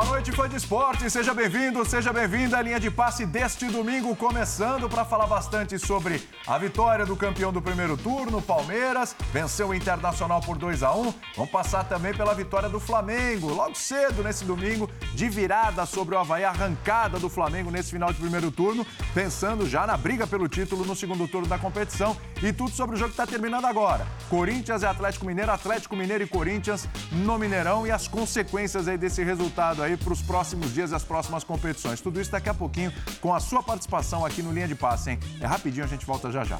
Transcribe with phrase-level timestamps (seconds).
[0.00, 1.10] Boa noite, fã de esporte.
[1.10, 6.26] Seja bem-vindo, seja bem-vinda à linha de passe deste domingo, começando para falar bastante sobre
[6.46, 11.14] a vitória do campeão do primeiro turno, Palmeiras, venceu o Internacional por 2 a 1.
[11.36, 16.18] Vamos passar também pela vitória do Flamengo, logo cedo nesse domingo, de virada sobre o
[16.18, 20.82] Havaí, arrancada do Flamengo nesse final de primeiro turno, pensando já na briga pelo título
[20.82, 24.06] no segundo turno da competição e tudo sobre o jogo que está terminando agora.
[24.30, 29.22] Corinthians e Atlético Mineiro, Atlético Mineiro e Corinthians no Mineirão e as consequências aí desse
[29.22, 32.00] resultado aí para os próximos dias e as próximas competições.
[32.00, 35.20] Tudo isso daqui a pouquinho com a sua participação aqui no Linha de Passe, hein?
[35.40, 36.58] É rapidinho, a gente volta já já.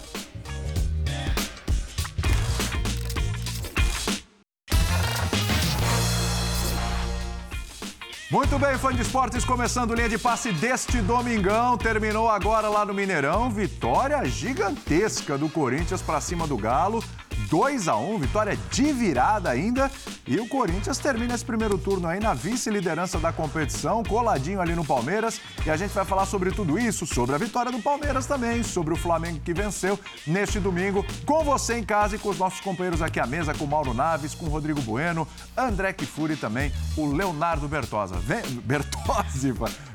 [8.30, 11.77] Muito bem, fã de esportes, começando linha de passe deste domingão.
[11.77, 13.51] Terminou agora lá no Mineirão.
[13.51, 17.03] Vitória gigantesca do Corinthians para cima do Galo.
[17.50, 19.91] 2 a 1 vitória de virada ainda.
[20.27, 24.84] E o Corinthians termina esse primeiro turno aí na vice-liderança da competição, coladinho ali no
[24.84, 25.41] Palmeiras.
[25.66, 28.94] E a gente vai falar sobre tudo isso, sobre a vitória do Palmeiras também, sobre
[28.94, 33.02] o Flamengo que venceu neste domingo, com você em casa e com os nossos companheiros
[33.02, 37.66] aqui à mesa, com Mauro Naves, com Rodrigo Bueno, André Kifuri e também o Leonardo
[37.66, 38.14] Bertosa.
[38.14, 38.42] Vem,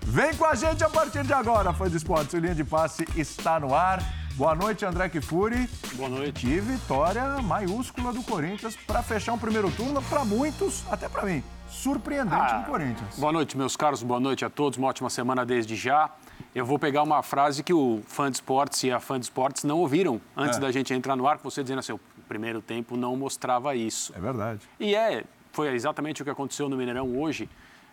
[0.04, 2.34] vem com a gente a partir de agora, fã de esportes.
[2.34, 4.25] O Linha de Passe está no ar.
[4.36, 5.66] Boa noite, André Kifuri.
[5.94, 6.46] Boa noite.
[6.46, 11.42] Que vitória maiúscula do Corinthians para fechar um primeiro turno, para muitos, até para mim,
[11.70, 13.18] surpreendente ah, do Corinthians.
[13.18, 14.04] Boa noite, meus caros.
[14.04, 14.78] Boa noite a todos.
[14.78, 16.12] Uma ótima semana desde já.
[16.54, 19.64] Eu vou pegar uma frase que o fã de esportes e a fã de esportes
[19.64, 20.62] não ouviram antes é.
[20.62, 24.14] da gente entrar no ar, você dizendo assim, o primeiro tempo não mostrava isso.
[24.14, 24.60] É verdade.
[24.78, 27.48] E é, foi exatamente o que aconteceu no Mineirão hoje.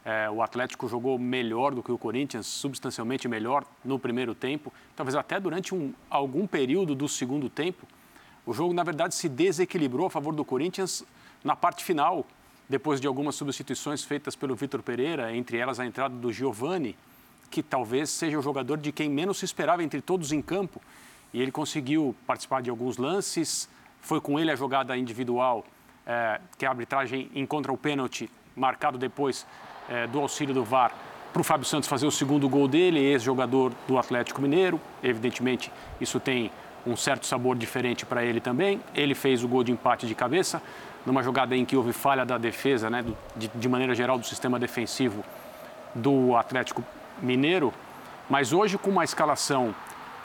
[0.05, 5.15] É, o Atlético jogou melhor do que o Corinthians, substancialmente melhor no primeiro tempo, talvez
[5.15, 7.87] até durante um, algum período do segundo tempo.
[8.45, 11.05] O jogo, na verdade, se desequilibrou a favor do Corinthians
[11.45, 12.27] na parte final,
[12.69, 16.97] depois de algumas substituições feitas pelo Vitor Pereira, entre elas a entrada do Giovani,
[17.51, 20.81] que talvez seja o jogador de quem menos se esperava entre todos em campo.
[21.33, 23.69] E ele conseguiu participar de alguns lances,
[24.01, 25.65] foi com ele a jogada individual,
[26.05, 29.47] é, que a arbitragem encontra o pênalti marcado depois
[29.89, 30.93] é, do auxílio do VAR
[31.33, 34.79] para o Fábio Santos fazer o segundo gol dele, ex-jogador do Atlético Mineiro.
[35.03, 36.51] Evidentemente, isso tem
[36.87, 38.81] um certo sabor diferente para ele também.
[38.95, 40.61] Ele fez o gol de empate de cabeça,
[41.07, 43.05] numa jogada em que houve falha da defesa, né,
[43.35, 45.25] de, de maneira geral, do sistema defensivo
[45.95, 46.85] do Atlético
[47.21, 47.73] Mineiro.
[48.29, 49.75] Mas hoje, com uma escalação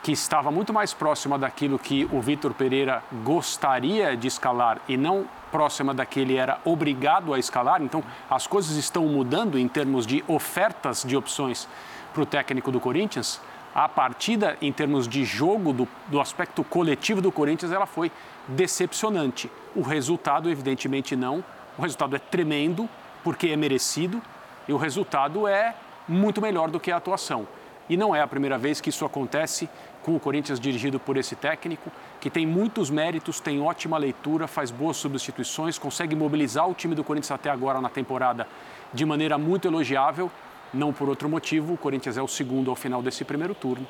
[0.07, 5.25] que estava muito mais próxima daquilo que o Vitor Pereira gostaria de escalar e não
[5.51, 7.81] próxima da que ele era obrigado a escalar.
[7.81, 11.67] Então, as coisas estão mudando em termos de ofertas de opções
[12.13, 13.41] para o técnico do Corinthians.
[13.75, 18.09] A partida, em termos de jogo, do, do aspecto coletivo do Corinthians, ela foi
[18.47, 19.51] decepcionante.
[19.75, 21.44] O resultado, evidentemente, não.
[21.78, 22.88] O resultado é tremendo,
[23.25, 24.22] porque é merecido,
[24.69, 25.75] e o resultado é
[26.07, 27.46] muito melhor do que a atuação.
[27.90, 29.69] E não é a primeira vez que isso acontece
[30.07, 31.91] com o Corinthians dirigido por esse técnico,
[32.22, 37.03] que tem muitos méritos, tem ótima leitura, faz boas substituições, consegue mobilizar o time do
[37.03, 38.47] Corinthians até agora na temporada
[38.94, 40.31] de maneira muito elogiável.
[40.73, 43.85] Não por outro motivo, o Corinthians é o segundo ao final desse primeiro turno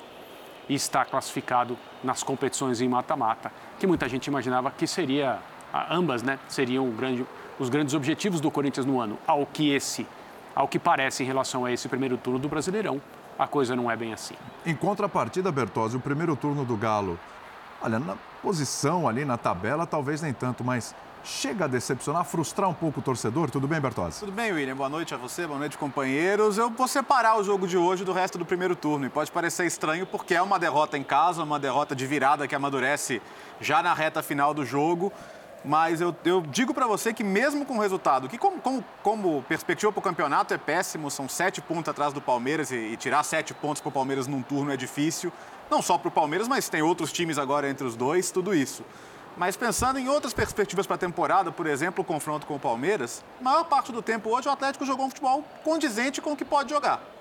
[0.68, 5.38] e está classificado nas competições em mata-mata, que muita gente imaginava que seria
[5.88, 7.28] ambas, né, seriam grande,
[7.60, 10.08] os grandes objetivos do Corinthians no ano, ao que esse,
[10.56, 13.00] ao que parece em relação a esse primeiro turno do Brasileirão
[13.38, 14.36] a coisa não é bem assim.
[14.66, 17.20] Em contrapartida, Bertozzi, o primeiro turno do Galo,
[17.82, 22.74] olha, na posição ali na tabela, talvez nem tanto, mas chega a decepcionar, frustrar um
[22.74, 23.52] pouco o torcedor.
[23.52, 24.22] Tudo bem, Bertozzi?
[24.22, 24.76] Tudo bem, William.
[24.76, 26.58] Boa noite a você, boa noite, companheiros.
[26.58, 29.06] Eu vou separar o jogo de hoje do resto do primeiro turno.
[29.06, 32.56] E pode parecer estranho porque é uma derrota em casa, uma derrota de virada que
[32.56, 33.22] amadurece
[33.60, 35.12] já na reta final do jogo.
[35.66, 39.44] Mas eu, eu digo para você que mesmo com o resultado, que como, como, como
[39.44, 43.24] perspectiva para o campeonato é péssimo, são sete pontos atrás do Palmeiras e, e tirar
[43.24, 45.32] sete pontos para o Palmeiras num turno é difícil.
[45.70, 48.84] Não só para o Palmeiras, mas tem outros times agora entre os dois, tudo isso.
[49.36, 53.24] Mas pensando em outras perspectivas para a temporada, por exemplo, o confronto com o Palmeiras,
[53.40, 56.46] a maior parte do tempo hoje o Atlético jogou um futebol condizente com o que
[56.46, 57.17] pode jogar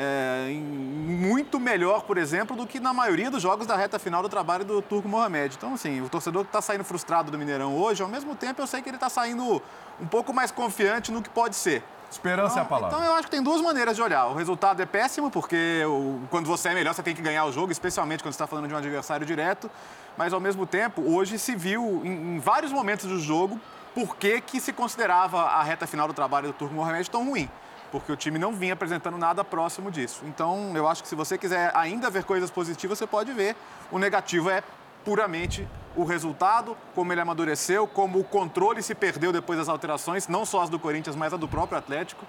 [0.00, 4.28] é, muito melhor, por exemplo, do que na maioria dos jogos da reta final do
[4.28, 5.56] trabalho do Turco Mohamed.
[5.56, 8.66] Então, assim, o torcedor que está saindo frustrado do Mineirão hoje, ao mesmo tempo eu
[8.68, 9.60] sei que ele está saindo
[10.00, 11.82] um pouco mais confiante no que pode ser.
[12.08, 12.96] Esperança então, é a palavra.
[12.96, 14.26] Então eu acho que tem duas maneiras de olhar.
[14.26, 17.50] O resultado é péssimo, porque o, quando você é melhor, você tem que ganhar o
[17.50, 19.68] jogo, especialmente quando você está falando de um adversário direto.
[20.16, 23.60] Mas ao mesmo tempo, hoje se viu em, em vários momentos do jogo
[23.96, 27.50] por que, que se considerava a reta final do trabalho do Turco Mohamed tão ruim
[27.90, 30.22] porque o time não vinha apresentando nada próximo disso.
[30.24, 33.56] Então, eu acho que se você quiser ainda ver coisas positivas, você pode ver.
[33.90, 34.62] O negativo é
[35.04, 40.44] puramente o resultado, como ele amadureceu, como o controle se perdeu depois das alterações, não
[40.44, 42.24] só as do Corinthians, mas a do próprio Atlético.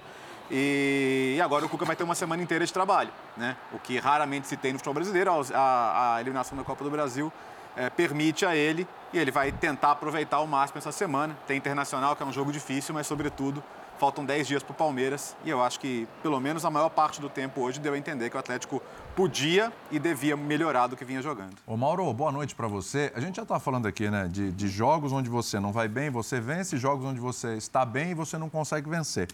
[0.52, 3.56] E agora o Cuca vai ter uma semana inteira de trabalho, né?
[3.72, 7.32] O que raramente se tem no futebol brasileiro, a, a eliminação da Copa do Brasil
[7.76, 11.38] é, permite a ele e ele vai tentar aproveitar ao máximo essa semana.
[11.46, 13.64] Tem Internacional, que é um jogo difícil, mas sobretudo
[14.00, 17.20] faltam 10 dias para o Palmeiras e eu acho que pelo menos a maior parte
[17.20, 18.82] do tempo hoje deu a entender que o Atlético
[19.16, 21.56] podia e devia melhorar do que vinha jogando.
[21.68, 23.12] Ô Mauro, boa noite para você.
[23.14, 26.10] A gente já está falando aqui, né, de, de jogos onde você não vai bem,
[26.10, 29.28] você vence, jogos onde você está bem e você não consegue vencer.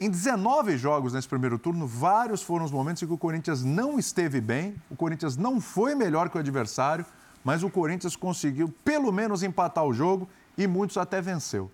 [0.00, 3.98] Em 19 jogos nesse primeiro turno, vários foram os momentos em que o Corinthians não
[3.98, 7.04] esteve bem, o Corinthians não foi melhor que o adversário,
[7.44, 11.70] mas o Corinthians conseguiu pelo menos empatar o jogo e muitos até venceu.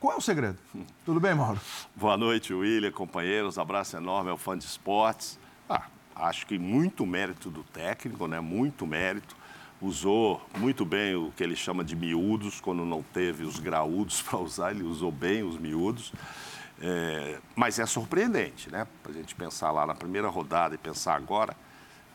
[0.00, 0.56] Qual é o segredo?
[1.04, 1.60] Tudo bem, Mauro?
[1.94, 3.58] Boa noite, William, companheiros.
[3.58, 5.38] Abraço enorme ao fã de esportes.
[5.68, 8.40] Ah, acho que muito mérito do técnico, né?
[8.40, 9.36] Muito mérito.
[9.78, 14.38] Usou muito bem o que ele chama de miúdos, quando não teve os graúdos para
[14.38, 16.14] usar, ele usou bem os miúdos.
[16.80, 18.86] É, mas é surpreendente, né?
[19.02, 21.54] Para a gente pensar lá na primeira rodada e pensar agora.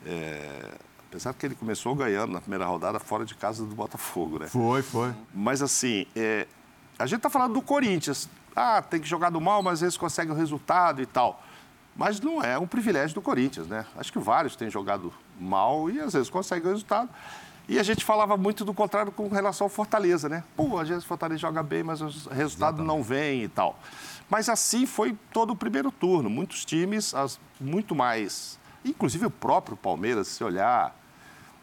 [0.04, 0.72] É,
[1.08, 4.48] apesar que ele começou ganhando na primeira rodada fora de casa do Botafogo, né?
[4.48, 5.14] Foi, foi.
[5.32, 6.48] Mas assim, é,
[6.98, 8.30] a gente está falando do Corinthians.
[8.56, 11.44] Ah, tem que jogar do mal, mas às vezes consegue o resultado e tal.
[11.96, 13.86] Mas não é um privilégio do Corinthians, né?
[13.98, 17.10] Acho que vários têm jogado mal e às vezes conseguem o resultado.
[17.68, 20.44] E a gente falava muito do contrário com relação ao Fortaleza, né?
[20.56, 22.88] Pô, às vezes o Fortaleza joga bem, mas o resultado Exatamente.
[22.88, 23.80] não vem e tal.
[24.30, 26.30] Mas assim foi todo o primeiro turno.
[26.30, 28.60] Muitos times, as, muito mais.
[28.84, 30.96] Inclusive o próprio Palmeiras, se olhar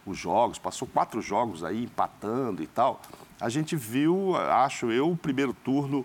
[0.04, 3.00] os jogos, passou quatro jogos aí empatando e tal.
[3.40, 6.04] A gente viu, acho eu, o primeiro turno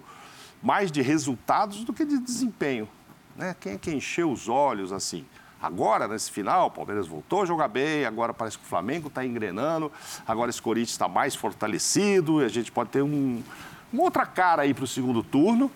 [0.62, 2.88] mais de resultados do que de desempenho.
[3.36, 3.56] Né?
[3.60, 5.26] Quem é que encheu os olhos assim?
[5.62, 9.26] Agora, nesse final, o Palmeiras voltou a jogar bem, agora parece que o Flamengo está
[9.26, 9.92] engrenando,
[10.28, 13.42] agora esse Corinthians está mais fortalecido, e a gente pode ter um,
[13.92, 15.72] uma outra cara aí para o segundo turno.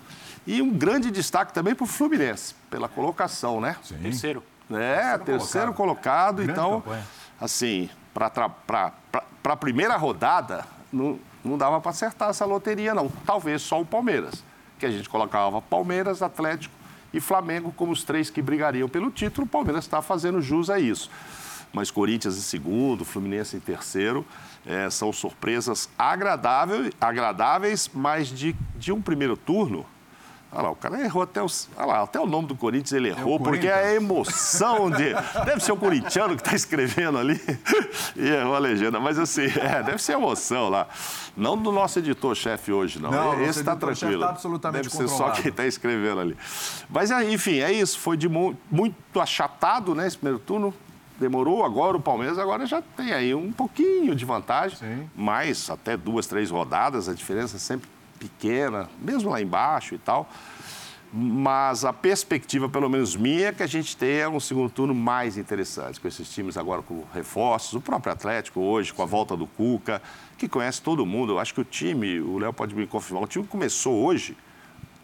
[0.45, 3.75] E um grande destaque também para o Fluminense, pela colocação, né?
[3.83, 3.97] Sim.
[3.97, 4.43] Terceiro.
[4.71, 6.37] É, terceiro, terceiro colocado.
[6.37, 7.07] colocado então, campanha.
[7.39, 8.51] assim, para
[9.43, 13.09] a primeira rodada, não, não dava para acertar essa loteria, não.
[13.25, 14.43] Talvez só o Palmeiras,
[14.79, 16.73] que a gente colocava Palmeiras, Atlético
[17.13, 19.45] e Flamengo como os três que brigariam pelo título.
[19.45, 21.09] O Palmeiras está fazendo jus a isso.
[21.73, 24.25] Mas Corinthians em segundo, Fluminense em terceiro,
[24.65, 29.85] é, são surpresas agradáveis, agradáveis mas de, de um primeiro turno
[30.53, 33.07] Olha lá, o cara errou até, os, olha lá, até o nome do Corinthians ele
[33.07, 35.13] errou, é porque é a emoção de.
[35.45, 37.39] Deve ser o corintiano que está escrevendo ali
[38.17, 38.99] e errou a legenda.
[38.99, 40.87] Mas assim, é, deve ser emoção lá.
[41.37, 43.11] Não do nosso editor-chefe hoje, não.
[43.11, 44.23] não Esse está tranquilo.
[44.23, 46.37] Tá absolutamente deve ser só quem está escrevendo ali.
[46.89, 47.97] Mas é, enfim, é isso.
[47.97, 50.73] Foi de muito achatado, né, esse primeiro turno.
[51.17, 55.09] Demorou, agora o Palmeiras agora já tem aí um pouquinho de vantagem, Sim.
[55.15, 57.87] mas até duas, três rodadas, a diferença sempre
[58.21, 60.29] pequena, mesmo lá embaixo e tal.
[61.13, 65.37] Mas a perspectiva, pelo menos minha, é que a gente tenha um segundo turno mais
[65.37, 69.45] interessante, com esses times agora com reforços, o próprio Atlético hoje, com a volta do
[69.45, 70.01] Cuca,
[70.37, 71.33] que conhece todo mundo.
[71.33, 74.37] Eu acho que o time, o Léo pode me confirmar, o time que começou hoje,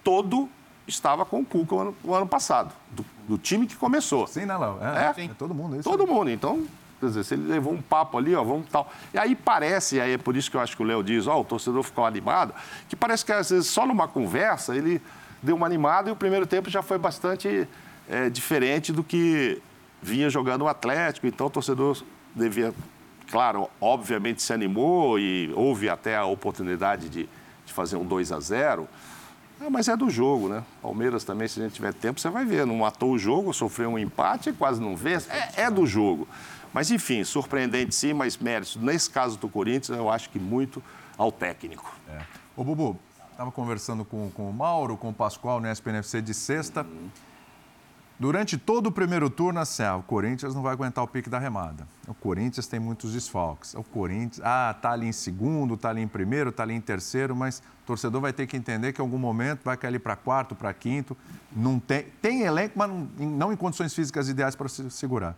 [0.01, 0.47] todo
[0.87, 4.25] estava com o Cuca o ano, o ano passado, do, do, time que começou.
[4.27, 4.77] Sim, né, Léo?
[4.79, 5.75] É, é, é, todo mundo.
[5.75, 6.29] É isso todo mundo.
[6.29, 6.65] Então,
[6.99, 8.91] Quer dizer, se ele levou um papo ali, ó, vamos tal.
[9.13, 11.39] E aí parece, aí é por isso que eu acho que o Léo diz, ó,
[11.39, 12.53] o torcedor ficou animado,
[12.89, 15.01] que parece que às vezes só numa conversa ele
[15.41, 17.67] deu uma animada e o primeiro tempo já foi bastante
[18.09, 19.61] é, diferente do que
[20.01, 21.27] vinha jogando o Atlético.
[21.27, 22.01] Então o torcedor
[22.35, 22.73] devia,
[23.29, 27.29] claro, obviamente se animou e houve até a oportunidade de,
[27.65, 28.87] de fazer um 2 a 0
[29.59, 30.63] ah, mas é do jogo, né?
[30.83, 32.65] Palmeiras também, se a gente tiver tempo, você vai ver.
[32.65, 35.27] Não matou o jogo, sofreu um empate, quase não vence.
[35.31, 36.27] É, é do jogo.
[36.77, 38.75] Mas, enfim, surpreendente sim, mas méritos.
[38.75, 40.83] Nesse caso do Corinthians, eu acho que muito
[41.17, 41.91] ao técnico.
[42.07, 42.21] É.
[42.55, 42.99] Ô, Bubu,
[43.31, 46.83] estava conversando com, com o Mauro, com o Pascoal no SPNFC de sexta.
[46.83, 47.09] Uhum.
[48.19, 51.39] Durante todo o primeiro turno, assim, ah, o Corinthians não vai aguentar o pique da
[51.39, 51.87] remada.
[52.07, 53.73] O Corinthians tem muitos desfalques.
[53.73, 57.35] O Corinthians, ah, tá ali em segundo, tá ali em primeiro, tá ali em terceiro,
[57.35, 60.53] mas o torcedor vai ter que entender que em algum momento vai cair para quarto,
[60.53, 61.17] para quinto.
[61.51, 65.35] Não tem, tem elenco, mas não, não em condições físicas ideais para se segurar.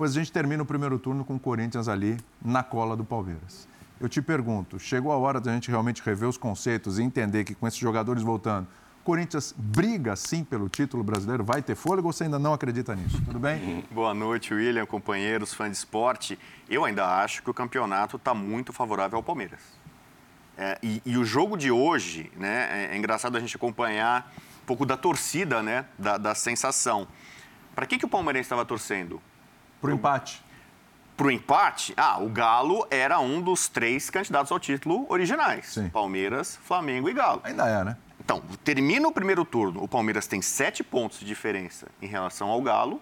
[0.00, 3.68] Pois a gente termina o primeiro turno com o Corinthians ali na cola do Palmeiras.
[4.00, 7.54] Eu te pergunto, chegou a hora da gente realmente rever os conceitos e entender que
[7.54, 8.66] com esses jogadores voltando,
[9.04, 13.20] Corinthians briga sim pelo título brasileiro, vai ter fôlego ou você ainda não acredita nisso?
[13.26, 13.84] Tudo bem?
[13.92, 16.38] Boa noite, William, companheiros, fãs de esporte.
[16.66, 19.60] Eu ainda acho que o campeonato está muito favorável ao Palmeiras.
[20.56, 24.64] É, e, e, o jogo de hoje, né, é, é, engraçado a gente acompanhar um
[24.64, 27.06] pouco da torcida, né, da, da sensação.
[27.74, 29.20] Para que, que o Palmeirense estava torcendo?
[29.80, 30.42] Para o empate.
[31.16, 35.66] Para o empate, ah, o Galo era um dos três candidatos ao título originais.
[35.66, 35.88] Sim.
[35.90, 37.40] Palmeiras, Flamengo e Galo.
[37.44, 37.96] Ainda é, né?
[38.18, 42.62] Então, termina o primeiro turno, o Palmeiras tem sete pontos de diferença em relação ao
[42.62, 43.00] Galo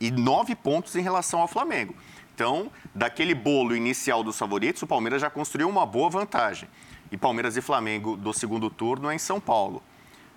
[0.00, 1.94] e nove pontos em relação ao Flamengo.
[2.34, 6.68] Então, daquele bolo inicial dos favoritos, o Palmeiras já construiu uma boa vantagem.
[7.10, 9.82] E Palmeiras e Flamengo do segundo turno é em São Paulo.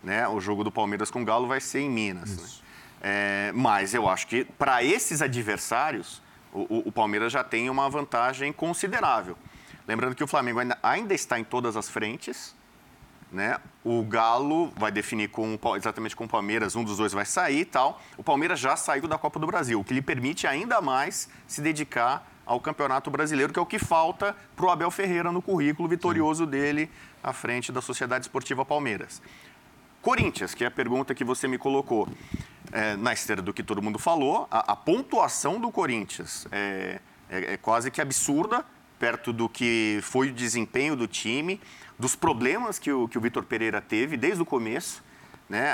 [0.04, 0.28] Né?
[0.28, 2.38] O jogo do Palmeiras com o Galo vai ser em Minas.
[2.38, 2.65] Né?
[3.08, 8.52] É, mas eu acho que para esses adversários, o, o, Palmeiras já tem uma vantagem
[8.52, 9.38] considerável.
[9.88, 12.56] Lembrando que o Flamengo ainda, ainda está em todas as frentes.
[13.32, 13.60] Né?
[13.84, 17.66] O Galo vai definir com, exatamente com o Palmeiras, um dos dois vai sair e
[17.66, 18.02] tal.
[18.18, 21.62] O Palmeiras já saiu da Copa do Brasil, o que lhe permite ainda mais se
[21.62, 25.88] dedicar ao Campeonato Brasileiro, que é o que falta para o Abel Ferreira no currículo
[25.88, 26.90] vitorioso dele
[27.24, 29.22] à frente da Sociedade Esportiva Palmeiras.
[30.02, 32.08] Corinthians, que é a pergunta que você me colocou.
[32.78, 37.54] É, na esteira do que todo mundo falou, a, a pontuação do Corinthians é, é,
[37.54, 38.66] é quase que absurda,
[39.00, 41.62] perto do que foi o desempenho do time,
[41.98, 45.02] dos problemas que o, que o Vitor Pereira teve desde o começo.
[45.48, 45.72] Né?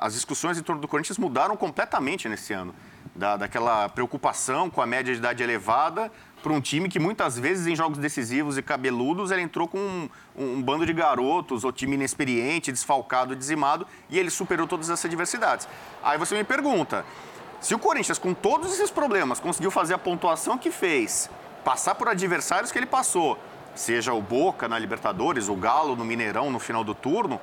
[0.00, 2.74] as discussões em torno do Corinthians mudaram completamente nesse ano.
[3.14, 6.10] Da, daquela preocupação com a média de idade elevada
[6.48, 10.08] para um time que muitas vezes em jogos decisivos e cabeludos ele entrou com um,
[10.34, 15.68] um, bando de garotos, ou time inexperiente, desfalcado, dizimado, e ele superou todas essas adversidades.
[16.02, 17.04] Aí você me pergunta,
[17.60, 21.28] se o Corinthians com todos esses problemas conseguiu fazer a pontuação que fez,
[21.62, 23.38] passar por adversários que ele passou,
[23.74, 27.38] seja o Boca na Libertadores, o Galo no Mineirão no final do turno,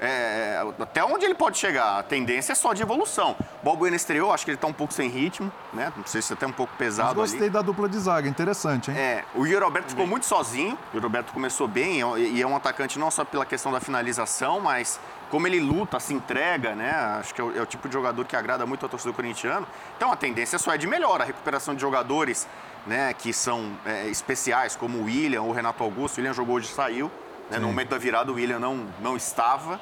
[0.00, 1.98] é, até onde ele pode chegar?
[1.98, 3.36] A tendência é só de evolução.
[3.62, 5.92] O Balbuena estreou, acho que ele está um pouco sem ritmo, né?
[5.96, 7.20] Não sei se até um pouco pesado.
[7.20, 7.50] Mas gostei ali.
[7.50, 8.96] da dupla de zaga, interessante, hein?
[8.96, 10.78] É, o Yuri Alberto ficou muito sozinho.
[10.92, 14.60] O Yuri Alberto começou bem e é um atacante não só pela questão da finalização,
[14.60, 15.00] mas
[15.30, 16.90] como ele luta, se entrega, né?
[17.18, 19.66] Acho que é o, é o tipo de jogador que agrada muito ao torcedor corintiano.
[19.96, 21.20] Então a tendência só é de melhor.
[21.20, 22.46] A recuperação de jogadores
[22.86, 26.16] né, que são é, especiais, como o William, o Renato Augusto.
[26.16, 27.10] O William jogou hoje e saiu.
[27.50, 27.58] Né?
[27.58, 29.80] No momento da virada, o William não, não estava.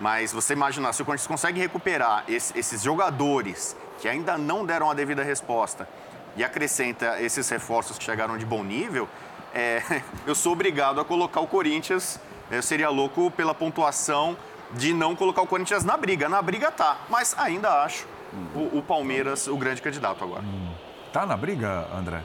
[0.00, 4.90] Mas você imaginar, se o Corinthians consegue recuperar esse, esses jogadores que ainda não deram
[4.90, 5.88] a devida resposta
[6.36, 9.08] e acrescenta esses reforços que chegaram de bom nível,
[9.54, 9.82] é,
[10.26, 12.18] eu sou obrigado a colocar o Corinthians.
[12.50, 14.36] Eu seria louco pela pontuação
[14.72, 16.28] de não colocar o Corinthians na briga.
[16.28, 18.06] Na briga tá, mas ainda acho
[18.54, 20.42] o, o Palmeiras o grande candidato agora.
[21.12, 22.22] Tá na briga, André?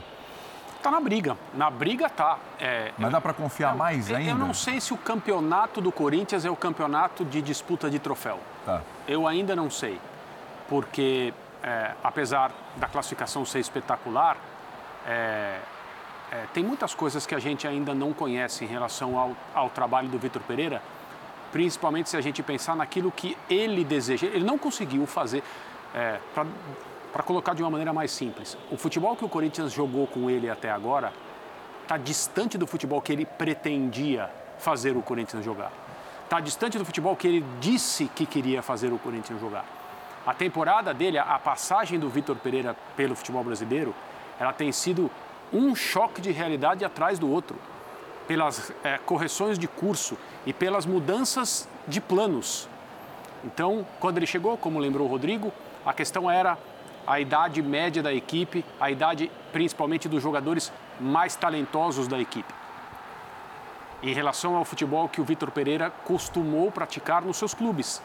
[0.82, 1.36] Tá na briga.
[1.54, 2.38] Na briga tá.
[2.58, 4.30] É, Mas dá para confiar mais ainda?
[4.30, 8.38] Eu não sei se o campeonato do Corinthians é o campeonato de disputa de troféu.
[8.64, 8.80] Tá.
[9.06, 10.00] Eu ainda não sei.
[10.68, 14.36] Porque, é, apesar da classificação ser espetacular,
[15.06, 15.58] é,
[16.32, 20.08] é, tem muitas coisas que a gente ainda não conhece em relação ao, ao trabalho
[20.08, 20.80] do Vitor Pereira,
[21.52, 24.26] principalmente se a gente pensar naquilo que ele deseja.
[24.28, 25.42] Ele não conseguiu fazer.
[25.94, 26.46] É, pra,
[27.12, 30.48] para colocar de uma maneira mais simples, o futebol que o Corinthians jogou com ele
[30.48, 31.12] até agora
[31.82, 35.72] está distante do futebol que ele pretendia fazer o Corinthians jogar.
[36.22, 39.64] Está distante do futebol que ele disse que queria fazer o Corinthians jogar.
[40.24, 43.92] A temporada dele, a passagem do Vitor Pereira pelo futebol brasileiro,
[44.38, 45.10] ela tem sido
[45.52, 47.56] um choque de realidade atrás do outro,
[48.28, 52.68] pelas é, correções de curso e pelas mudanças de planos.
[53.44, 55.52] Então, quando ele chegou, como lembrou o Rodrigo,
[55.84, 56.56] a questão era
[57.10, 62.54] a idade média da equipe, a idade principalmente dos jogadores mais talentosos da equipe.
[64.00, 68.00] Em relação ao futebol que o Vitor Pereira costumou praticar nos seus clubes,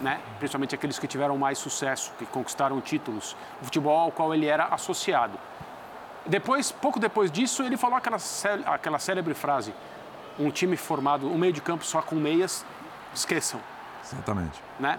[0.00, 0.20] né?
[0.40, 4.64] principalmente aqueles que tiveram mais sucesso, que conquistaram títulos, o futebol ao qual ele era
[4.64, 5.38] associado.
[6.26, 8.18] Depois, pouco depois disso, ele falou aquela,
[8.66, 9.72] aquela célebre frase:
[10.36, 12.66] um time formado, um meio de campo só com meias,
[13.14, 13.60] esqueçam.
[14.04, 14.60] Exatamente.
[14.80, 14.98] Né?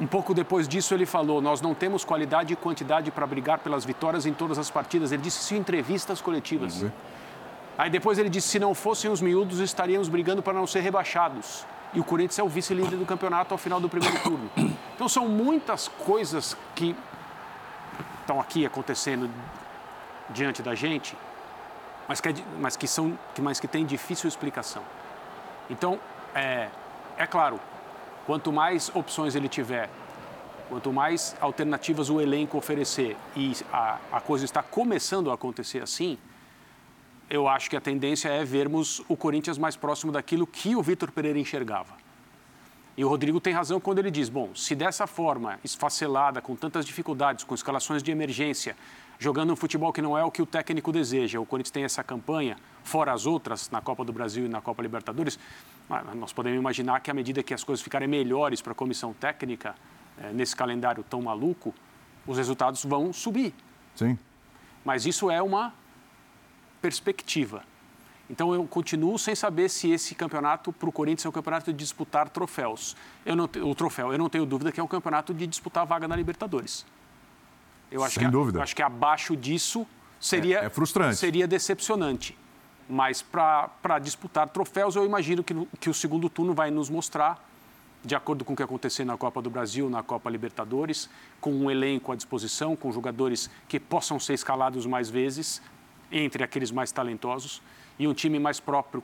[0.00, 3.84] Um pouco depois disso, ele falou: Nós não temos qualidade e quantidade para brigar pelas
[3.84, 5.12] vitórias em todas as partidas.
[5.12, 6.82] Ele disse isso em entrevistas coletivas.
[6.82, 6.90] Uhum.
[7.76, 11.66] Aí depois ele disse: Se não fossem os miúdos, estaríamos brigando para não ser rebaixados.
[11.92, 14.50] E o Corinthians é o vice-líder do campeonato ao final do primeiro turno.
[14.98, 16.92] Então são muitas coisas que
[18.20, 19.30] estão aqui acontecendo
[20.28, 21.16] diante da gente,
[22.08, 24.82] mas que, é, mas que, são, mas que têm difícil explicação.
[25.70, 26.00] Então,
[26.34, 26.68] é,
[27.16, 27.60] é claro,
[28.28, 29.88] Quanto mais opções ele tiver,
[30.68, 36.18] quanto mais alternativas o elenco oferecer e a, a coisa está começando a acontecer assim,
[37.30, 41.10] eu acho que a tendência é vermos o Corinthians mais próximo daquilo que o Vitor
[41.10, 41.94] Pereira enxergava.
[42.98, 46.84] E o Rodrigo tem razão quando ele diz: bom, se dessa forma, esfacelada, com tantas
[46.84, 48.76] dificuldades, com escalações de emergência,
[49.18, 52.04] jogando um futebol que não é o que o técnico deseja, o Corinthians tem essa
[52.04, 55.38] campanha, fora as outras, na Copa do Brasil e na Copa Libertadores,
[56.14, 59.74] nós podemos imaginar que à medida que as coisas ficarem melhores para a comissão técnica,
[60.18, 61.74] é, nesse calendário tão maluco,
[62.26, 63.54] os resultados vão subir.
[63.94, 64.18] Sim.
[64.84, 65.72] Mas isso é uma
[66.80, 67.62] perspectiva.
[68.30, 71.78] Então eu continuo sem saber se esse campeonato para o Corinthians é um campeonato de
[71.78, 72.94] disputar troféus.
[73.24, 75.86] Eu não, o troféu, eu não tenho dúvida que é um campeonato de disputar a
[75.86, 76.84] vaga na Libertadores.
[77.90, 78.58] Eu acho Sem que, dúvida.
[78.58, 79.86] Eu acho que abaixo disso
[80.20, 81.16] seria, É- é frustrante.
[81.16, 82.36] seria decepcionante.
[82.88, 87.44] Mas para disputar troféus, eu imagino que, no- que o segundo turno vai nos mostrar,
[88.02, 91.70] de acordo com o que acontecer na Copa do Brasil, na Copa Libertadores, com um
[91.70, 95.60] elenco à disposição, com jogadores que possam ser escalados mais vezes,
[96.10, 97.60] entre aqueles mais talentosos,
[97.98, 99.02] e um time mais próprio,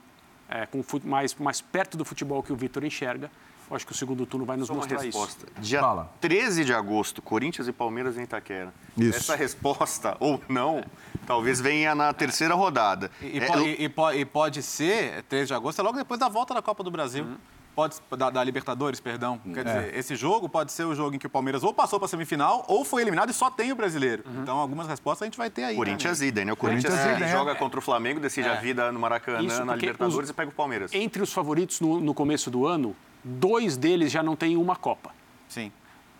[0.48, 3.30] é, com mais, mais perto do futebol que o Vitor enxerga.
[3.68, 5.46] Eu acho que o segundo turno vai nos Só uma mostrar resposta.
[5.52, 5.60] isso.
[5.60, 6.10] Dia Fala.
[6.20, 8.72] 13 de agosto, Corinthians e Palmeiras em Itaquera.
[8.96, 9.16] Isso.
[9.18, 10.84] Essa resposta, ou não,
[11.26, 13.10] talvez venha na terceira rodada.
[13.20, 16.28] E, e É, e- e e pode ser, 3 de agosto, é logo depois da
[16.28, 17.26] volta da Copa do Brasil.
[17.74, 19.36] Pode, da, da Libertadores, perdão.
[19.52, 22.06] Quer dizer, esse jogo pode ser o jogo em que o Palmeiras ou passou para
[22.06, 24.22] a semifinal ou foi eliminado e só tem o brasileiro.
[24.40, 25.74] Então, algumas respostas a gente vai ter aí.
[25.74, 26.52] Corinthians né, idem, né?
[26.52, 27.54] O Corinthians é, joga é.
[27.56, 30.54] contra o Flamengo, decide a vida no Maracanã, Isso na Libertadores os- e pega o
[30.54, 30.94] Palmeiras.
[30.94, 35.10] Entre os favoritos no, no começo do ano, dois deles já não têm uma Copa.
[35.48, 35.72] Sim.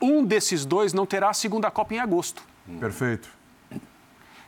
[0.03, 2.43] Um desses dois não terá a segunda Copa em agosto.
[2.81, 3.29] Perfeito.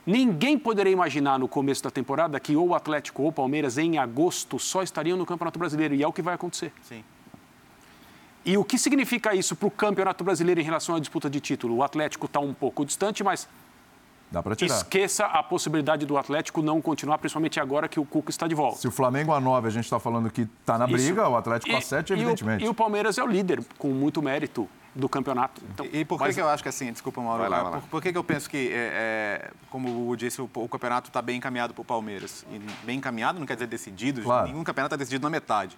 [0.07, 3.97] Ninguém poderia imaginar no começo da temporada que ou o Atlético ou o Palmeiras em
[3.97, 6.71] agosto só estariam no Campeonato Brasileiro e é o que vai acontecer.
[6.81, 7.03] Sim.
[8.45, 11.75] E o que significa isso para o Campeonato Brasileiro em relação à disputa de título?
[11.75, 13.49] O Atlético está um pouco distante, mas
[14.31, 14.73] Dá para tirar.
[14.77, 18.77] esqueça a possibilidade do Atlético não continuar, principalmente agora que o Cuca está de volta.
[18.77, 20.93] Se o Flamengo a 9, a gente está falando que está na Isso.
[20.93, 22.63] briga, o Atlético a E- 7, e o- evidentemente.
[22.63, 25.61] E o, Palmeiras é o líder, com muito mérito do campeonato.
[25.71, 27.57] Então, E, e por que, mas- que eu acho que assim, desculpa, Mauro, Vai lá,
[27.59, 27.77] é, vai lá.
[27.79, 30.67] por, por que, que eu penso que, é, é, como o Hugo disse, o, o
[30.67, 32.45] campeonato está bem encaminhado para o Palmeiras?
[32.51, 34.47] E bem encaminhado não quer dizer decidido, Claro.
[34.47, 35.77] nenhum campeonato está decidido na metade.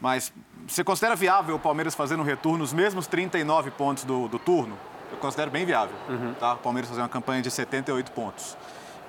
[0.00, 0.32] Mas
[0.66, 4.78] você considera viável o Palmeiras fazer no retorno os mesmos 39 pontos do, do turno?
[5.12, 5.94] Eu considero bem viável.
[6.38, 6.54] Tá?
[6.54, 8.56] O Palmeiras fazer uma campanha de 78 pontos.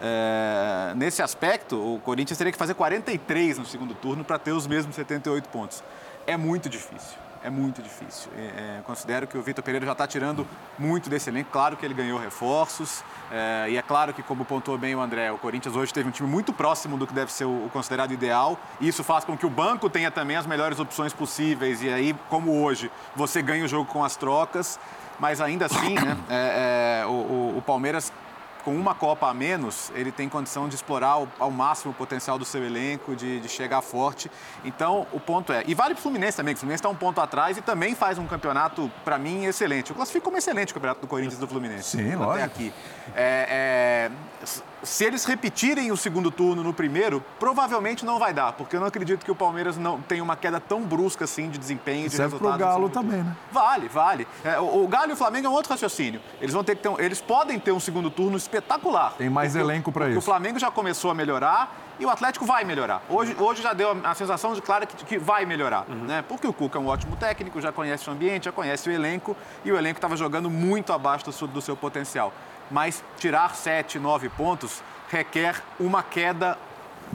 [0.03, 4.65] É, nesse aspecto, o Corinthians teria que fazer 43 no segundo turno para ter os
[4.65, 5.84] mesmos 78 pontos.
[6.25, 7.18] É muito difícil.
[7.43, 8.29] É muito difícil.
[8.38, 10.45] É, considero que o Vitor Pereira já está tirando
[10.77, 11.49] muito desse elenco.
[11.51, 13.04] Claro que ele ganhou reforços.
[13.32, 16.12] é, e é claro que, como pontuou bem o André, o Corinthians hoje teve um
[16.12, 18.60] time muito próximo do que deve ser o, o considerado ideal.
[18.80, 21.82] E isso faz com que o banco tenha também as melhores opções possíveis.
[21.82, 24.80] E aí, como hoje, você ganha o jogo com as trocas.
[25.19, 28.12] Mas ainda assim, né, é, é, o, o- o Palmeiras
[28.63, 32.38] com uma Copa a menos, ele tem condição de explorar ao, ao máximo o potencial
[32.38, 34.30] do seu elenco, de, de chegar forte.
[34.63, 35.63] Então, o ponto é.
[35.65, 37.95] E vale para o Fluminense também, que o Fluminense está um ponto atrás e também
[37.95, 39.89] faz um campeonato, para mim, excelente.
[39.89, 41.97] Eu classifico como excelente o campeonato do Corinthians e do Fluminense.
[41.97, 42.45] Sim, até lógico.
[42.45, 42.74] aqui.
[43.15, 44.12] É, é,
[44.84, 48.88] se eles repetirem o segundo turno no primeiro, provavelmente não vai dar, porque eu não
[48.88, 52.38] acredito que o Palmeiras não tenha uma queda tão brusca assim de desempenho, de Serve
[52.38, 52.60] pro resultado.
[52.69, 53.36] no Galo também, né?
[53.51, 54.27] Vale, vale.
[54.43, 56.19] É, o, o Galo e o Flamengo é um outro raciocínio.
[56.39, 59.13] Eles vão ter que ter um- eles podem ter um segundo turno espetacular.
[59.17, 60.19] Tem mais o- elenco pra porque isso.
[60.19, 63.04] O Flamengo já começou a melhorar e o Atlético vai melhorar.
[63.08, 66.23] Hoje, hoje já deu a, a sensação de clara que, que vai melhorar, né?
[66.27, 69.38] Porque o Cuca é um ótimo técnico, já conhece o ambiente, já conhece o elenco
[69.63, 72.34] e o elenco estava jogando muito abaixo do do seu potencial.
[72.71, 76.57] Mas tirar 7, 9 pontos requer uma queda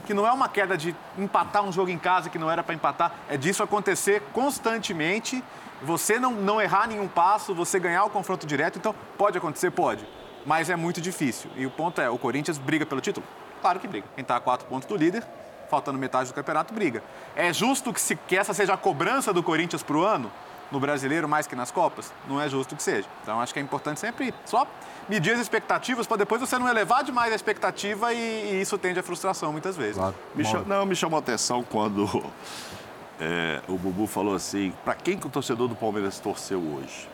[0.05, 2.75] que não é uma queda de empatar um jogo em casa que não era para
[2.75, 5.43] empatar, é disso acontecer constantemente,
[5.81, 8.77] você não, não errar nenhum passo, você ganhar o confronto direto.
[8.77, 9.71] Então, pode acontecer?
[9.71, 10.07] Pode.
[10.45, 11.49] Mas é muito difícil.
[11.55, 13.25] E o ponto é, o Corinthians briga pelo título?
[13.61, 14.07] Claro que briga.
[14.15, 15.23] Quem está a quatro pontos do líder,
[15.69, 17.03] faltando metade do campeonato, briga.
[17.35, 20.31] É justo que, se, que essa seja a cobrança do Corinthians para o ano?
[20.71, 22.11] No brasileiro, mais que nas Copas?
[22.27, 23.07] Não é justo que seja.
[23.23, 24.67] Então, acho que é importante sempre só
[25.07, 28.17] medir as expectativas para depois você não elevar demais a expectativa e,
[28.55, 29.95] e isso tende à frustração muitas vezes.
[29.95, 30.15] Claro.
[30.35, 30.59] Me Mauro.
[30.59, 32.05] cha- Não, me chamou a atenção quando
[33.19, 37.07] é, o Bubu falou assim, para quem que o torcedor do Palmeiras torceu hoje?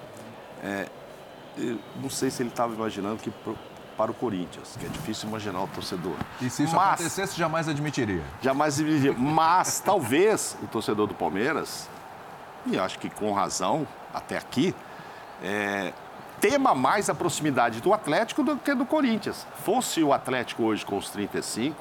[0.64, 0.88] É,
[1.58, 3.58] eu não sei se ele estava imaginando que pro-
[3.96, 6.16] para o Corinthians, que é difícil imaginar o torcedor.
[6.42, 8.24] E se isso Mas- acontecesse, jamais admitiria.
[8.42, 9.16] Jamais dividir.
[9.16, 11.88] Mas talvez o torcedor do Palmeiras,
[12.66, 14.76] e acho que com razão, até aqui,
[15.42, 15.94] é,
[16.40, 19.46] tema mais a proximidade do Atlético do que do Corinthians.
[19.64, 21.76] Fosse o Atlético hoje com os 35,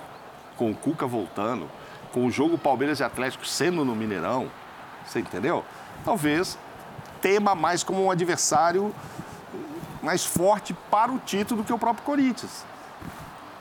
[0.56, 1.68] com o Cuca voltando,
[2.12, 4.50] com o jogo Palmeiras e Atlético sendo no Mineirão,
[5.06, 5.64] você entendeu?
[6.04, 6.58] Talvez
[7.20, 8.94] tema mais como um adversário
[10.02, 12.64] mais forte para o título do que o próprio Corinthians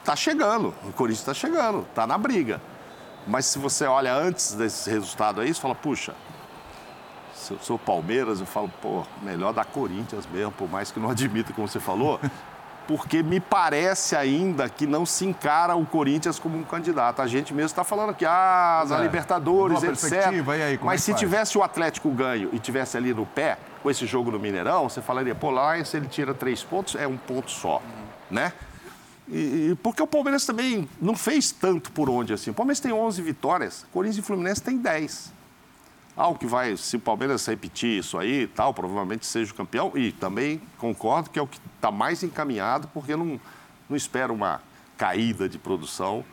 [0.03, 0.73] tá chegando.
[0.83, 2.61] O Corinthians está chegando, tá na briga.
[3.27, 6.13] Mas se você olha antes desse resultado aí, você fala, puxa,
[7.41, 11.09] se eu sou Palmeiras, eu falo, pô, melhor dar Corinthians mesmo, por mais que não
[11.11, 12.19] admita, como você falou,
[12.87, 17.21] porque me parece ainda que não se encara o Corinthians como um candidato.
[17.21, 19.01] A gente mesmo está falando que, ah, é.
[19.01, 20.13] Libertadores, etc.
[20.49, 21.19] aí, é Mas se faz?
[21.19, 25.01] tivesse o Atlético ganho e tivesse ali no pé, com esse jogo no Mineirão, você
[25.01, 27.81] falaria, pô, lá se ele tira três pontos, é um ponto só,
[28.29, 28.53] né?
[29.27, 32.51] E, e, porque o Palmeiras também não fez tanto por onde assim.
[32.51, 35.40] O Palmeiras tem 11 vitórias, Corinthians e Fluminense tem 10.
[36.15, 39.91] Algo que vai, se o Palmeiras repetir isso aí e tal, provavelmente seja o campeão.
[39.95, 43.39] E também concordo que é o que está mais encaminhado, porque não,
[43.89, 44.61] não espera uma
[44.97, 46.23] caída de produção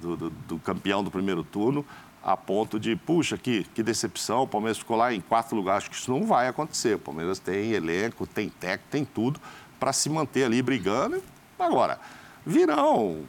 [0.00, 1.84] do, do, do, campeão do primeiro turno
[2.22, 5.76] a ponto de, puxa, que, que decepção, o Palmeiras ficou lá em quarto lugar.
[5.76, 6.94] Acho que isso não vai acontecer.
[6.96, 9.40] O Palmeiras tem elenco, tem técnico, tem tudo
[9.78, 11.22] para se manter ali brigando.
[11.58, 11.98] Agora,
[12.46, 13.24] virão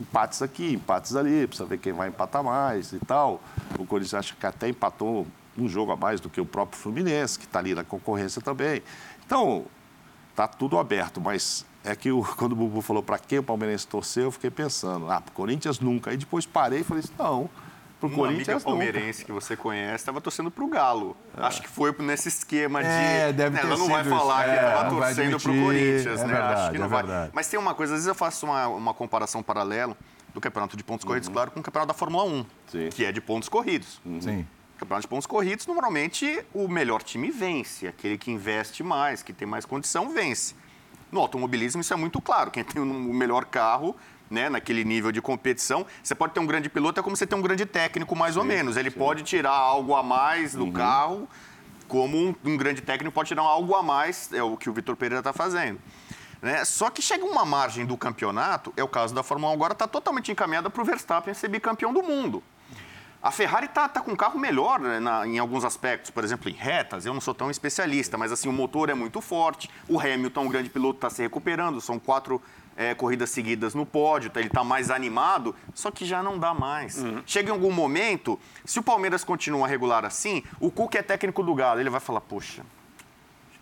[0.00, 3.40] empates aqui, empates ali, precisa ver quem vai empatar mais e tal.
[3.78, 7.38] O Corinthians acha que até empatou um jogo a mais do que o próprio Fluminense,
[7.38, 8.82] que está ali na concorrência também.
[9.26, 9.64] Então,
[10.30, 13.86] está tudo aberto, mas é que o, quando o Bubu falou para quem o Palmeirense
[13.86, 16.10] torceu, eu fiquei pensando, ah, Corinthians nunca.
[16.10, 17.50] Aí depois parei e falei assim, não,
[17.98, 19.24] pro um Corinthians palmeirense nunca.
[19.26, 21.16] que você conhece estava torcendo pro Galo.
[21.36, 21.42] É.
[21.42, 22.88] Acho que foi nesse esquema de.
[22.88, 26.26] É, deve né, ter ela não vai falar é, que estava torcendo pro Corinthians, é
[26.26, 26.32] né?
[26.32, 27.02] Verdade, Acho que não é vai.
[27.02, 27.30] Verdade.
[27.34, 29.96] Mas tem uma coisa, às vezes eu faço uma, uma comparação paralelo
[30.32, 31.34] do campeonato de pontos corridos, uhum.
[31.34, 32.88] claro, com o campeonato da Fórmula 1, Sim.
[32.90, 34.00] que é de pontos corridos.
[34.04, 34.20] Uhum.
[34.20, 34.46] Sim.
[34.78, 39.48] Campeonato de pontos corridos, normalmente o melhor time vence, aquele que investe mais, que tem
[39.48, 40.54] mais condição, vence.
[41.10, 43.96] No automobilismo isso é muito claro, quem tem o melhor carro
[44.30, 45.86] né, naquele nível de competição.
[46.02, 48.40] Você pode ter um grande piloto, é como você ter um grande técnico, mais sim,
[48.40, 48.76] ou menos.
[48.76, 48.98] Ele sim.
[48.98, 50.72] pode tirar algo a mais do uhum.
[50.72, 51.28] carro,
[51.86, 54.94] como um, um, grande técnico pode tirar algo a mais, é o que o Vitor
[54.94, 55.80] Pereira está fazendo.
[56.40, 56.64] Né?
[56.64, 59.88] Só que chega uma margem do campeonato, é o caso da Fórmula 1 agora, está
[59.88, 62.42] totalmente encaminhada para o Verstappen ser bicampeão do mundo.
[63.20, 66.48] A Ferrari está tá com um carro melhor né, na, em alguns aspectos, por exemplo,
[66.48, 67.04] em retas.
[67.04, 69.68] Eu não sou tão especialista, mas assim o motor é muito forte.
[69.88, 71.80] O Hamilton, um grande piloto, está se recuperando.
[71.80, 72.40] São quatro
[72.78, 76.54] é, corridas seguidas no pódio, tá, ele está mais animado, só que já não dá
[76.54, 76.98] mais.
[76.98, 77.20] Uhum.
[77.26, 81.52] Chega em algum momento, se o Palmeiras continua regular assim, o Cuca é técnico do
[81.56, 82.62] Galo, ele vai falar, poxa,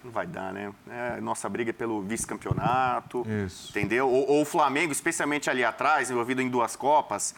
[0.04, 0.70] não vai dar, né?
[0.90, 3.26] É, nossa briga é pelo vice-campeonato,
[3.70, 4.06] entendeu?
[4.06, 7.34] Ou, ou, o Flamengo, especialmente ali atrás, envolvido em duas Copas,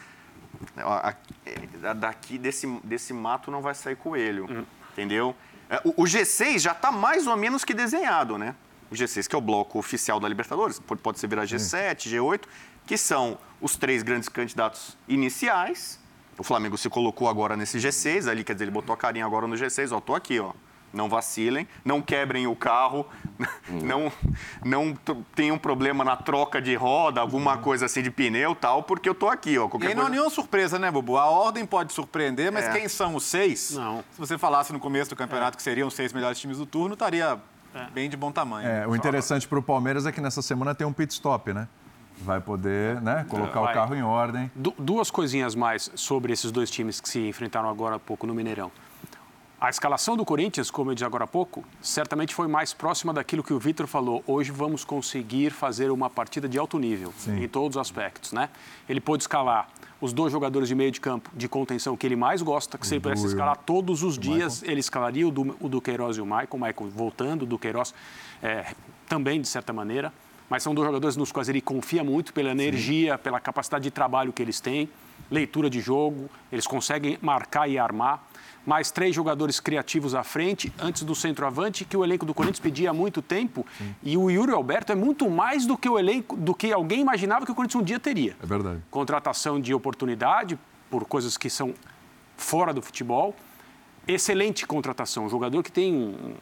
[0.76, 1.14] a,
[1.94, 4.66] daqui desse, desse mato não vai sair coelho, uhum.
[4.92, 5.32] entendeu?
[5.70, 8.56] É, o, o G6 já está mais ou menos que desenhado, né?
[8.90, 12.42] O G6, que é o bloco oficial da Libertadores, pode, pode ser virar G7, G8,
[12.86, 16.00] que são os três grandes candidatos iniciais.
[16.38, 19.46] O Flamengo se colocou agora nesse G6, ali, quer dizer, ele botou a carinha agora
[19.46, 20.52] no G6, ó, tô aqui, ó.
[20.90, 23.06] Não vacilem, não quebrem o carro,
[23.68, 23.80] hum.
[23.84, 24.12] não,
[24.64, 24.96] não
[25.34, 27.60] tenham problema na troca de roda, alguma hum.
[27.60, 29.68] coisa assim de pneu tal, porque eu tô aqui, ó.
[29.68, 31.18] Qualquer e não é nenhuma surpresa, né, Bubu?
[31.18, 32.72] A ordem pode surpreender, mas é.
[32.72, 33.72] quem são os seis?
[33.72, 34.02] Não.
[34.12, 35.58] Se você falasse no começo do campeonato é.
[35.58, 37.38] que seriam os seis melhores times do turno, estaria.
[37.92, 38.68] Bem de bom tamanho.
[38.68, 41.68] É, o interessante para o Palmeiras é que nessa semana tem um pit stop, né?
[42.20, 43.72] Vai poder né, colocar Vai.
[43.72, 44.50] o carro em ordem.
[44.54, 48.34] Du duas coisinhas mais sobre esses dois times que se enfrentaram agora há pouco no
[48.34, 48.72] Mineirão.
[49.60, 53.42] A escalação do Corinthians, como eu disse agora há pouco, certamente foi mais próxima daquilo
[53.42, 54.22] que o Vitor falou.
[54.24, 57.42] Hoje vamos conseguir fazer uma partida de alto nível, Sim.
[57.42, 58.32] em todos os aspectos.
[58.32, 58.50] Né?
[58.88, 59.68] Ele pôde escalar
[60.00, 62.94] os dois jogadores de meio de campo de contenção que ele mais gosta, que se
[62.94, 66.56] ele pudesse escalar todos os dias, ele escalaria o, du, o Duqueiroz e o Maicon,
[66.56, 67.92] o Maicon voltando, o Duqueiroz
[68.42, 68.72] é,
[69.08, 70.12] também, de certa maneira.
[70.48, 73.22] Mas são dois jogadores nos quais ele confia muito pela energia, Sim.
[73.22, 74.88] pela capacidade de trabalho que eles têm,
[75.30, 78.22] leitura de jogo, eles conseguem marcar e armar
[78.68, 82.90] mais três jogadores criativos à frente, antes do centroavante, que o elenco do Corinthians pedia
[82.90, 83.66] há muito tempo.
[83.78, 83.94] Sim.
[84.02, 87.46] E o Yuri Alberto é muito mais do que o elenco, do que alguém imaginava
[87.46, 88.36] que o Corinthians um dia teria.
[88.42, 88.82] É verdade.
[88.90, 90.58] Contratação de oportunidade
[90.90, 91.72] por coisas que são
[92.36, 93.34] fora do futebol.
[94.06, 96.34] Excelente contratação, um jogador que tem um,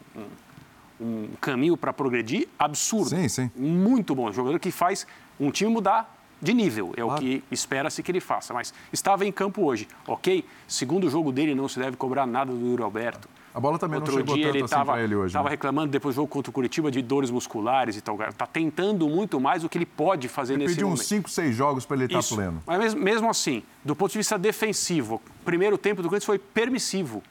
[1.01, 3.11] um, um caminho para progredir absurdo.
[3.11, 3.51] Sim, sim.
[3.55, 5.07] Muito bom, um jogador que faz
[5.39, 7.15] um time mudar de nível, é claro.
[7.15, 8.53] o que espera-se que ele faça.
[8.53, 10.45] Mas estava em campo hoje, ok?
[10.69, 13.29] Segundo jogo dele, não se deve cobrar nada do Yuri Alberto.
[13.55, 15.29] A bola também Outro não chegou dia tanto ele estava assim ele hoje.
[15.29, 15.51] Estava né?
[15.53, 18.21] reclamando depois do jogo contra o Curitiba de dores musculares e tal.
[18.29, 21.01] Está tentando muito mais do que ele pode fazer ele nesse pediu momento.
[21.01, 22.63] uns 5, 6 jogos para ele estar tá pleno.
[22.67, 26.39] Mas mesmo, mesmo assim, do ponto de vista defensivo, o primeiro tempo do Corinthians foi
[26.39, 27.23] permissivo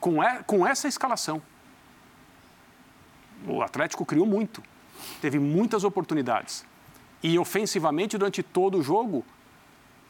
[0.00, 1.42] com, é, com essa escalação.
[3.46, 4.62] O Atlético criou muito,
[5.20, 6.64] teve muitas oportunidades.
[7.22, 9.24] E ofensivamente, durante todo o jogo,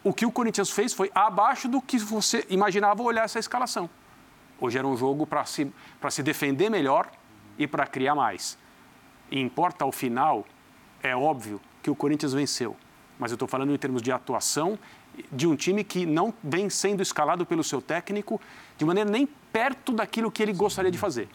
[0.04, 3.88] o que o Corinthians fez foi abaixo do que você imaginava olhar essa escalação.
[4.60, 5.72] Hoje era um jogo para se,
[6.10, 7.10] se defender melhor
[7.58, 8.58] e para criar mais.
[9.30, 10.46] E importa ao final,
[11.02, 12.76] é óbvio que o Corinthians venceu.
[13.18, 14.78] Mas eu estou falando em termos de atuação
[15.32, 18.40] de um time que não vem sendo escalado pelo seu técnico
[18.76, 21.28] de maneira nem perto daquilo que ele gostaria de fazer.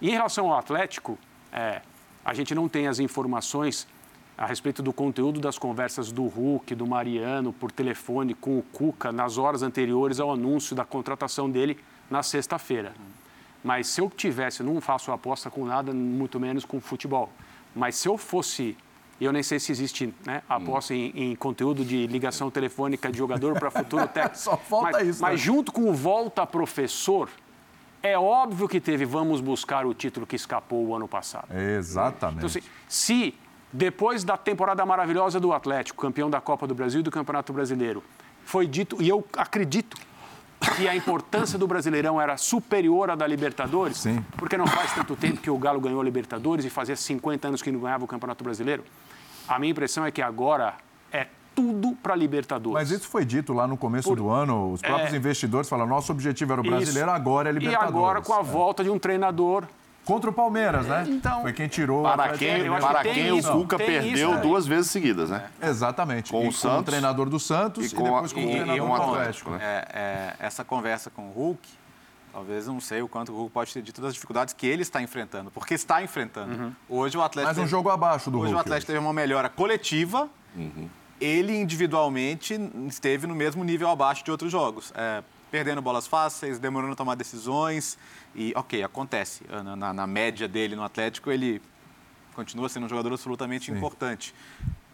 [0.00, 1.18] E em relação ao Atlético,
[1.52, 1.80] é,
[2.24, 3.86] a gente não tem as informações
[4.40, 9.12] a respeito do conteúdo das conversas do Hulk, do Mariano, por telefone com o Cuca
[9.12, 11.78] nas horas anteriores ao anúncio da contratação dele
[12.10, 12.94] na sexta-feira.
[13.62, 17.30] Mas se eu tivesse, não faço aposta com nada, muito menos com futebol,
[17.76, 18.74] mas se eu fosse
[19.20, 23.58] eu nem sei se existe né, aposta em, em, conteúdo de ligação telefônica de jogador
[23.58, 24.38] para futuro técnico.
[24.38, 25.20] Só falta mas, isso.
[25.20, 25.36] Mas né?
[25.36, 27.28] junto com o volta professor,
[28.02, 31.54] é óbvio que teve vamos buscar o título que escapou o ano passado.
[31.54, 32.38] Exatamente.
[32.38, 33.34] Então, assim, se
[33.72, 38.02] depois da temporada maravilhosa do Atlético, campeão da Copa do Brasil e do Campeonato Brasileiro,
[38.44, 39.96] foi dito, e eu acredito
[40.76, 44.24] que a importância do Brasileirão era superior à da Libertadores, Sim.
[44.36, 47.62] porque não faz tanto tempo que o Galo ganhou a Libertadores e fazia 50 anos
[47.62, 48.84] que não ganhava o Campeonato Brasileiro.
[49.48, 50.74] A minha impressão é que agora
[51.12, 52.74] é tudo para Libertadores.
[52.74, 54.72] Mas isso foi dito lá no começo do ano.
[54.72, 55.16] Os próprios É.
[55.16, 57.16] investidores falaram: nosso objetivo era o brasileiro, Isso.
[57.16, 57.94] agora é E Libertadores.
[57.94, 58.42] agora com a É.
[58.42, 59.64] volta de um treinador
[60.04, 61.04] Contra o Palmeiras, né?
[61.08, 64.02] Então- foi quem tirou o Para quem, eu para que quem isso, o Cuca perdeu
[64.12, 64.40] isso, né?
[64.40, 65.44] duas vezes seguidas, né?
[65.62, 66.32] Exatamente.
[66.32, 66.86] Com e o Santos.
[66.86, 69.50] treinador do Santos E e, com depois e- e treinador com o do Atlético, Atlético.
[69.50, 69.58] né?
[69.62, 69.88] É,
[70.40, 71.68] é, essa conversa com o Hulk,
[72.32, 74.82] talvez eu não sei o quanto o Hulk pode ter dito das dificuldades que ele
[74.82, 76.74] está enfrentando, porque está enfrentando.
[76.88, 77.48] Hoje o Atlético.
[77.50, 78.60] Mas um teve- jogo abaixo do Hoje o Hulk.
[78.68, 80.28] Atlético teve uma melhora coletiva.
[81.20, 82.58] Ele individualmente
[82.88, 84.92] esteve no mesmo nível abaixo de outros jogos.
[84.96, 87.98] É, perdendo bolas fáceis, demorando a tomar decisões.
[88.34, 89.42] E, ok, acontece.
[89.64, 91.60] Na, na- na média dele no Atlético, ele
[92.34, 94.34] continua sendo um jogador absolutamente importante.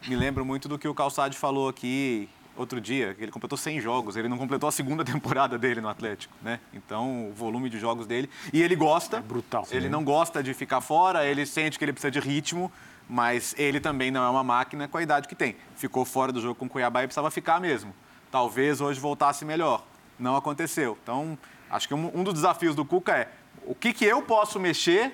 [0.07, 3.79] Me lembro muito do que o Calçade falou aqui outro dia, que ele completou 100
[3.81, 4.15] jogos.
[4.15, 6.59] Ele não completou a segunda temporada dele no Atlético, né?
[6.73, 8.27] Então, o volume de jogos dele...
[8.51, 9.17] E ele gosta.
[9.17, 9.67] É brutal.
[9.69, 12.71] Ele não gosta de ficar fora, ele sente que ele precisa de ritmo,
[13.07, 15.55] mas ele também não é uma máquina com a idade que tem.
[15.75, 17.93] Ficou fora do jogo com o Cuiabá e precisava ficar mesmo.
[18.31, 19.85] Talvez hoje voltasse melhor.
[20.19, 20.97] Não aconteceu.
[21.03, 21.37] Então,
[21.69, 23.29] acho que um, um dos desafios do Cuca é
[23.65, 25.13] o que, que eu posso mexer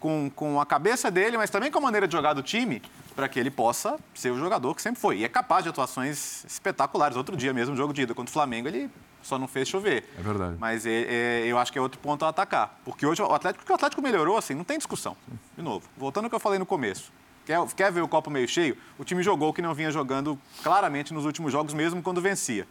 [0.00, 2.82] com, com a cabeça dele, mas também com a maneira de jogar do time,
[3.14, 5.18] para que ele possa ser o jogador que sempre foi.
[5.18, 7.16] E é capaz de atuações espetaculares.
[7.16, 8.90] Outro dia mesmo, jogo de ida contra o Flamengo, ele
[9.22, 10.08] só não fez chover.
[10.18, 10.56] É verdade.
[10.58, 12.80] Mas é- é- eu acho que é outro ponto a atacar.
[12.84, 15.16] Porque hoje o Atlético, o Atlético melhorou, assim, não tem discussão.
[15.56, 17.12] De novo, voltando ao que eu falei no começo.
[17.44, 18.76] Quer, quer ver o copo meio cheio?
[18.98, 22.66] O time jogou o que não vinha jogando claramente nos últimos jogos, mesmo quando vencia.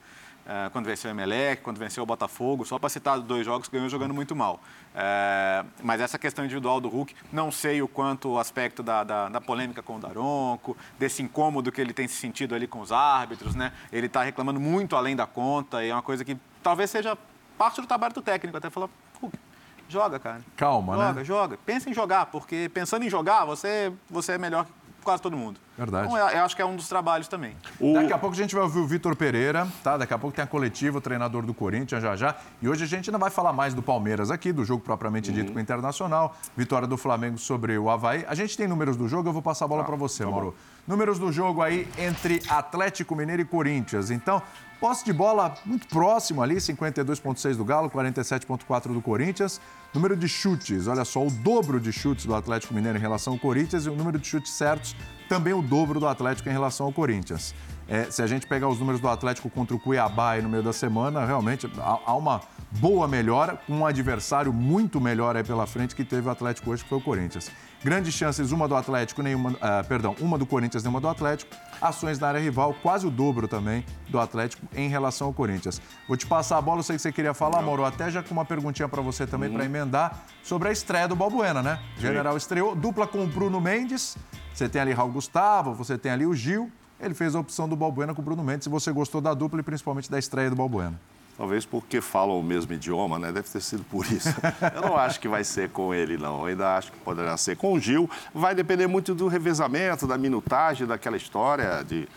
[0.46, 3.88] É, quando venceu o Emelec, quando venceu o Botafogo, só para citar dois jogos, ganhou
[3.88, 4.60] jogando muito mal.
[4.96, 9.30] É, mas essa questão individual do Hulk, não sei o quanto o aspecto da, da,
[9.30, 12.92] da polêmica com o Daronco, desse incômodo que ele tem se sentido ali com os
[12.92, 13.72] árbitros, né?
[13.92, 17.18] Ele está reclamando muito além da conta e é uma coisa que talvez seja
[17.58, 18.90] parte do trabalho do técnico, até falar,
[19.22, 19.38] Hulk,
[19.88, 20.42] joga, cara.
[20.58, 21.24] Calma, joga, né?
[21.24, 24.72] Joga, Pensa em jogar, porque pensando em jogar, você, você é melhor que
[25.04, 25.60] quase todo mundo.
[25.82, 26.06] Verdade.
[26.06, 27.56] Então, eu, eu acho que é um dos trabalhos também.
[27.96, 29.98] Daqui a pouco a gente vai ouvir o Vitor Pereira, tá?
[29.98, 32.36] Daqui a pouco tem a coletiva, o treinador do Corinthians já já.
[32.62, 35.52] E hoje a gente ainda vai falar mais do Palmeiras aqui, do jogo propriamente dito
[35.52, 38.24] com o Internacional, vitória do Flamengo sobre o Havaí.
[38.28, 40.54] A gente tem números do jogo, eu vou passar a bola para você, Mauro.
[40.88, 44.12] Números do jogo aí entre Atlético Mineiro e Corinthians.
[44.12, 44.40] Então,
[44.80, 49.60] posse de bola muito próximo ali, 52,6 do Galo, 47,4 do Corinthians.
[49.96, 53.40] Número de chutes, olha só, o dobro de chutes do Atlético Mineiro em relação ao
[53.40, 54.96] Corinthians e o número de chutes certos
[55.32, 57.56] também o dobro do Atlético em relação ao Corinthians.
[57.88, 60.62] É, se a gente pegar os números do Atlético contra o Cuiabá aí no meio
[60.62, 65.96] da semana, realmente há, uma boa melhora, com um adversário muito melhor aí pela frente
[65.96, 67.50] que teve o Atlético hoje, que foi o Corinthians.
[67.84, 69.56] Grandes chances, uma do Atlético, nenhuma.
[69.60, 71.56] ah, perdão, uma do Corinthians, nenhuma do Atlético.
[71.82, 75.82] Ações na área rival, quase o dobro também do Atlético em relação ao Corinthians.
[76.08, 78.34] Vou te passar a bola, eu sei que você queria falar, Mauro, até já com
[78.34, 81.80] uma perguntinha para você também, para emendar, sobre a estreia do Balbuena, né?
[81.98, 84.16] General estreou, dupla com o Bruno Mendes.
[84.54, 86.72] Você tem ali Raul Gustavo, você tem ali o Gil.
[87.00, 88.68] Ele fez a opção do Balbuena com o Bruno Mendes.
[88.68, 91.00] E você gostou da dupla e principalmente da estreia do Balbuena.
[91.42, 93.32] Talvez porque falam o mesmo idioma, né?
[93.32, 94.30] Deve ter sido por isso.
[94.76, 96.42] Eu não acho que vai ser com ele, não.
[96.42, 98.08] Eu ainda acho que poderá ser com o Gil.
[98.32, 102.08] Vai depender muito do revezamento, da minutagem, daquela história de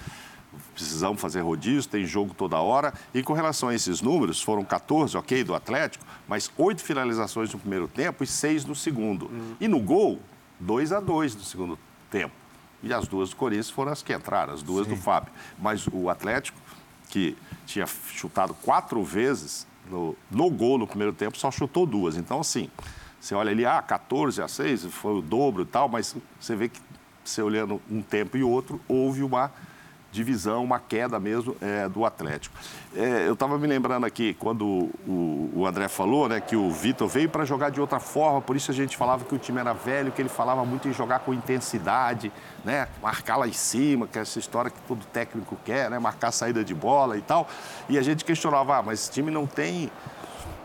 [0.75, 2.93] precisamos fazer rodízio, tem jogo toda hora.
[3.15, 7.59] E com relação a esses números, foram 14, ok, do Atlético, mas oito finalizações no
[7.59, 9.31] primeiro tempo e seis no segundo.
[9.59, 10.21] E no gol,
[10.61, 11.79] 2 a 2 no segundo
[12.11, 12.35] tempo.
[12.83, 15.33] E as duas do Corinthians foram as que entraram, as duas do Fábio.
[15.59, 16.59] Mas o Atlético,
[17.09, 17.35] que
[17.67, 22.17] tinha chutado quatro vezes no, no gol no primeiro tempo, só chutou duas.
[22.17, 22.71] Então, assim,
[23.21, 26.69] você olha ali, ah, 14 a 6, foi o dobro e tal, mas você vê
[26.69, 26.81] que,
[27.25, 29.51] você olhando um tempo e outro, houve uma
[30.15, 32.57] divisão, uma queda mesmo é, do Atlético.
[32.95, 34.65] É, eu estava me lembrando aqui, quando
[35.07, 38.55] o, o André falou né, que o Vitor veio para jogar de outra forma, por
[38.55, 41.19] isso a gente falava que o time era velho, que ele falava muito em jogar
[41.19, 42.33] com intensidade,
[42.65, 46.31] né, marcar lá em cima, que é essa história que todo técnico quer, né, marcar
[46.31, 47.49] saída de bola e tal.
[47.89, 49.91] E a gente questionava, ah, mas esse time não tem,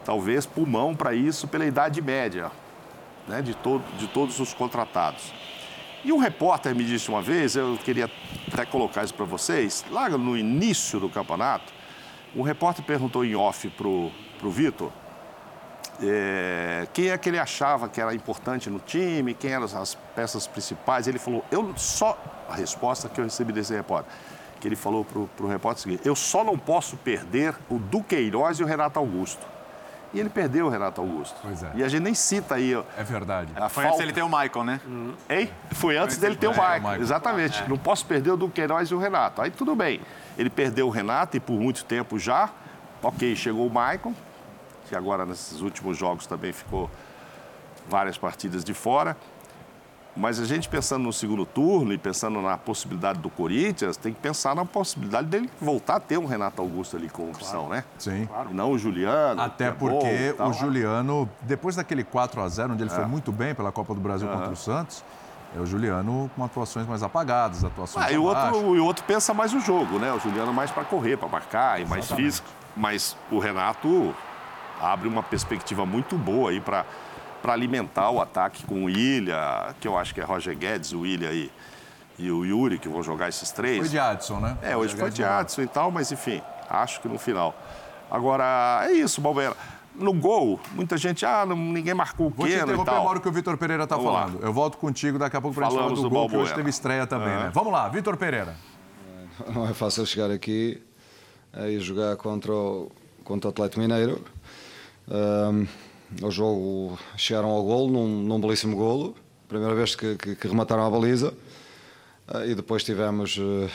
[0.06, 2.52] talvez, pulmão para isso pela idade média
[3.28, 5.34] né, de, todo, de todos os contratados.
[6.04, 8.10] E um repórter me disse uma vez, eu queria
[8.52, 11.74] até colocar isso para vocês, lá no início do campeonato,
[12.36, 14.92] um repórter perguntou em off pro, pro Vitor
[16.02, 20.48] é, quem é que ele achava que era importante no time, quem eram as peças
[20.48, 21.08] principais.
[21.08, 22.18] Ele falou, eu só.
[22.48, 24.12] A resposta que eu recebi desse repórter,
[24.60, 27.78] que ele falou para o repórter é o seguinte: eu só não posso perder o
[27.78, 29.46] Duqueiroz e o Renato Augusto.
[30.14, 31.38] E ele perdeu o Renato Augusto.
[31.42, 31.72] Pois é.
[31.76, 32.74] E a gente nem cita aí.
[32.98, 33.52] É verdade.
[33.56, 33.98] A Foi falta...
[33.98, 34.82] antes ele ter o Michael, né?
[35.30, 35.52] Hein?
[35.72, 36.82] Foi antes dele ter o É, o Michael.
[36.82, 37.02] Michael.
[37.02, 37.70] Exatamente.
[37.70, 39.42] Não posso perder o Duqueiroz e o Renato.
[39.42, 40.02] Aí tudo bem.
[40.38, 42.50] Ele perdeu o Renato e por muito tempo já.
[43.04, 44.14] Ok, chegou o Michael,
[44.88, 46.90] que agora nesses últimos jogos também ficou
[47.88, 49.16] várias partidas de fora.
[50.18, 54.20] Mas a gente pensando no segundo turno e pensando na possibilidade do Corinthians, tem que
[54.20, 57.84] pensar na possibilidade dele voltar a ter um Renato Augusto ali como opção, né?
[57.98, 58.28] Sim.
[58.50, 59.42] E não o Juliano.
[59.42, 63.08] Até que é porque o Juliano, depois daquele 4 a 0 onde ele foi É.
[63.08, 65.04] muito bem pela Copa do Brasil contra o Santos,
[65.56, 69.04] é o Juliano com atuações mais apagadas, atuações Ah, e, o outro, e o outro
[69.06, 70.12] pensa mais o jogo, né?
[70.12, 72.48] O Juliano mais para correr, para marcar e mais físico.
[72.76, 74.14] Mas o Renato
[74.82, 76.86] abre uma perspectiva muito boa aí para
[77.44, 81.32] alimentar o ataque com o Ilha, que eu acho que é Roger Guedes, o Ilha
[81.32, 81.52] e,
[82.18, 83.78] e o Yuri, que vão jogar esses três.
[83.80, 84.58] Foi de Adson, né?
[84.62, 85.40] É, hoje foi de Adson.
[85.40, 87.56] Adson e tal, mas enfim, acho que no final.
[88.12, 89.56] Agora, é isso, Balbeira.
[89.96, 93.28] No gol, muita gente, ah, não- ninguém marcou o Vou te interromper agora o que
[93.28, 94.22] o Vitor Pereira está Vamos lá.
[94.28, 94.44] falando.
[94.44, 96.54] Eu volto contigo daqui a pouco para a gente falar do do gol, que hoje
[96.56, 97.44] teve estreia também, Aham.
[97.46, 97.52] né?
[97.54, 98.56] Vamos lá, Vitor Pereira.
[99.54, 100.82] Não é fácil chegar aqui
[101.68, 102.90] e jogar contra o,
[103.26, 104.24] contra o Atlético Mineiro.
[105.10, 105.66] Ahm,
[106.22, 109.16] o jogo chegaram ao golo, num, num belíssimo golo.
[109.48, 111.34] Primeira vez que, que- que remataram a baliza.
[112.28, 113.70] Ah, e depois tivemos, eh,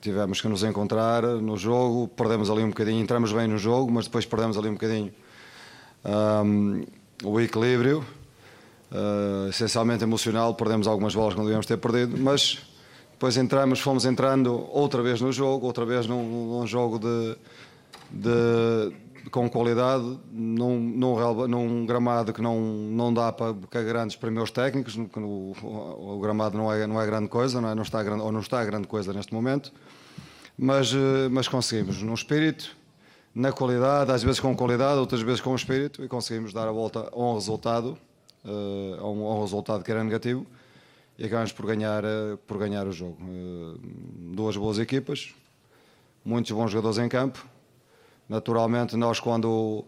[0.00, 2.08] tivemos que nos encontrar no jogo.
[2.08, 5.12] Perdemos ali um bocadinho, entramos bem no jogo, mas depois perdemos ali um bocadinho
[6.04, 6.82] ahm,
[7.24, 8.04] o equilíbrio.
[8.92, 12.58] Ah, essencialmente emocional, perdemos algumas bolas que não devíamos ter perdido, mas
[13.12, 16.22] depois entramos, fomos entrando outra vez no jogo, outra vez num,
[16.58, 17.36] num jogo de,
[18.10, 18.92] de-
[19.30, 24.96] com qualidade, num, num, num gramado que não, não dá para para grandes primeiros técnicos,
[24.96, 27.74] o, o- o gramado não é, não é grande coisa, não, é?
[27.74, 29.72] não está grande, ou não está grande coisa neste momento,
[30.56, 32.76] mas, eh, mas conseguimos, no espírito,
[33.34, 37.08] na qualidade, às vezes com qualidade, outras vezes com espírito, e conseguimos dar a volta
[37.12, 37.96] a um resultado,
[38.44, 40.46] eh, a um, a um resultado que era negativo,
[41.18, 43.18] e acabamos por ganhar, eh, por ganhar o jogo.
[44.32, 45.34] Duas boas equipas,
[46.24, 47.44] muitos bons jogadores em campo.
[48.30, 49.84] Naturalmente, nós quando,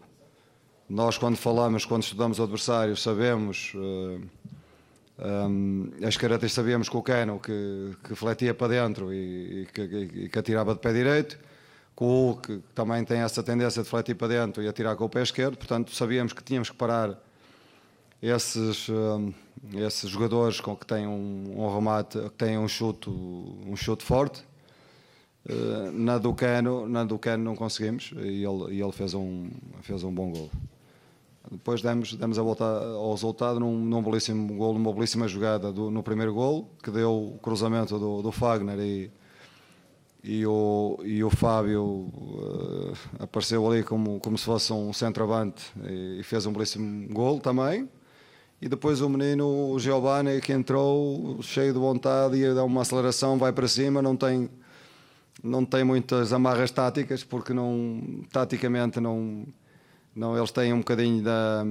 [0.89, 7.01] nós quando falamos, quando estudamos o adversário, sabemos eh, um, as características, sabíamos que o
[7.01, 11.39] Cano que, que fletia para dentro e, e que, e que atirava de pé direito,
[11.95, 15.05] que o Hulk que também tem essa tendência de fletir para dentro e atirar com
[15.05, 17.17] o pé esquerdo, portanto sabíamos que tínhamos que parar
[18.21, 19.33] esses, um,
[19.73, 24.43] esses jogadores com que têm um, um remate, que têm um chute, um chute forte.
[25.49, 29.49] Uh, na do Cano, na do Cano não conseguimos e ele, e ele fez, um,
[29.81, 30.49] fez um bom gol.
[31.51, 35.91] Depois demos, demos a volta ao resultado num, num belíssimo gol, numa belíssima jogada do-
[35.91, 39.11] no primeiro gol, que deu o cruzamento do, do Fagner e,
[40.23, 42.07] e, o, e o Fábio
[42.39, 47.41] eh, apareceu ali como, como se fosse um centroavante e, e fez um belíssimo gol
[47.41, 47.89] também.
[48.61, 53.37] E depois o menino, o Giovanni, que entrou cheio de vontade e dá uma aceleração,
[53.37, 54.49] vai para cima, não tem,
[55.41, 59.45] não tem muitas amarras táticas, porque não, taticamente não,
[60.15, 61.65] não, eles têm um bocadinho da,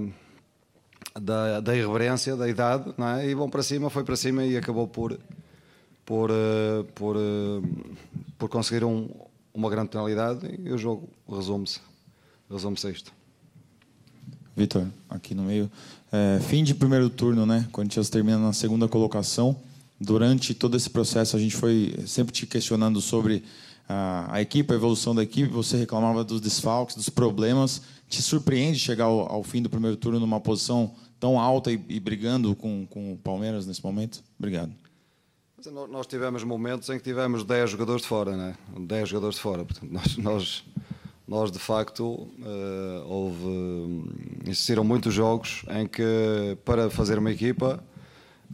[1.21, 3.29] da, da irreverência, da idade, não é?
[3.29, 5.19] e vão para cima, foi para cima e acabou por,
[6.05, 7.69] por, eh, por, eh,
[8.39, 9.09] por conseguir um-
[9.55, 11.81] uma grande penalidade e o jogo resume-se
[12.51, 13.13] resume-se a isto.
[14.55, 15.71] Vitor, aqui no meio.
[16.11, 17.67] É, fim de primeiro turno, né?
[17.73, 19.57] Corinthians termina na segunda colocação.
[20.03, 23.45] Durante todo esse processo, a gente foi sempre te questionando sobre
[23.89, 25.49] a, a equipe, a evolução da equipe.
[25.53, 27.83] Você reclamava dos desfalques, dos problemas.
[28.09, 32.01] Te surpreende chegar ao, ao fim do primeiro turno numa posição tão alta e, e
[32.01, 34.25] brigando com, com o Palmeiras nesse momento?
[34.37, 34.73] Obrigado.
[35.89, 38.57] Nós tivemos momentos em que tivemos 10 jogadores de fora, né?
[38.77, 39.65] 10 jogadores de fora.
[39.65, 40.65] Portanto, nós, nós,
[41.29, 44.09] nós de facto, eh, houve, hum,
[44.45, 47.81] existiram muitos jogos em que, para fazer uma equipa,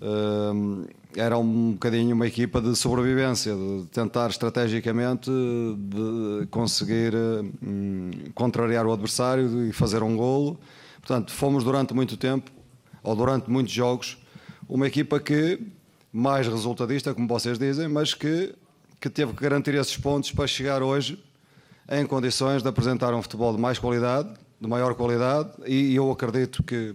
[0.02, 0.84] hum,
[1.16, 7.14] era um bocadinho uma equipa de sobrevivência, de tentar estrategicamente de conseguir
[7.62, 10.58] hum, contrariar o adversário e fazer um golo.
[11.00, 12.50] Portanto, fomos durante muito tempo,
[13.02, 14.18] ou durante muitos jogos,
[14.68, 15.60] uma equipa que
[16.12, 18.54] mais resultadista, como vocês dizem, mas que,
[19.00, 21.22] que teve que garantir esses pontos para chegar hoje
[21.90, 24.28] em condições de apresentar um futebol de mais qualidade,
[24.60, 26.94] de maior qualidade, e eu acredito que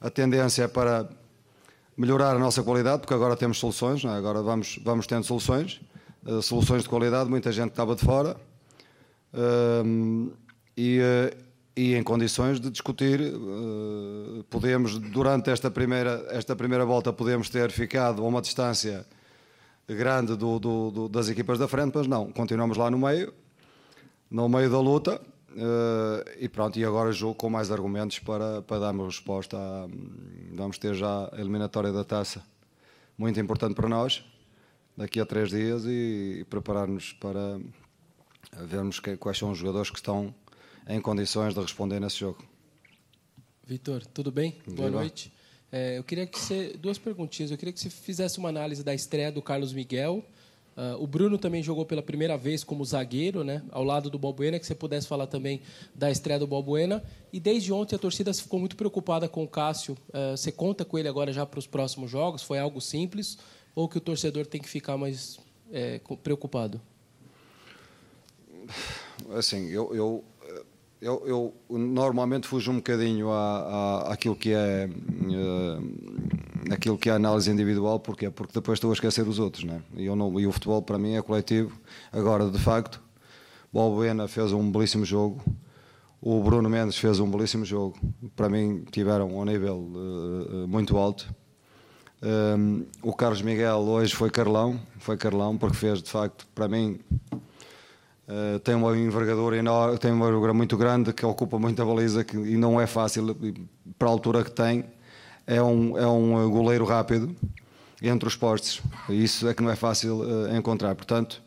[0.00, 1.08] a tendência é para
[1.98, 4.08] melhorar a nossa qualidade, porque agora temos soluções, é?
[4.08, 5.80] agora vamos, vamos tendo soluções,
[6.24, 8.36] eh, soluções de qualidade, muita gente estava de fora.
[9.84, 10.30] Hum,
[10.76, 11.36] e, eh,
[11.78, 13.20] e em condições de discutir.
[13.20, 19.06] Uh, podemos, durante esta primeira, esta primeira volta, podemos ter ficado a uma distância
[19.88, 23.32] grande do, do, do, das equipas da frente, mas não, continuamos lá no meio,
[24.28, 25.20] no meio da luta.
[25.50, 29.56] Uh, e pronto, e agora jogo com mais argumentos para, para darmos resposta.
[29.56, 29.88] A,
[30.52, 32.44] vamos ter já a eliminatória da taça,
[33.16, 34.22] muito importante para nós,
[34.96, 37.58] daqui a três dias, e, e preparar-nos para
[38.66, 40.34] vermos que, quais são os jogadores que estão
[40.86, 42.44] em condições de responder nesse jogo.
[43.64, 44.56] Vitor, tudo bem?
[44.66, 45.32] Boa noite.
[45.70, 46.74] É, eu queria que você.
[46.78, 47.50] Duas perguntinhas.
[47.50, 50.24] Eu queria que você fizesse uma análise da estreia do Carlos Miguel.
[50.78, 54.60] Uh, o Bruno também jogou pela primeira vez como zagueiro, né, ao lado do Balbuena,
[54.60, 55.60] que você pudesse falar também
[55.92, 57.02] da estreia do Balbuena.
[57.32, 59.98] E desde ontem a torcida ficou muito preocupada com o Cássio.
[60.10, 62.44] Uh, você conta com ele agora já para os próximos jogos?
[62.44, 63.38] Foi algo simples?
[63.74, 65.40] Ou que o torcedor tem que ficar mais
[65.72, 66.80] é, preocupado?
[69.30, 70.24] Assim, eu, eu
[71.00, 77.12] eu, eu, normalmente fujo um bocadinho à, à, àquilo que é uh, aquilo que é
[77.12, 79.82] a análise individual, porque Porque depois estou a esquecer os outros, né?
[79.96, 81.78] E, eu não, e o futebol para mim é coletivo.
[82.12, 83.00] Agora, de facto,
[83.72, 85.42] Balbuena fez um belíssimo jogo,
[86.20, 87.96] o Bruno Mendes fez um belíssimo jogo.
[88.34, 91.32] Para mim, tiveram um nível uh, muito alto.
[92.20, 96.98] Um, o Carlos Miguel hoje foi Carlão, foi Carlão, porque fez de facto, para mim,
[98.28, 102.36] Uh, tem uma envergadura enorme, tem uma envergadura muito grande que ocupa muita baliza que,
[102.36, 103.34] e não é fácil
[103.98, 104.84] para a altura que tem.
[105.46, 107.34] É um, é um goleiro rápido
[108.02, 108.82] entre os postes.
[109.08, 110.94] Isso é que não é fácil uh, encontrar.
[110.94, 111.42] Portanto,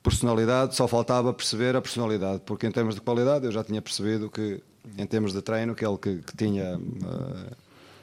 [0.00, 4.30] personalidade, só faltava perceber a personalidade, porque em termos de qualidade eu já tinha percebido
[4.30, 4.62] que,
[4.96, 7.56] em termos de treino, que ele que, que tinha, uh,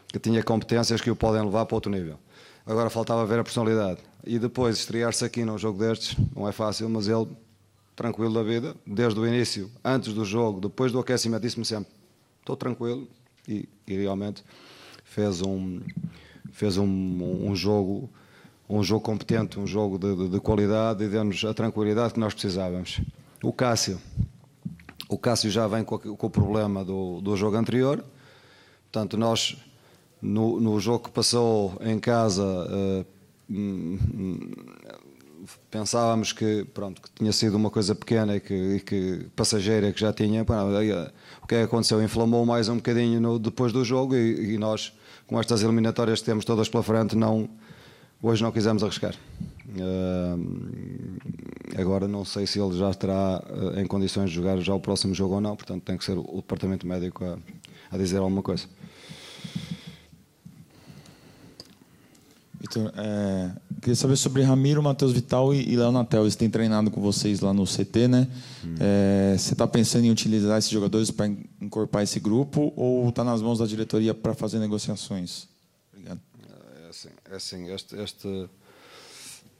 [0.09, 2.19] que tinha competências que o podem levar para outro nível.
[2.65, 3.99] Agora faltava ver a personalidade.
[4.25, 7.27] E depois estrear-se aqui num jogo destes, não é fácil, mas ele
[7.97, 11.91] tranquilo da vida, desde o início, antes do jogo, depois do aquecimento, disse-me sempre:
[12.39, 13.07] estou tranquilo.
[13.47, 14.43] E, e, realmente
[15.05, 15.79] fez um,
[16.51, 18.09] fez um, um, jogo
[18.69, 22.33] um jogo competente, um jogo de, de, de qualidade e deu-nos a tranquilidade que nós
[22.33, 22.99] precisávamos.
[23.41, 23.97] O Cássio,
[25.07, 28.03] o Cássio já vem com, com o problema do, do jogo anterior,
[28.91, 29.55] portanto, nós
[30.21, 32.43] no, no jogo que passou em casa.
[32.43, 33.17] Uh,
[35.69, 39.99] pensávamos que, pronto, que tinha sido uma coisa pequena e que, e que passageira que
[39.99, 40.41] já tinha.
[40.41, 42.01] Eh, o que é que aconteceu?
[42.01, 44.93] Inflamou mais um bocadinho no, depois do jogo e, e, nós,
[45.25, 47.49] com estas eliminatórias que temos todas pela frente, não,
[48.21, 49.15] hoje não quisemos arriscar.
[49.69, 50.39] Uh,
[51.79, 55.13] agora não sei se ele já estará uh, em condições de jogar já o próximo
[55.13, 57.37] jogo ou não, portanto tem que ser o departamento médico a,
[57.91, 58.65] a dizer alguma coisa.
[62.59, 63.51] Vitor, é,
[63.81, 66.23] queria saber sobre Ramiro, Matheus Vital e, Léo Natel.
[66.23, 68.27] Eles têm treinado com vocês lá no CT, né?
[68.65, 68.75] Hum.
[68.79, 71.27] É, você está pensando em utilizar esses jogadores para
[71.61, 75.47] incorporar esse grupo ou está nas mãos da diretoria para fazer negociações?
[75.93, 76.19] Obrigado.
[76.83, 78.49] É assim, é assim este, este,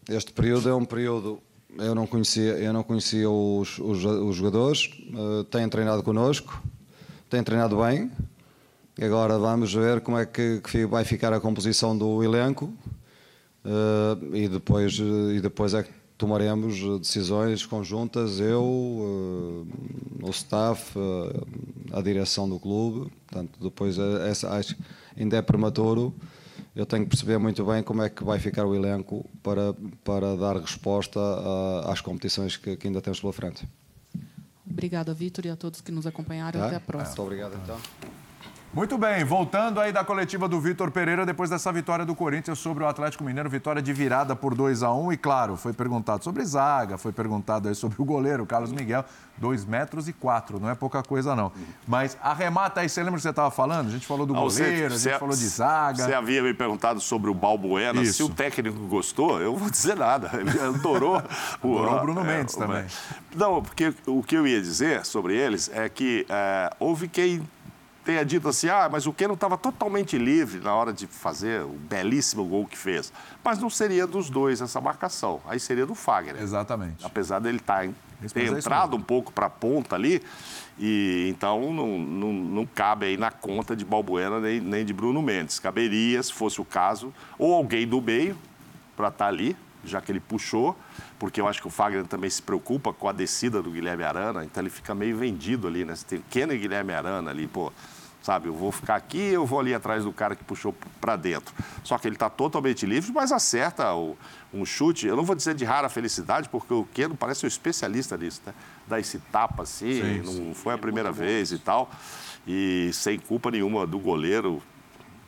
[0.10, 1.40] este período é um período.
[1.78, 6.64] Eu não conhecia, eu não conhecia os, os, os jogadores, uh, têm treinado connosco,
[7.30, 8.10] têm treinado bem.
[9.00, 12.74] Agora vamos ver como é que, que vai ficar a composição do elenco
[13.64, 19.68] uh, e, depois, uh, e depois é que tomaremos decisões conjuntas, eu, uh,
[20.24, 20.98] o staff,
[21.94, 23.12] a direção do clube.
[23.28, 24.76] Portanto, depois essa, acho,
[25.16, 26.12] ainda é prematuro.
[26.76, 30.36] Eu tenho que perceber muito bem como é que vai ficar o elenco para, para
[30.36, 33.68] dar resposta a, às competições que, que, ainda temos pela frente.
[34.68, 36.60] Obrigada, Vitor, e a todos que nos acompanharam.
[36.60, 36.66] Tá?
[36.66, 37.10] Até a próxima.
[37.10, 37.78] Muito obrigado, então.
[38.78, 42.84] Muito bem, voltando aí da coletiva do Vitor Pereira, depois dessa vitória do Corinthians sobre
[42.84, 46.24] o Atlético Mineiro, vitória de virada por 2 a 1 um, e claro, foi perguntado
[46.24, 49.04] sobre zaga, foi perguntado aí sobre o goleiro, Carlos Miguel,
[49.38, 51.52] 2 metros e 4, não é pouca coisa não.
[51.88, 53.88] Mas arremata aí, você lembra que você estava falando?
[53.88, 56.04] A gente falou do ah, goleiro, você, a gente falou de zaga.
[56.04, 58.14] Você havia me perguntado sobre o Balbuena, Isso.
[58.14, 61.16] se o técnico gostou, eu vou dizer nada, ele adorou.
[61.64, 62.86] o, adorou o Bruno é, Mendes também.
[63.36, 67.42] Não, porque o que eu ia dizer sobre eles é que é, houve quem
[68.08, 71.74] tenha dito assim, ah, mas o Keno estava totalmente livre na hora de fazer o
[71.74, 73.12] belíssimo gol que fez.
[73.44, 76.42] Mas não seria dos dois essa marcação, aí seria do Fagner.
[76.42, 77.06] Exatamente.
[77.06, 77.82] Apesar dele tá,
[78.32, 80.24] ter é entrado um pouco para a ponta ali,
[80.80, 85.22] e então não, não, não, cabe aí na conta de Balbuena nem, nem de Bruno
[85.22, 85.60] Mendes.
[85.60, 88.38] Caberia, se fosse o caso, ou alguém do meio
[88.96, 89.54] para estar tá ali,
[89.84, 90.78] já que ele puxou,
[91.20, 94.46] porque eu acho que o Fagner também se preocupa com a descida do Guilherme Arana,
[94.46, 95.94] então ele fica meio vendido ali, né?
[95.94, 97.70] Você tem Keno e Guilherme Arana ali, pô
[98.28, 98.50] sabe?
[98.50, 101.56] Eu vou ficar aqui, eu vou ali atrás do cara que puxou para dentro.
[101.82, 104.18] Só que ele está totalmente livre, mas acerta o,
[104.54, 105.08] um chute.
[105.08, 108.54] Eu não vou dizer de rara felicidade, porque o Keno parece um especialista nisso, né?
[108.86, 111.90] Dar esse tapa assim, sim, não foi a primeira vez e tal.
[112.46, 114.62] E sem culpa nenhuma do goleiro,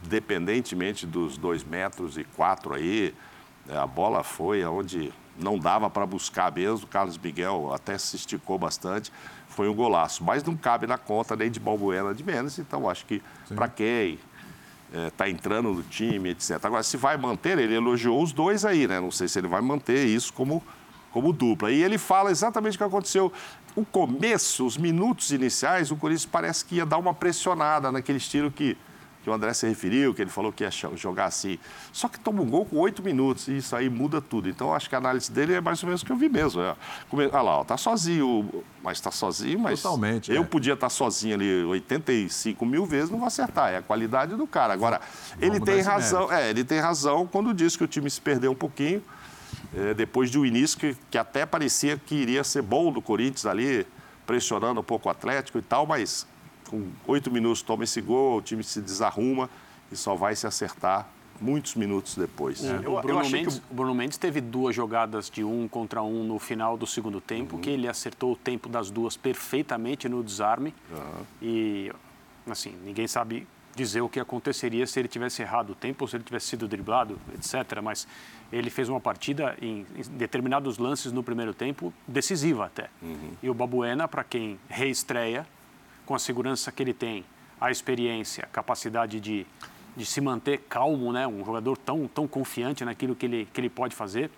[0.04, 3.16] dependentemente dos dois metros e quatro aí,
[3.70, 6.86] a bola foi aonde não dava para buscar mesmo.
[6.86, 9.10] O Carlos Miguel até se esticou bastante
[9.60, 10.24] foi um golaço.
[10.24, 13.22] Mas não cabe na conta nem de Balbuena de menos, então acho que
[13.54, 14.18] para quem
[15.08, 16.64] está é, entrando no time, etc.
[16.64, 19.02] Agora, se vai manter, ele elogiou os dois aí, né?
[19.02, 20.64] Não sei se ele vai manter isso como,
[21.12, 21.70] como dupla.
[21.74, 23.34] E ele fala exatamente o que aconteceu.
[23.76, 28.50] O começo, os minutos iniciais, o Corinthians parece que ia dar uma pressionada naquele estilo
[28.50, 28.78] que
[29.30, 31.60] que o André se referiu, que ele falou que ia jogar assim.
[31.94, 34.50] Só que toma um gol com oito minutos e isso aí muda tudo.
[34.50, 36.62] Então, acho que a análise dele é mais ou menos o que eu vi mesmo.
[36.62, 36.76] É.
[37.12, 40.46] Olha lá, ó, tá sozinho, mas está sozinho, mas Totalmente, eu é.
[40.46, 43.72] podia estar tá sozinho ali 85 mil vezes, não vou acertar.
[43.72, 44.74] É a qualidade do cara.
[44.74, 45.00] Agora,
[45.32, 48.52] Vamos ele tem razão, é, ele tem razão quando diz que o time se perdeu
[48.52, 49.04] um pouquinho.
[49.76, 53.46] É, depois de um início que, que até parecia que iria ser bom do Corinthians
[53.46, 53.86] ali,
[54.26, 56.26] pressionando um pouco o Atlético e tal, mas
[56.70, 59.50] com oito minutos toma esse gol, o time se desarruma
[59.92, 61.10] e só vai se acertar
[61.42, 62.64] muitos minutos depois.
[62.64, 62.88] É.
[62.88, 63.72] O, Bruno Mendes, que...
[63.72, 67.56] o Bruno Mendes teve duas jogadas de um contra um no final do segundo tempo,
[67.56, 67.62] uhum.
[67.62, 70.74] que ele acertou o tempo das duas perfeitamente no desarme.
[70.92, 71.24] Uhum.
[71.42, 71.92] E,
[72.50, 76.18] assim, ninguém sabe dizer o que aconteceria se ele tivesse errado o tempo ou se
[76.18, 77.82] ele tivesse sido driblado, etc.
[77.82, 78.08] Mas
[78.52, 82.90] ele fez uma partida em, em determinados lances no primeiro tempo decisiva até.
[83.02, 83.32] Uhum.
[83.42, 85.48] E o Babuena, para quem reestreia,
[86.10, 87.24] com a segurança que ele tem,
[87.62, 89.46] a experiência, a capacidade de,
[89.96, 91.28] de se manter calmo, né?
[91.28, 94.32] um jogador tão, tão confiante naquilo que ele, que ele pode fazer,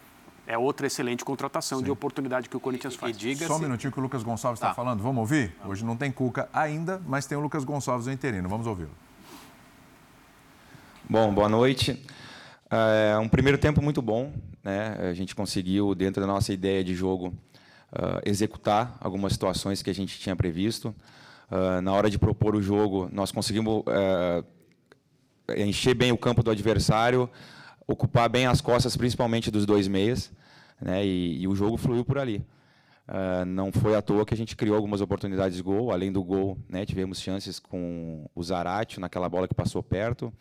[0.45, 1.85] é outra excelente contratação Sim.
[1.85, 3.15] de oportunidade que o Corinthians faz.
[3.23, 5.01] E, Só um minutinho que o Lucas Gonçalves está tá falando.
[5.01, 5.55] Vamos ouvir?
[5.63, 8.49] Hoje não tem Cuca ainda, mas tem o Lucas Gonçalves no interino.
[8.49, 8.91] Vamos ouvi-lo.
[11.09, 12.05] Bom, boa noite.
[12.69, 14.33] É um primeiro tempo muito bom.
[14.61, 14.97] Né?
[15.09, 17.27] A gente conseguiu, dentro da nossa ideia de jogo,
[17.93, 20.93] uh, executar algumas situações que a gente tinha previsto.
[21.51, 24.45] Uh, na hora de propor o jogo, nós conseguimos uh,
[25.57, 27.29] encher bem o campo do adversário,
[27.85, 30.31] ocupar bem as costas, principalmente dos dois meias,
[30.81, 31.05] né?
[31.05, 32.45] e, e o jogo fluiu por ali.
[33.07, 35.91] Uh, não foi à toa que a gente criou algumas oportunidades de gol.
[35.91, 40.31] Além do gol, né, tivemos chances com o Zarate naquela bola que passou perto.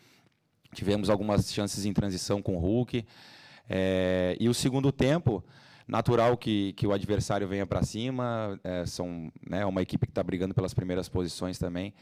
[0.73, 3.05] Tivemos algumas chances em transição com o Hulk.
[3.69, 5.43] É, e o segundo tempo,
[5.91, 8.59] natural que, que o adversário venha para cima.
[8.63, 11.93] É, são né, uma equipe que está brigando pelas primeiras posições também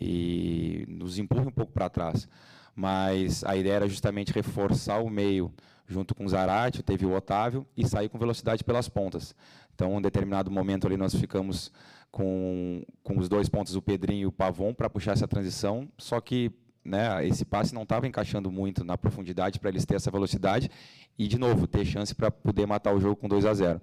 [0.00, 2.28] e nos empurra um pouco para trás.
[2.74, 5.52] Mas a ideia era justamente reforçar o meio
[5.88, 9.34] junto com o Zarate, teve o Otávio e sair com velocidade pelas pontas.
[9.74, 11.70] Então, em um determinado momento ali nós ficamos
[12.10, 16.20] com, com os dois pontos, o Pedrinho e o Pavon, para puxar essa transição, só
[16.20, 16.50] que
[16.86, 20.70] né, esse passe não estava encaixando muito na profundidade para eles ter essa velocidade
[21.18, 23.78] e, de novo, ter chance para poder matar o jogo com 2 a 0.
[23.78, 23.80] Uh,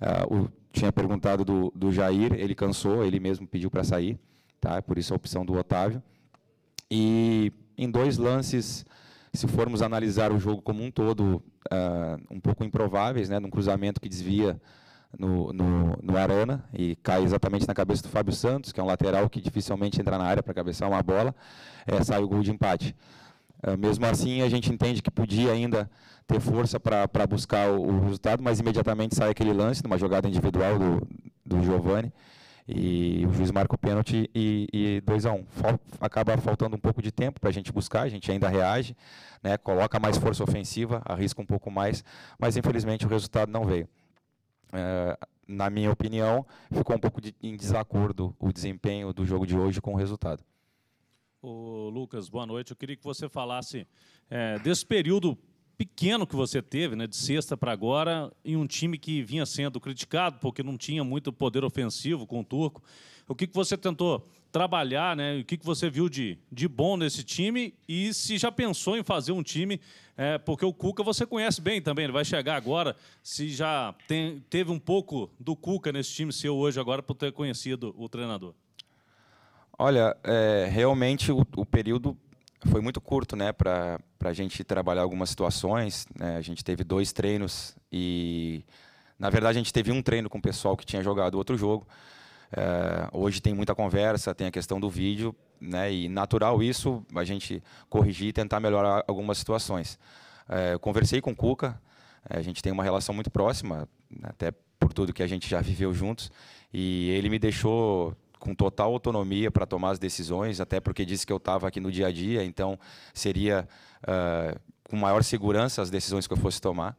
[0.00, 4.18] ah, o, tinha perguntado do, do Jair, ele cansou, ele mesmo pediu para sair,
[4.60, 4.82] tá?
[4.82, 6.02] por isso a opção do Otávio.
[6.90, 8.84] E em dois lances,
[9.32, 14.00] se formos analisar o jogo como um todo, uh, um pouco improváveis, né, num cruzamento
[14.00, 14.60] que desvia
[15.18, 18.86] no, no, no, Arana e cai exatamente na cabeça do Fábio Santos, que é um
[18.86, 21.34] lateral que dificilmente entra na área para cabeçar uma bola,
[21.86, 22.94] é, sai o gol de empate.
[23.62, 25.90] É, mesmo assim, a gente entende que podia ainda
[26.26, 30.78] ter força para buscar o, o, resultado, mas imediatamente sai aquele lance, numa jogada individual
[30.78, 31.08] do,
[31.44, 32.12] do Giovani,
[32.68, 35.44] e o juiz marca o pênalti e 2 a 1 um.
[35.48, 38.96] Fal, acaba faltando um pouco de tempo para a gente buscar, a gente ainda reage,
[39.42, 42.04] né, coloca mais força ofensiva, arrisca um pouco mais,
[42.38, 43.88] mas infelizmente o resultado não veio
[45.46, 49.80] na minha opinião, ficou um pouco de, em desacordo o desempenho do jogo de hoje
[49.80, 50.42] com o resultado.
[51.40, 52.72] Ô, Lucas, boa noite.
[52.72, 53.86] Eu queria que você falasse
[54.28, 55.38] é, desse período
[55.76, 59.78] pequeno que você teve, né, de sexta para agora, em um time que vinha sendo
[59.78, 62.82] criticado porque não tinha muito poder ofensivo com o Turco.
[63.28, 64.26] O que, que você tentou
[64.56, 65.38] trabalhar, né?
[65.38, 69.02] O que, que você viu de, de bom nesse time e se já pensou em
[69.02, 69.78] fazer um time,
[70.16, 74.42] é, porque o Cuca você conhece bem também, ele vai chegar agora, se já tem,
[74.48, 78.54] teve um pouco do Cuca nesse time seu hoje agora por ter conhecido o treinador.
[79.78, 82.16] Olha, é, realmente o, o, período
[82.70, 86.06] foi muito curto, né, para a gente trabalhar algumas situações.
[86.18, 86.38] Né?
[86.38, 88.64] A gente teve dois treinos e,
[89.18, 91.86] na verdade, a gente teve um treino com o pessoal que tinha jogado outro jogo.
[92.52, 97.24] É, hoje tem muita conversa, tem a questão do vídeo, né, e natural isso, a
[97.24, 99.98] gente corrigir e tentar melhorar algumas situações.
[100.48, 101.80] É, conversei com o Cuca,
[102.28, 103.88] é, a gente tem uma relação muito próxima,
[104.22, 106.30] até por tudo que a gente já viveu juntos,
[106.72, 111.32] e ele me deixou com total autonomia para tomar as decisões, até porque disse que
[111.32, 112.78] eu estava aqui no dia a dia, então
[113.12, 113.66] seria
[114.02, 116.96] uh, com maior segurança as decisões que eu fosse tomar.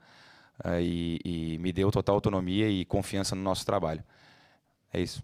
[0.65, 4.03] Uh, e, e me deu total autonomia e confiança no nosso trabalho.
[4.93, 5.21] É isso.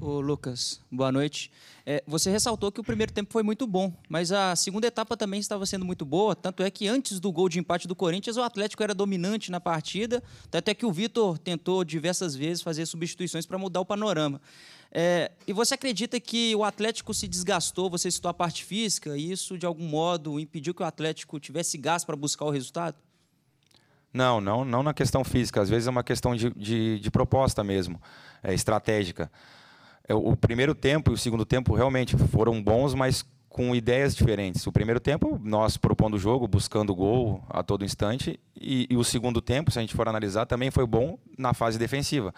[0.00, 1.52] Ô, Lucas, boa noite.
[1.84, 5.38] É, você ressaltou que o primeiro tempo foi muito bom, mas a segunda etapa também
[5.38, 6.34] estava sendo muito boa.
[6.34, 9.60] Tanto é que antes do gol de empate do Corinthians, o Atlético era dominante na
[9.60, 10.22] partida.
[10.50, 14.40] Até que o Vitor tentou diversas vezes fazer substituições para mudar o panorama.
[14.90, 17.90] É, e você acredita que o Atlético se desgastou?
[17.90, 21.76] Você citou a parte física, e isso de algum modo impediu que o Atlético tivesse
[21.76, 22.96] gás para buscar o resultado?
[24.12, 25.60] Não, não, não na questão física.
[25.60, 28.00] Às vezes é uma questão de, de, de proposta mesmo,
[28.42, 29.30] é, estratégica.
[30.08, 34.66] É, o primeiro tempo e o segundo tempo realmente foram bons, mas com ideias diferentes.
[34.66, 39.02] O primeiro tempo, nós propondo o jogo, buscando gol a todo instante, e, e, o
[39.02, 42.32] segundo tempo, se a gente for analisar, também foi bom na fase defensiva.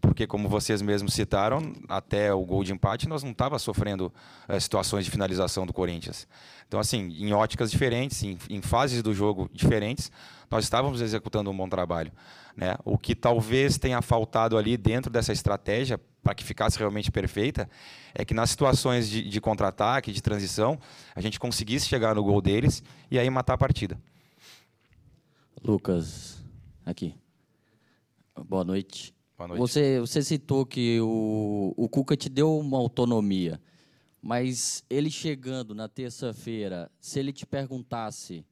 [0.00, 4.12] Porque, como vocês mesmos citaram, até o gol de empate, nós não estávamos sofrendo
[4.46, 6.28] é, situações de finalização do Corinthians.
[6.68, 10.12] Então, assim, em óticas diferentes, em, em fases do jogo diferentes,
[10.50, 12.12] nós estávamos executando um bom trabalho.
[12.56, 12.76] Né?
[12.84, 17.68] O que talvez tenha faltado ali dentro dessa estratégia para que ficasse realmente perfeita,
[18.14, 20.80] é que nas situações de, de contra-ataque, de transição,
[21.14, 24.00] a gente conseguisse chegar no gol deles e aí matar a partida.
[25.62, 26.42] Lucas,
[26.84, 27.14] aqui.
[28.48, 29.14] Boa noite.
[29.36, 29.60] Boa noite.
[29.60, 33.60] Você, você citou que o, o Cuca te deu uma autonomia,
[34.22, 38.46] mas ele chegando na terça-feira, se ele te perguntasse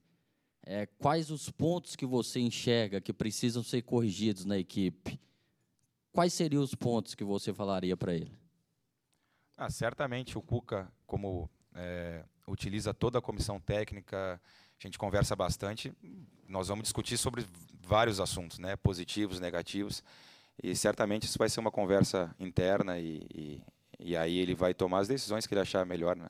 [0.64, 5.20] é, quais os pontos que você enxerga que precisam ser corrigidos na equipe,
[6.12, 8.32] quais seriam os pontos que você falaria para ele?
[9.56, 15.92] Ah, certamente o Cuca, como é, utiliza toda a comissão técnica, a gente conversa bastante,
[16.48, 17.46] nós vamos discutir sobre
[17.80, 20.02] vários assuntos, né, positivos, negativos,
[20.62, 23.62] e certamente isso vai ser uma conversa interna e, e,
[23.98, 26.28] e aí ele vai tomar as decisões que ele achar melhor, né?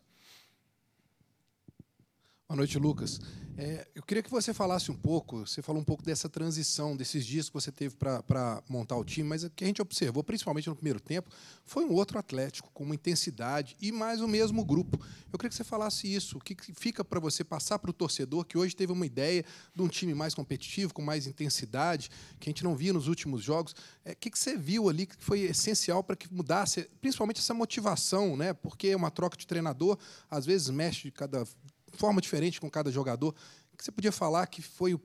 [2.52, 3.18] Boa noite, Lucas.
[3.56, 7.24] É, eu queria que você falasse um pouco, você falou um pouco dessa transição, desses
[7.24, 10.68] dias que você teve para montar o time, mas o que a gente observou, principalmente
[10.68, 11.30] no primeiro tempo,
[11.64, 15.00] foi um outro Atlético, com uma intensidade e mais o mesmo grupo.
[15.32, 18.44] Eu queria que você falasse isso, o que fica para você passar para o torcedor
[18.44, 19.44] que hoje teve uma ideia
[19.74, 23.42] de um time mais competitivo, com mais intensidade, que a gente não via nos últimos
[23.42, 23.74] jogos.
[24.04, 28.36] É, o que você viu ali que foi essencial para que mudasse, principalmente essa motivação,
[28.36, 28.52] né?
[28.52, 29.96] porque uma troca de treinador
[30.30, 31.46] às vezes mexe de cada
[31.92, 33.34] forma diferente com cada jogador.
[33.72, 35.00] O que você podia falar que foi o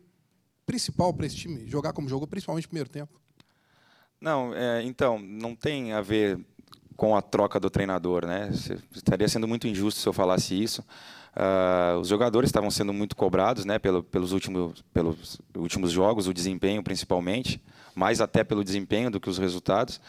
[0.65, 3.19] principal para esse time jogar como jogou, principalmente no primeiro tempo?
[4.19, 6.39] Não, é, então, não tem a ver
[6.95, 8.49] com a troca do treinador, né?
[8.93, 10.83] Estaria sendo muito injusto se eu falasse isso.
[11.37, 16.33] Uh, os jogadores estavam sendo muito cobrados, né, pelo, pelos, últimos, pelos últimos jogos, o
[16.33, 17.61] desempenho principalmente,
[17.93, 20.01] mais até pelo desempenho do que os resultados.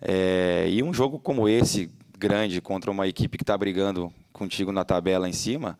[0.00, 4.84] É, e um jogo como esse, grande, contra uma equipe que está brigando contigo na
[4.84, 5.78] tabela em cima,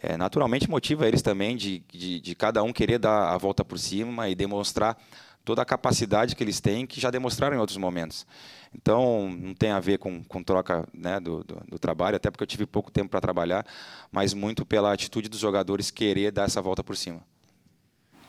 [0.00, 3.78] é, naturalmente motiva eles também de, de, de, cada um querer dar a volta por
[3.78, 4.96] cima e demonstrar
[5.44, 8.26] toda a capacidade que eles têm, que já demonstraram em outros momentos.
[8.74, 12.42] Então, não tem a ver com, com troca né, do, do, do, trabalho, até porque
[12.42, 13.64] eu tive pouco tempo para trabalhar,
[14.10, 17.22] mas muito pela atitude dos jogadores querer dar essa volta por cima.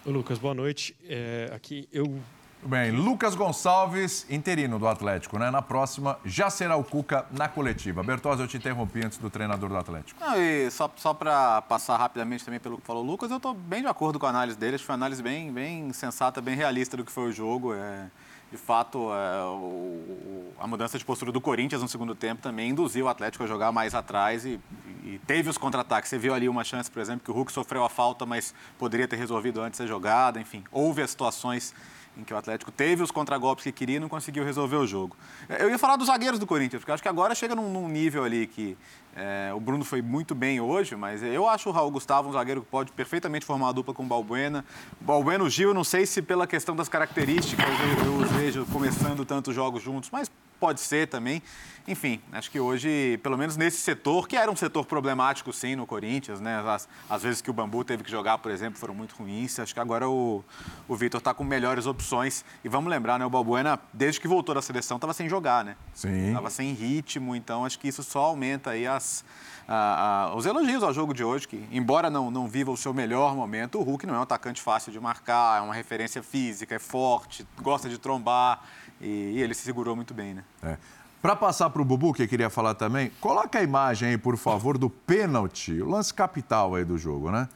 [0.06, 0.96] Ô Lucas, boa noite.
[1.04, 2.22] É, aqui eu
[2.68, 5.50] bem, Lucas Gonçalves, interino do Atlético, né?
[5.50, 8.04] Na próxima já será o Cuca na coletiva.
[8.04, 10.20] Bertozzi, eu te interrompi antes do treinador do Atlético.
[10.20, 13.54] Não, e só, só para passar rapidamente também pelo que falou o Lucas, eu estou
[13.54, 14.76] bem de acordo com a análise dele.
[14.76, 17.74] Acho que foi uma análise bem, bem sensata, bem realista do que foi o jogo.
[17.74, 18.08] É,
[18.52, 23.10] de fato, é, a mudança de postura do Corinthians no segundo tempo também induziu o
[23.10, 24.60] Atlético a jogar mais atrás e
[25.26, 26.10] teve os contra-ataques.
[26.10, 29.08] Você viu ali uma chance, por exemplo, que o Hulk sofreu a falta, mas poderia
[29.08, 30.40] ter resolvido antes a jogada.
[30.40, 31.74] Enfim, houve as situações
[32.18, 35.16] em que o Atlético teve os contragolpes que queria e não conseguiu resolver o jogo.
[35.48, 38.24] Eu ia falar dos zagueiros do Corinthians, porque acho que agora chega num, num nível
[38.24, 38.78] ali que
[39.16, 42.62] é, o Bruno foi muito bem hoje, mas eu acho o Raul Gustavo um zagueiro
[42.62, 44.66] que pode perfeitamente formar uma dupla com o Balbuena.
[45.00, 49.24] Balbuena, Gil, eu não sei se pela questão das características eu, eu os vejo começando
[49.26, 50.30] tantos jogos juntos, mas
[50.60, 51.42] pode ser também.
[51.88, 55.88] Enfim, acho que hoje, pelo menos nesse setor, que era um setor problemático sim no
[55.88, 56.62] Corinthians, né?
[56.68, 59.58] As, as vezes que o Bambu teve que jogar, por exemplo, foram muito ruins.
[59.58, 60.44] Acho que agora o,
[60.86, 62.44] o Vitor está com melhores opções.
[62.62, 63.26] E vamos lembrar, né?
[63.26, 65.78] O Balbuena, desde que voltou da seleção, estava sem jogar, né?
[65.94, 66.28] Sim.
[66.28, 69.24] Estava sem ritmo, então acho que isso só aumenta aí as,
[69.66, 72.94] a, a, os elogios ao jogo de hoje, que embora não, não viva o seu
[72.94, 76.76] melhor momento, o Hulk não é um atacante fácil de marcar, é uma referência física,
[76.76, 78.62] é forte, gosta de trombar.
[79.02, 80.44] E, e ele se segurou muito bem, né?
[80.64, 80.78] É.
[81.22, 84.38] Para passar para o Bubu, que eu queria falar também, coloca a imagem aí, por
[84.38, 87.48] favor, do pênalti, o lance capital aí do jogo, né?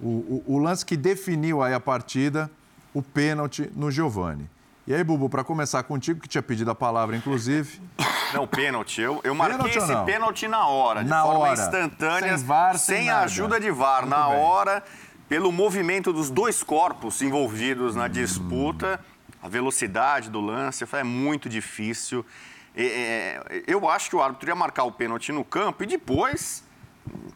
[0.00, 2.50] O, o, o lance que definiu aí a partida,
[2.92, 4.48] o pênalti no Giovani.
[4.86, 7.80] E aí, Bubu, para começar contigo, que tinha pedido a palavra, inclusive.
[8.34, 9.00] Não, pênalti.
[9.00, 11.52] Eu, eu marquei Pênalti esse pênalti na hora, de Na forma hora.
[11.54, 13.24] instantânea, Sem VAR, sem a nada.
[13.24, 14.02] ajuda de VAR.
[14.02, 14.38] Muito na bem.
[14.38, 14.84] hora,
[15.28, 19.00] pelo movimento dos dois corpos envolvidos na disputa,
[19.46, 22.26] a velocidade do lance, foi é muito difícil.
[22.74, 26.64] É, é, eu acho que o árbitro ia marcar o pênalti no campo e depois,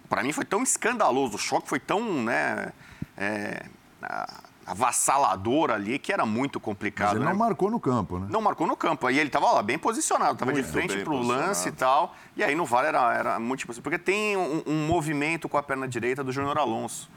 [0.08, 2.72] para mim foi tão escandaloso, o choque foi tão, né,
[3.16, 3.64] é,
[4.66, 7.16] avassalador ali que era muito Mas complicado.
[7.16, 7.30] ele né?
[7.30, 8.26] não marcou no campo, né?
[8.28, 9.06] Não marcou no campo.
[9.06, 12.14] Aí ele estava lá bem posicionado, estava de frente para o lance e tal.
[12.36, 13.82] E aí no VAR era, era muito difícil.
[13.82, 17.10] Porque tem um, um movimento com a perna direita do Júnior Alonso.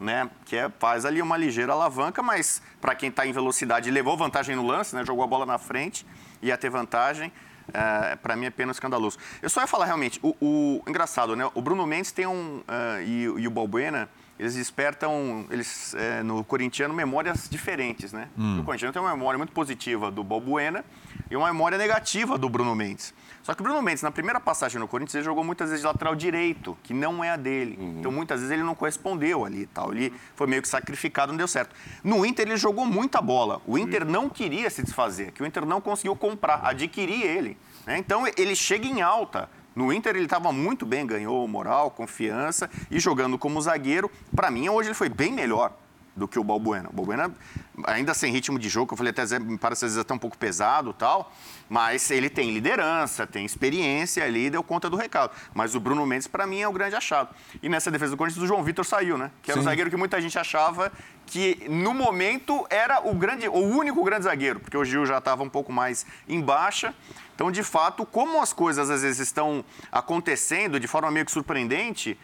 [0.00, 0.30] Né?
[0.44, 4.54] Que é, faz ali uma ligeira alavanca, mas para quem está em velocidade, levou vantagem
[4.54, 5.04] no lance, né?
[5.04, 6.06] jogou a bola na frente,
[6.40, 7.32] ia ter vantagem.
[7.74, 9.18] É, para mim é apenas escandaloso.
[9.42, 11.50] Eu só ia falar realmente, o, o- engraçado, né?
[11.54, 12.62] O Bruno Mendes tem um.
[12.66, 18.28] ah, e, e o Balbuena, eles despertam, eles, é, no corintiano, memórias diferentes, né?
[18.38, 18.60] Hum.
[18.60, 20.82] O corintiano tem uma memória muito positiva do Balbuena
[21.30, 23.12] e uma memória negativa do Bruno Mendes.
[23.42, 25.86] Só que o Bruno Mendes, na primeira passagem no Corinthians, ele jogou muitas vezes de
[25.86, 27.78] lateral direito, que não é a dele.
[27.98, 29.92] Então, muitas vezes ele não correspondeu ali e tal.
[29.92, 31.74] Ele foi meio que sacrificado, não deu certo.
[32.04, 33.62] No Inter, ele jogou muita bola.
[33.66, 37.56] O Inter não queria se desfazer, que o Inter não conseguiu comprar, adquirir ele.
[37.86, 37.96] né?
[37.98, 39.48] Então, ele chega em alta.
[39.74, 44.10] No Inter ele estava muito bem, ganhou moral, confiança e jogando como zagueiro.
[44.34, 45.72] Para mim, hoje ele foi bem melhor
[46.18, 46.88] do que o Balbuena.
[46.90, 47.32] O Balbuena,
[47.84, 49.22] ainda sem ritmo de jogo, eu falei até,
[49.60, 51.32] parece às vezes até um pouco pesado e tal,
[51.68, 55.30] mas ele tem liderança, tem experiência ali e deu conta do recado.
[55.54, 57.34] Mas o Bruno Mendes, para mim, é o grande achado.
[57.62, 59.30] E nessa defesa do Corinthians, o João Vitor saiu, né?
[59.42, 59.68] Que era o Sim.
[59.68, 60.92] zagueiro que muita gente achava
[61.26, 65.42] que, no momento, era o, grande, o único grande zagueiro, porque o Gil já estava
[65.42, 66.94] um pouco mais em baixa.
[67.34, 72.18] Então, de fato, como as coisas às vezes estão acontecendo de forma meio que surpreendente,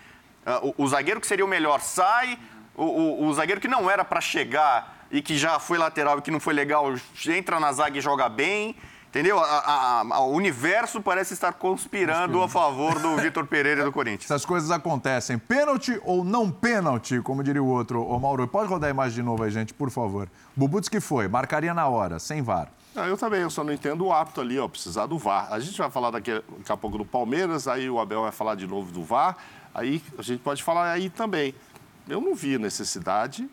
[0.46, 2.38] ah, o, o zagueiro que seria o melhor sai,
[2.76, 6.22] o, o- o zagueiro que não era para chegar e que já foi lateral e
[6.22, 6.92] que não foi legal,
[7.26, 8.76] entra na zaga e joga bem.
[9.08, 9.38] Entendeu?
[9.38, 13.92] A- a- a- o universo parece estar conspirando a favor do Vitor Pereira e do
[13.92, 14.24] Corinthians.
[14.24, 15.38] Essas coisas acontecem.
[15.38, 18.48] Pênalti ou não pênalti, como diria o outro, ô Mauro.
[18.48, 20.28] Pode rodar a imagem de novo aí, gente, por favor.
[20.56, 22.66] Bubu disse que foi, marcaria na hora, sem VAR.
[22.96, 25.46] Ah, eu também, eu só não entendo o hábito ali, ó, precisar do VAR.
[25.52, 28.56] A gente vai falar daqui, daqui a pouco do Palmeiras, aí o Abel vai falar
[28.56, 29.36] de novo do VAR,
[29.72, 31.54] aí a gente pode falar aí também.
[32.08, 33.48] Eu não vi necessidade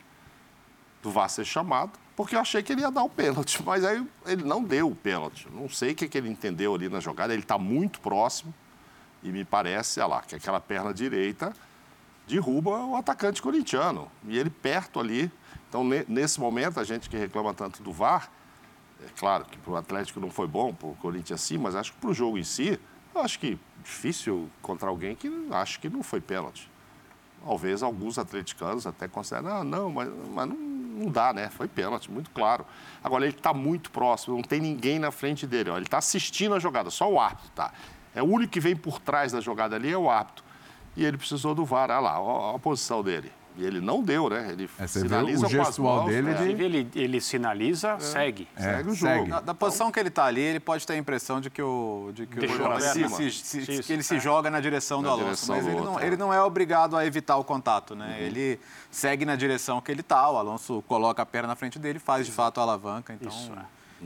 [1.01, 4.05] do VAR ser chamado, porque eu achei que ele ia dar o pênalti, mas aí
[4.25, 5.47] ele não deu o pênalti.
[5.51, 8.53] Não sei o que, que ele entendeu ali na jogada, ele está muito próximo
[9.23, 11.53] e me parece, olha lá, que aquela perna direita
[12.27, 14.09] derruba o atacante corintiano.
[14.27, 15.31] E ele perto ali.
[15.67, 18.31] Então, ne- nesse momento, a gente que reclama tanto do VAR,
[19.03, 21.91] é claro que para o Atlético não foi bom, para o Corinthians sim, mas acho
[21.93, 22.79] que para o jogo em si,
[23.13, 26.70] eu acho que difícil contra alguém que acho que não foi pênalti.
[27.43, 31.49] Talvez alguns atleticanos até consideram, ah, não, mas, mas não, não dá, né?
[31.49, 32.65] Foi pênalti, muito claro.
[33.03, 35.69] Agora, ele está muito próximo, não tem ninguém na frente dele.
[35.69, 35.75] ó.
[35.77, 37.73] Ele está assistindo a jogada, só o árbitro, tá?
[38.13, 40.43] É o único que vem por trás da jogada ali, é o árbitro.
[40.95, 43.31] E ele precisou do VAR, olha lá, ó a posição dele.
[43.57, 44.49] E ele não deu, né?
[44.51, 46.33] Ele É, sinaliza o com as gestual mãos, dele né?
[46.33, 48.47] de- Inclusive, ele, ele sinaliza, segue.
[48.55, 49.17] É, Segue o segue.
[49.19, 49.29] jogo.
[49.29, 52.11] Da, da posição que ele está ali, ele pode ter a impressão de que o,
[52.13, 54.19] de que o Deixou se, se- Isso, que ele se é.
[54.19, 55.25] joga na direção do Na Alonso.
[55.25, 56.17] direção Mas do ele não, ele é.
[56.17, 58.17] não é obrigado a evitar o contato, né?
[58.21, 60.29] Ele segue na direção que ele está.
[60.29, 63.13] O Alonso coloca a perna na frente dele, faz de fato a alavanca.
[63.13, 63.51] Então, Isso,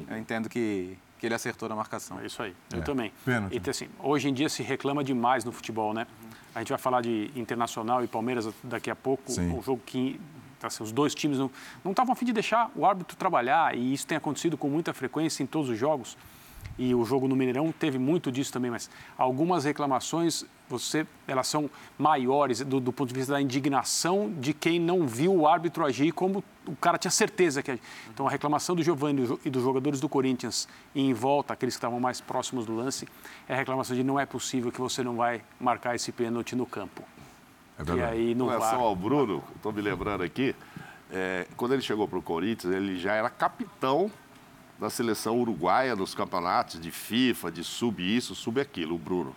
[0.10, 2.20] eu entendo que, que ele acertou na marcação.
[2.20, 2.82] É isso aí, eu É.
[2.82, 3.14] também.
[3.24, 3.62] Pênalti.
[3.66, 6.08] E assim, hoje em dia se reclama demais no futebol, né?
[6.56, 9.52] A gente vai falar de Internacional e Palmeiras daqui a pouco, Sim.
[9.52, 10.20] um jogo que
[10.64, 11.52] assim, os dois times não
[11.84, 14.94] não estavam a fim de deixar o árbitro trabalhar e isso tem acontecido com muita
[14.94, 16.18] frequência em todos os jogos.
[16.78, 21.70] E o jogo no Mineirão teve muito disso também, mas algumas reclamações, você, elas são
[21.98, 26.12] maiores do, do ponto de vista da indignação de quem não viu o árbitro agir
[26.12, 27.80] como o cara tinha certeza que.
[28.14, 31.54] Então a reclamação do Giovanni e do- e dos jogadores do Corinthians e em volta,
[31.54, 33.08] aqueles que estavam mais próximos do lance,
[33.48, 36.66] é a reclamação de não é possível que você não vai marcar esse pênalti no
[36.66, 37.04] campo.
[37.78, 38.12] É E verdade.
[38.14, 38.88] aí Com não relação vai.
[38.88, 40.56] ao Bruno, estou me lembrando aqui,
[41.12, 44.10] é, quando ele chegou para o Corinthians, ele já era capitão
[44.80, 49.36] da seleção uruguaia nos campeonatos de FIFA, de sub isso, sub aquilo, o Bruno.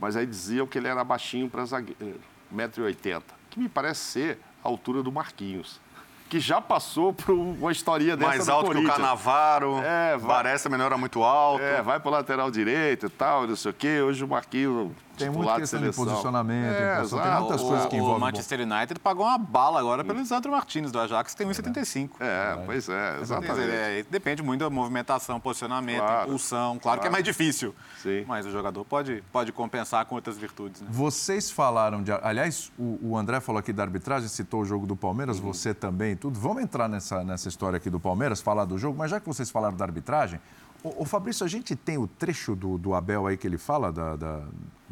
[0.00, 2.20] Mas aí diziam que ele era baixinho para zagueiro,
[2.54, 5.80] 1,80m, que me parece ser a altura do Marquinhos,
[6.28, 8.84] que já passou por uma historinha dessa Mais alto que o.
[8.86, 11.62] Canavaro, É, vai- Varese também não era muito alto.
[11.62, 14.00] É, vai pro lateral direito e tal, não sei o quê.
[14.02, 16.04] Hoje o Marquinhos Tem titular muita de questão de seleção.
[16.04, 18.20] posicionamento, É, impressão, tem muitas O- coisas que o, envolvem.
[18.20, 22.16] Manchester United pagou uma bala agora pelo Lisandro Martins do Ajax, que tem 1,75.
[22.20, 23.60] É, pois é, exatamente.
[23.70, 26.26] é, depende muito da movimentação, posicionamento, Claro.
[26.28, 26.78] impulsão.
[26.78, 27.74] Claro, que é mais difícil.
[28.02, 28.24] Sim.
[28.26, 30.80] Mas o jogador pode, pode compensar com outras virtudes.
[30.80, 30.88] Né?
[30.90, 32.12] Vocês falaram de.
[32.12, 36.12] Aliás, o, o André falou aqui da arbitragem, citou o jogo do Palmeiras, você também
[36.12, 36.38] e tudo.
[36.38, 39.50] Vamos entrar nessa, nessa história aqui do Palmeiras, falar do jogo, mas já que vocês
[39.50, 40.40] falaram da arbitragem,
[40.84, 44.14] O, Fabrício, a gente tem o trecho do, do Abel aí que ele fala da,
[44.14, 44.42] da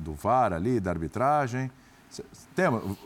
[0.07, 1.71] do VAR ali, da arbitragem.
[2.55, 2.97] Temos,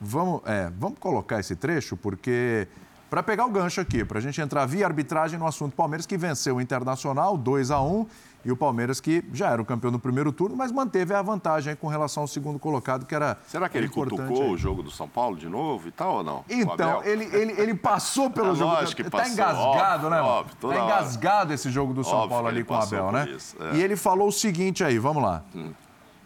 [0.00, 2.68] vamos, é, vamos colocar esse trecho, porque
[3.08, 6.16] para pegar o gancho aqui, para a gente entrar via arbitragem no assunto Palmeiras, que
[6.16, 8.06] venceu o Internacional 2 a 1
[8.44, 11.74] e o Palmeiras que já era o campeão no primeiro turno, mas manteve a vantagem
[11.74, 14.50] com relação ao segundo colocado, que era Será que ele cutucou aí.
[14.50, 16.44] o jogo do São Paulo de novo e tal ou não?
[16.48, 18.72] Então, ele, ele, ele passou pelo ah, jogo.
[18.72, 19.32] Lógico que tá passou.
[19.32, 20.20] engasgado, óbvio, né?
[20.20, 23.28] Óbvio, tá engasgado esse jogo do São óbvio Paulo ali com o Abel, né?
[23.28, 23.76] Isso, é.
[23.76, 25.42] E ele falou o seguinte aí, vamos lá.
[25.54, 25.72] Hum.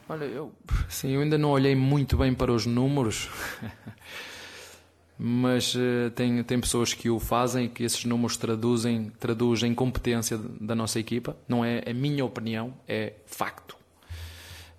[0.06, 0.52] Olha, eu,
[0.88, 3.30] sim, eu ainda não olhei muito bem para os números.
[5.18, 10.74] mas uh, tem, tem pessoas que o fazem que esses números traduzem traduzem competência da
[10.74, 11.36] nossa equipa.
[11.48, 13.76] Não é a minha opinião é facto.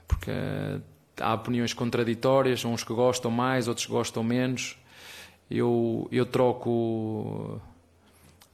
[0.08, 0.82] Porque uh,
[1.20, 4.78] há opiniões contraditórias uns que gostam mais outros que gostam menos.
[5.50, 7.60] Eu eu troco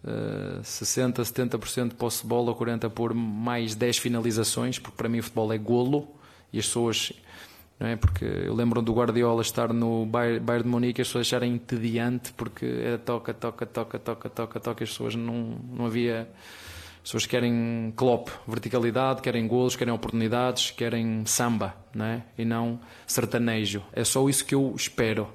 [0.05, 5.19] uh, 60 70% de posse de bola 40 por mais 10 finalizações porque para mim
[5.19, 6.20] o futebol é golo
[6.51, 7.13] e as pessoas
[7.81, 7.95] não é?
[7.95, 12.31] Porque eu lembro do Guardiola estar no Bayern de Munique e as pessoas acharem entediante
[12.33, 16.29] porque é toca, toca, toca, toca, toca, toca, as pessoas não, não havia.
[16.97, 22.21] As pessoas querem Klopp, verticalidade, querem golos, querem oportunidades, querem samba, não é?
[22.37, 23.81] E não sertanejo.
[23.91, 25.27] É só isso que eu espero.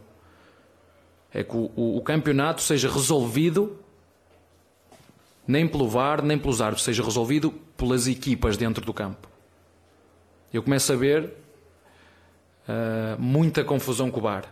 [1.34, 3.76] É que o, o, o campeonato seja resolvido
[5.48, 9.28] nem pelo VAR, nem pelos árbitros, seja resolvido pelas equipas dentro do campo.
[10.52, 11.32] Eu começo a ver
[12.68, 14.44] uh, muita confusão com o VAR.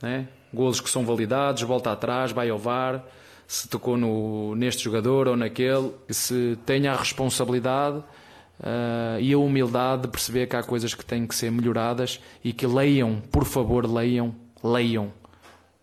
[0.00, 0.28] Né?
[0.52, 3.04] Golos que são validados, volta atrás, vai ao VAR,
[3.46, 9.38] se tocou no, neste jogador ou naquele, que se tenha a responsabilidade uh, e a
[9.38, 13.44] humildade de perceber que há coisas que têm que ser melhoradas e que leiam, por
[13.44, 15.12] favor, leiam, leiam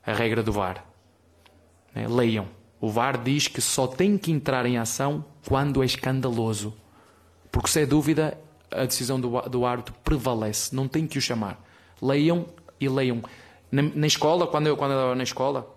[0.05, 0.83] a regra do VAR.
[1.93, 2.07] Né?
[2.07, 2.47] Leiam.
[2.81, 6.73] O VAR diz que só tem que entrar em ação quando é escandaloso.
[7.51, 8.37] Porque se é dúvida,
[8.71, 11.63] a decisão do, do árbitro prevalece, não tem que o chamar.
[12.01, 12.45] Leiam
[12.79, 13.21] e leiam.
[13.71, 15.75] Na, na escola, quando eu, quando estava na escola,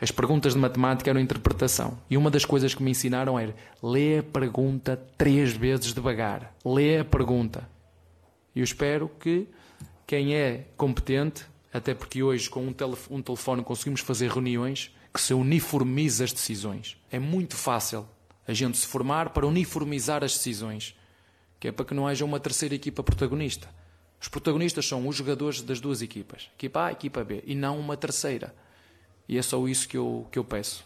[0.00, 1.98] as perguntas de matemática eram interpretação.
[2.08, 6.54] E uma das coisas que me ensinaram era lê a pergunta três vezes devagar.
[6.64, 7.68] Lê a pergunta.
[8.54, 9.46] E eu espero que
[10.06, 15.20] quem é competente, até porque hoje com um, telef um telefone conseguimos fazer reuniões, que
[15.20, 16.96] se uniformize as decisões.
[17.10, 18.06] É muito fácil
[18.48, 20.96] a gente se formar para uniformizar as decisões
[21.60, 23.68] que é para que não haja uma terceira equipa protagonista.
[24.20, 27.78] Os protagonistas são os jogadores das duas equipas, equipa A e equipa B, e não
[27.78, 28.54] uma terceira.
[29.28, 30.84] E é só isso que eu, que eu peço.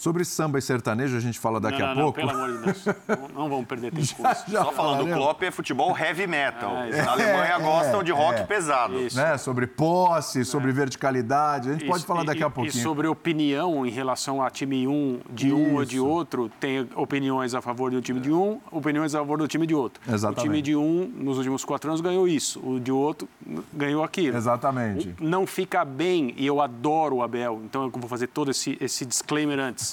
[0.00, 2.20] Sobre samba e sertanejo a gente fala daqui não, a não, pouco.
[2.20, 2.84] Não, pelo amor de Deus.
[3.34, 4.44] não, vamos perder tempo com isso.
[4.48, 6.74] Já Só falando, o Klopp é futebol heavy metal.
[6.74, 8.94] É, Na Alemanha é, gostam de rock é, pesado.
[9.14, 9.36] Né?
[9.36, 11.68] Sobre posse, sobre verticalidade.
[11.68, 12.80] A gente isso, pode falar daqui e, a pouquinho.
[12.80, 15.56] E sobre opinião em relação a time um, de isso.
[15.56, 19.36] um ou de outro, tem opiniões a favor do time de um, opiniões a favor
[19.36, 20.00] do time de outro.
[20.10, 20.40] Exatamente.
[20.40, 22.58] O time de um, nos últimos quatro anos, ganhou isso.
[22.66, 23.28] O de outro
[23.70, 24.34] ganhou aquilo.
[24.34, 25.14] Exatamente.
[25.20, 29.04] Não fica bem, e eu adoro o Abel, então eu vou fazer todo esse, esse
[29.04, 29.89] disclaimer antes.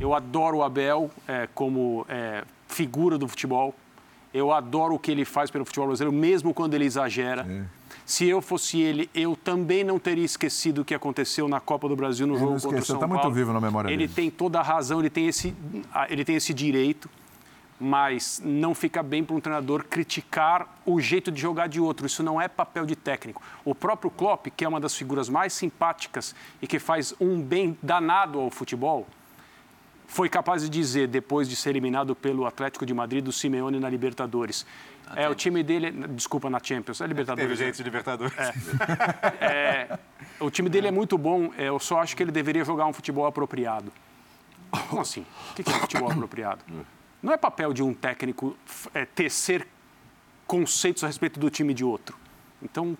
[0.00, 3.74] Eu adoro o Abel é, como é, figura do futebol.
[4.32, 7.46] Eu adoro o que ele faz pelo futebol brasileiro, mesmo quando ele exagera.
[7.48, 7.78] É.
[8.04, 11.94] Se eu fosse ele, eu também não teria esquecido o que aconteceu na Copa do
[11.94, 13.22] Brasil no ele jogo contra o São tá Paulo.
[13.22, 14.12] muito vivo na memória ele dele.
[14.14, 15.54] tem toda a razão, ele tem esse,
[16.08, 17.08] ele tem esse direito,
[17.78, 22.06] mas não fica bem para um treinador criticar o jeito de jogar de outro.
[22.06, 23.42] Isso não é papel de técnico.
[23.64, 27.76] O próprio Klopp, que é uma das figuras mais simpáticas e que faz um bem
[27.82, 29.06] danado ao futebol,
[30.08, 33.90] foi capaz de dizer, depois de ser eliminado pelo Atlético de Madrid do Simeone na
[33.90, 34.66] Libertadores.
[35.14, 37.50] É, o time dele, desculpa, na Champions, é Libertadores.
[37.50, 38.34] Teve gente de Libertadores.
[38.38, 38.52] É.
[39.44, 39.98] é,
[40.40, 42.92] o time dele é muito bom, é, eu só acho que ele deveria jogar um
[42.92, 43.92] futebol apropriado.
[44.88, 45.26] Como assim?
[45.52, 46.64] O que é futebol apropriado?
[47.22, 48.56] Não é papel de um técnico
[48.94, 49.68] é, tecer
[50.46, 52.16] conceitos a respeito do time de outro.
[52.62, 52.96] Então,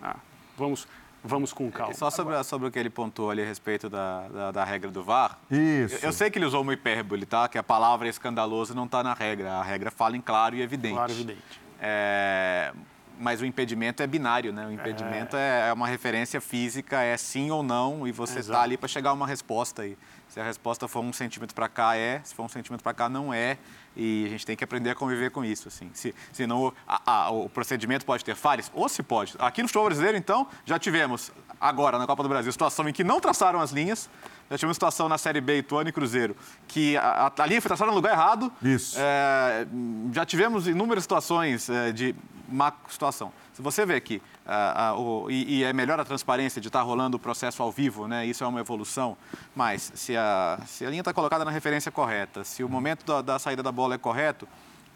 [0.00, 0.16] ah,
[0.56, 0.86] vamos
[1.22, 1.94] vamos com calma.
[1.94, 5.02] Só sobre, sobre o que ele pontuou ali a respeito da, da, da regra do
[5.02, 5.38] VAR.
[5.50, 5.96] Isso.
[5.96, 7.48] Eu, eu, sei que ele usou uma hipérbole, tá?
[7.48, 9.52] Que a palavra escandaloso não está na regra.
[9.52, 10.94] A regra fala em claro e evidente.
[10.94, 11.62] Claro e evidente.
[11.80, 12.72] É,
[13.18, 14.66] mas o impedimento é binário, né?
[14.66, 18.76] O impedimento é, é uma referência física, é sim ou não, e você está ali
[18.76, 19.86] para chegar a uma resposta.
[19.86, 19.96] E
[20.28, 22.20] se a resposta for um centímetro para cá, é.
[22.24, 23.58] Se for um centímetro para cá, não é.
[23.96, 25.90] E a gente tem que aprender a conviver com isso, assim.
[25.92, 29.34] Se, se não, a, a, o procedimento pode ter falhas, ou se pode.
[29.38, 31.30] Aqui no futebol brasileiro, então, já tivemos,
[31.60, 34.08] agora, na Copa do Brasil, situação em que não traçaram as linhas,
[34.50, 36.36] já tivemos situação na Série B, Ituano e Cruzeiro,
[36.66, 38.52] que a, a, linha foi traçada no lugar errado.
[38.62, 38.96] Isso.
[38.98, 39.66] É,
[40.12, 42.14] já tivemos inúmeras situações é, de
[42.48, 43.32] uma situação.
[43.52, 46.78] Se você vê aqui, uh, uh, o, e, e, é melhor a transparência de estar
[46.78, 48.24] tá rolando o processo ao vivo, né?
[48.24, 49.16] isso é uma evolução,
[49.54, 53.20] mas se a, se a linha está colocada na referência correta, se o momento da,
[53.20, 54.48] da saída da bola é correto,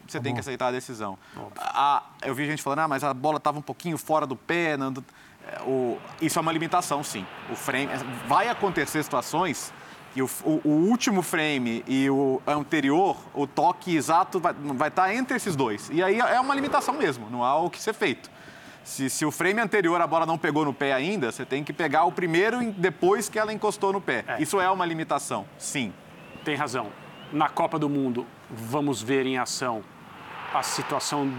[0.07, 1.17] você tá tem que aceitar a decisão.
[1.57, 4.77] A, eu vi gente falando, ah, mas a bola estava um pouquinho fora do pé.
[4.77, 4.93] Não,
[5.47, 7.25] é, o, isso é uma limitação, sim.
[7.51, 7.89] O frame,
[8.25, 9.73] vai acontecer situações
[10.13, 15.03] que o, o, o, último frame e o anterior, o toque exato vai, vai estar
[15.03, 15.89] tá entre esses dois.
[15.91, 18.36] E aí é uma limitação mesmo, não há o que ser feito.
[18.87, 21.73] Se, se, o frame anterior a bola não pegou no pé ainda, você tem que
[21.73, 24.23] pegar o primeiro depois que ela encostou no pé.
[24.25, 24.41] É.
[24.41, 25.93] Isso é uma limitação, sim.
[26.45, 26.87] Tem razão.
[27.33, 29.83] Na Copa do Mundo, vamos ver em ação
[30.53, 31.29] a situação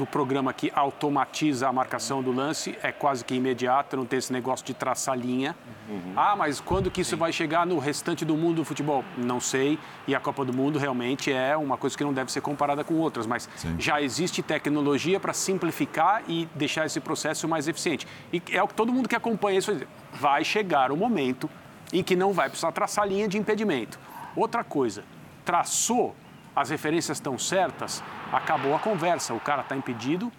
[0.00, 4.32] do, programa que automatiza a marcação do lance é quase que imediata, não tem esse
[4.32, 5.54] negócio de traçar linha.
[5.88, 6.12] Uhum.
[6.16, 9.04] Ah, mas quando que isso vai chegar no restante do mundo do futebol?
[9.16, 9.78] Não sei.
[10.06, 12.94] E a Copa do Mundo realmente é uma coisa que não deve ser comparada com
[12.94, 13.76] outras, mas Sim.
[13.78, 18.06] já existe tecnologia para simplificar e deixar esse processo mais eficiente.
[18.32, 19.78] E é o que todo mundo que acompanha isso
[20.12, 21.48] vai chegar o momento
[21.92, 23.98] em que não vai precisar traçar linha de impedimento.
[24.36, 25.04] Outra coisa,
[25.44, 26.14] traçou
[26.54, 29.34] as referências estão certas, acabou a conversa.
[29.34, 30.30] O cara está impedido.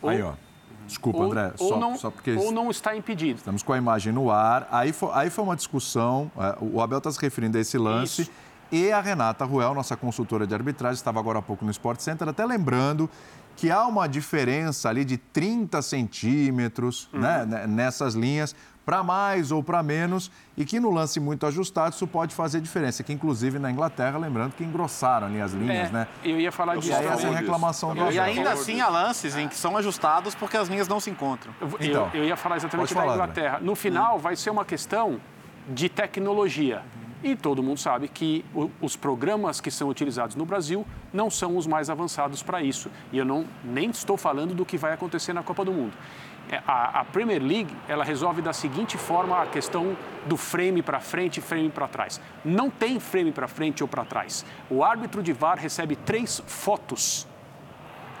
[0.00, 0.34] Ou, Aí, ó.
[0.86, 2.34] Desculpa, ou, André, ou só, não, só porque.
[2.34, 3.38] Ou não está impedido.
[3.38, 4.68] Estamos com a imagem no ar.
[4.70, 6.30] Aí foi, aí foi uma discussão.
[6.36, 8.22] É, o Abel está se referindo a esse lance.
[8.22, 8.30] Isso.
[8.70, 12.28] E a Renata Ruel, nossa consultora de arbitragem, estava agora há pouco no Sport Center,
[12.28, 13.08] até lembrando
[13.56, 17.20] que há uma diferença ali de 30 centímetros uhum.
[17.20, 18.54] né, nessas linhas
[18.86, 23.02] para mais ou para menos, e que no lance muito ajustado isso pode fazer diferença.
[23.02, 26.08] Que inclusive na Inglaterra, lembrando que engrossaram ali as linhas, é, né?
[26.24, 26.92] Eu ia falar disso.
[26.92, 30.56] E aí essa reclamação do E ainda assim há lances em que são ajustados porque
[30.56, 31.52] as linhas não se encontram.
[31.60, 33.58] Eu, então, eu, eu ia falar exatamente da Inglaterra.
[33.60, 35.20] No final, vai ser uma questão
[35.68, 36.82] de tecnologia.
[37.24, 38.44] E todo mundo sabe que
[38.80, 42.88] os programas que são utilizados no Brasil não são os mais avançados para isso.
[43.10, 45.92] E eu não, nem estou falando do que vai acontecer na Copa do Mundo.
[46.50, 51.00] É, a, a, Premier League ela resolve da seguinte forma a questão do frame para
[51.00, 52.20] frente e frame para trás.
[52.44, 54.44] Não tem frame para frente ou para trás.
[54.70, 57.26] O árbitro de VAR recebe três fotos,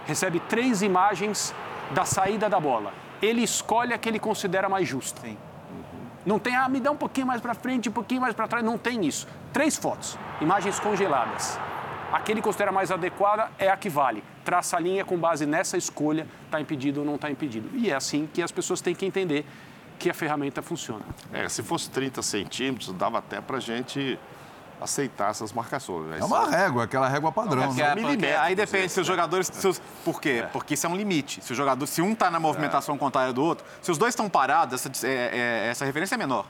[0.06, 1.54] recebe três imagens
[1.92, 2.92] da saída da bola.
[3.22, 5.20] Ele escolhe a que ele considera mais justa.
[5.20, 5.36] Sim.
[6.24, 8.64] Não tem, ah, me dá um pouquinho mais para frente, um pouquinho mais para trás.
[8.64, 9.28] Não tem isso.
[9.52, 11.58] Três fotos, imagens congeladas.
[12.16, 15.44] A que ele considera mais adequada é a que vale traça a linha com base
[15.44, 17.68] nessa escolha, está impedido ou não está impedido.
[17.74, 19.44] E é assim que as pessoas têm que entender
[19.98, 21.04] que a ferramenta funciona.
[21.32, 24.16] É, se fosse 30 centímetros, dava até para a gente
[24.80, 26.06] aceitar essas marcações.
[26.06, 26.18] Né?
[26.20, 27.74] É uma régua, aquela régua padrão.
[27.76, 28.36] É, né?
[28.36, 29.50] aí depende se os jogadores.
[29.52, 30.42] Se os, por quê?
[30.44, 30.46] É.
[30.46, 31.42] Porque isso é um limite.
[31.42, 32.98] Se o jogador, se um está na movimentação é.
[32.98, 36.46] contrária do outro, se os dois estão parados, essa, é, é, essa referência é menor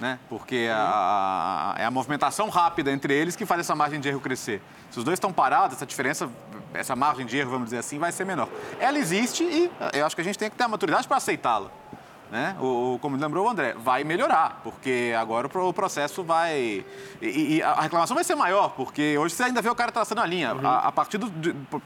[0.00, 0.18] né?
[0.28, 4.20] Porque a, a, é a movimentação rápida entre eles que faz essa margem de erro
[4.20, 4.62] crescer.
[4.90, 6.30] Se os dois estão parados, essa diferença,
[6.72, 8.48] essa margem de erro, vamos dizer assim, vai ser menor.
[8.78, 11.70] Ela existe e eu acho que a gente tem que ter a maturidade para aceitá-la.
[12.30, 12.54] Né?
[12.60, 16.84] O, como lembrou o André, vai melhorar, porque agora o processo vai.
[17.22, 20.20] E, e, a reclamação vai ser maior, porque hoje você ainda vê o cara traçando
[20.20, 20.54] a linha.
[20.54, 20.66] Uhum.
[20.66, 21.30] A, a, partir do,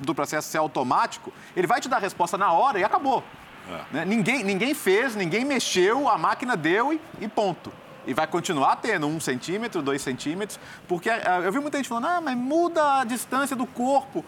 [0.00, 3.22] do processo ser automático, ele vai te dar a resposta na hora e acabou.
[3.70, 3.96] É.
[3.98, 4.04] Né?
[4.04, 7.72] Ninguém, ninguém fez, ninguém mexeu, a máquina deu e, e ponto.
[8.06, 12.06] E vai continuar tendo um centímetro, dois centímetros, porque ah, eu vi muita gente falando,
[12.06, 14.24] ah, mas muda a distância do corpo.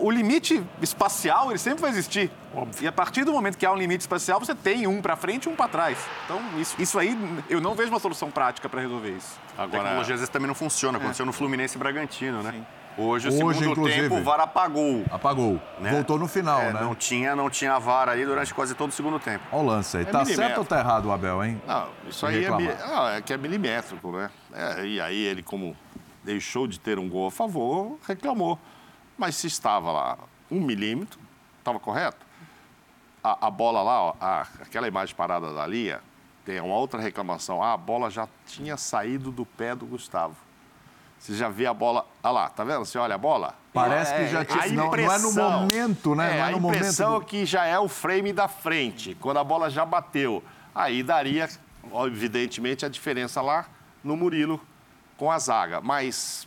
[0.00, 2.30] O limite espacial, ele sempre vai existir.
[2.54, 2.84] Óbvio.
[2.84, 5.44] E a partir do momento que há um limite espacial, você tem um para frente
[5.44, 5.98] e um para trás.
[6.24, 7.14] Então, isso, isso aí,
[7.50, 9.38] eu não vejo uma solução prática para resolver isso.
[9.58, 10.96] Agora, a tecnologia às vezes também não funciona.
[10.96, 11.26] Aconteceu é.
[11.26, 12.52] no Fluminense e Bragantino, né?
[12.52, 12.66] Sim.
[13.00, 15.04] Hoje, o Hoje, segundo tempo, o VAR apagou.
[15.08, 15.60] Apagou.
[15.78, 15.92] Né?
[15.92, 16.80] Voltou no final, é, né?
[16.80, 19.44] Não tinha, não tinha VAR aí durante quase todo o segundo tempo.
[19.52, 20.02] Olha o lance aí.
[20.02, 21.62] É tá certo ou tá errado o Abel, hein?
[21.64, 24.28] Não, isso aí é, não, é, que é milimétrico, né?
[24.52, 25.76] É, e aí ele, como
[26.24, 28.58] deixou de ter um gol a favor, reclamou.
[29.16, 30.18] Mas se estava lá
[30.50, 31.20] um milímetro,
[31.60, 32.26] estava correto?
[33.22, 36.00] A, a, bola lá, ó, a, aquela imagem parada da linha,
[36.44, 37.62] tem uma outra reclamação.
[37.62, 40.47] Ah, a bola já tinha saído do pé do Gustavo.
[41.18, 42.06] Você já vê a bola.
[42.22, 42.84] Olha lá, tá vendo?
[42.84, 43.54] Você olha a bola?
[43.72, 44.68] Parece é, que já tinha.
[44.68, 46.36] Não, não, é no momento, né?
[46.36, 47.26] É, não é no a impressão momento.
[47.26, 50.42] que já é o frame da frente, quando a bola já bateu.
[50.74, 51.48] Aí daria,
[52.06, 53.66] evidentemente, a diferença lá
[54.02, 54.60] no Murilo
[55.16, 55.80] com a zaga.
[55.80, 56.46] Mas.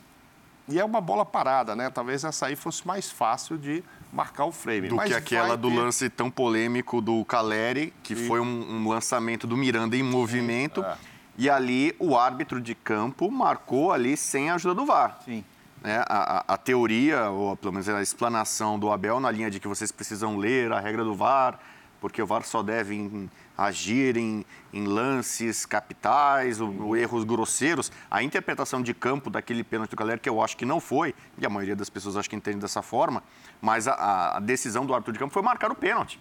[0.67, 1.89] E é uma bola parada, né?
[1.89, 4.88] Talvez essa aí fosse mais fácil de marcar o frame.
[4.88, 8.28] Do Mas que aquela do lance tão polêmico do Caleri, que Sim.
[8.28, 10.84] foi um, um, lançamento do Miranda em movimento.
[10.84, 15.19] É e ali o árbitro de campo marcou ali sem a ajuda do VAR.
[15.25, 15.43] Sim.
[15.84, 19.67] É, a, a, teoria, ou pelo menos a explanação do Abel na linha de que
[19.67, 21.59] vocês precisam ler a regra do VAR
[22.01, 27.91] porque o VAR só deve em, agir em, em, lances capitais, ou, ou, erros grosseiros.
[28.09, 31.45] A interpretação de campo daquele pênalti do Galera, que eu acho que não foi, e
[31.45, 33.23] a maioria das pessoas acho que entende dessa forma,
[33.61, 36.19] mas a, a decisão do árbitro de campo foi marcar o pênalti.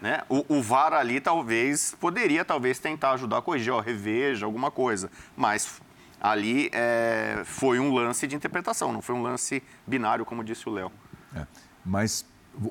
[0.00, 0.22] Né?
[0.28, 5.10] O, o, VAR ali talvez poderia talvez tentar ajudar a corrigir, ó, reveja alguma coisa,
[5.36, 5.80] mas
[6.20, 10.72] ali é, foi um lance de interpretação, não foi um lance binário, como disse o
[10.72, 10.92] Léo.
[11.34, 11.44] É,
[11.84, 12.24] mas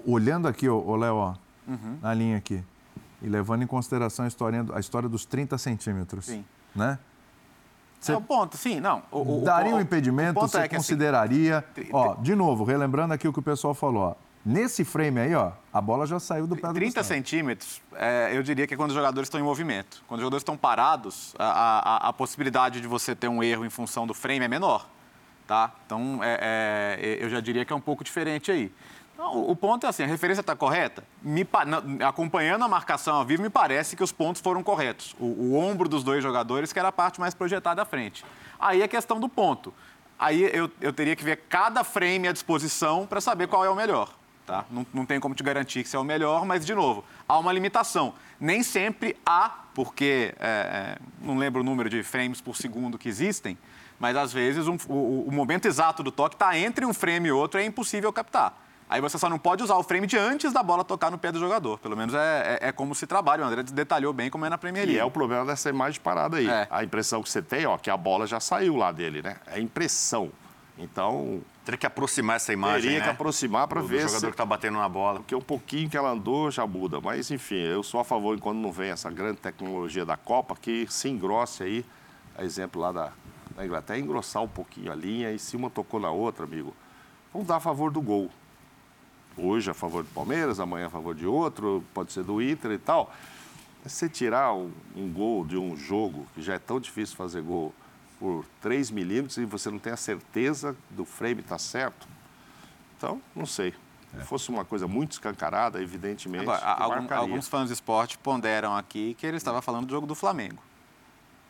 [0.06, 1.98] olhando aqui, o Léo, uhum.
[2.02, 2.64] na linha aqui,
[3.22, 6.46] e levando em consideração a história, a história dos 30 centímetros, sim.
[6.74, 6.98] né?
[8.00, 9.02] Você é o ponto, sim, não.
[9.12, 11.66] O, o, daria um impedimento, você é consideraria...
[11.76, 15.36] Assim, ó, de novo, relembrando aqui o que o pessoal falou, ó, Nesse frame aí,
[15.36, 18.78] ó, a bola já saiu do pé do 30 centímetros, é, eu diria que é
[18.78, 20.02] quando os jogadores estão em movimento.
[20.08, 23.70] Quando os jogadores estão parados, a, a, a, possibilidade de você ter um erro em
[23.70, 24.88] função do frame é menor.
[25.46, 25.74] Tá?
[25.86, 28.72] Então, é, é, eu já diria que é um pouco diferente aí.
[29.18, 31.04] Não, o ponto é assim, a referência está correta?
[31.22, 31.46] Me,
[32.08, 35.14] acompanhando a marcação ao vivo, me parece que os pontos foram corretos.
[35.20, 38.24] O, o ombro dos dois jogadores, que era a parte mais projetada à frente.
[38.58, 39.74] Aí é questão do ponto.
[40.18, 43.76] Aí eu, eu teria que ver cada frame à disposição para saber qual é o
[43.76, 44.16] melhor.
[44.48, 44.64] Tá?
[44.72, 47.38] Não, não tem como te garantir que você é o melhor, mas, de novo, há
[47.38, 48.14] uma limitação.
[48.40, 53.10] Nem sempre há, porque é, é, não lembro o número de frames por segundo que
[53.10, 53.58] existem,
[54.00, 57.32] mas às vezes um, o, o, momento exato do toque está entre um frame e
[57.34, 58.58] outro e é impossível captar.
[58.90, 61.30] Aí você só não pode usar o frame de antes da bola tocar no pé
[61.30, 61.78] do jogador.
[61.80, 63.44] Pelo menos é, é, é como se trabalha.
[63.44, 64.98] O André detalhou bem como é na Premier League.
[64.98, 66.48] E é o problema dessa imagem parada aí.
[66.48, 66.68] É.
[66.72, 69.36] A impressão que você tem, ó, que a bola já saiu lá dele, né?
[69.46, 70.32] É impressão.
[70.78, 73.04] Então, Teria que aproximar essa imagem, Teria né?
[73.04, 74.26] que aproximar para ver o jogador se...
[74.28, 75.20] que está batendo na bola.
[75.20, 77.02] Porque um pouquinho que ela andou já muda.
[77.02, 80.88] Mas, enfim, eu sou a favor, quando não vem essa grande tecnologia da Copa, que
[80.90, 81.86] se engrosse aí,
[82.38, 83.12] a exemplo lá da,
[83.54, 86.74] da Inglaterra, engrossar um pouquinho a linha e se uma tocou na outra, amigo,
[87.34, 88.30] vamos dar a favor do gol.
[89.36, 92.78] Hoje a favor do Palmeiras, amanhã a favor de outro, pode ser do Inter e
[92.78, 93.14] tal.
[93.84, 97.42] Mas você tirar um, um gol de um jogo, que já é tão difícil fazer
[97.42, 97.74] gol
[98.20, 102.08] por 3 milímetros e você não tem a certeza do frame estar tá certo.
[102.98, 103.74] Então, não sei.
[104.18, 106.50] Se fosse uma coisa muito escancarada, evidentemente.
[106.50, 110.16] Agora, algum, alguns fãs de esporte ponderam aqui que ele estava falando do jogo do
[110.16, 110.62] Flamengo.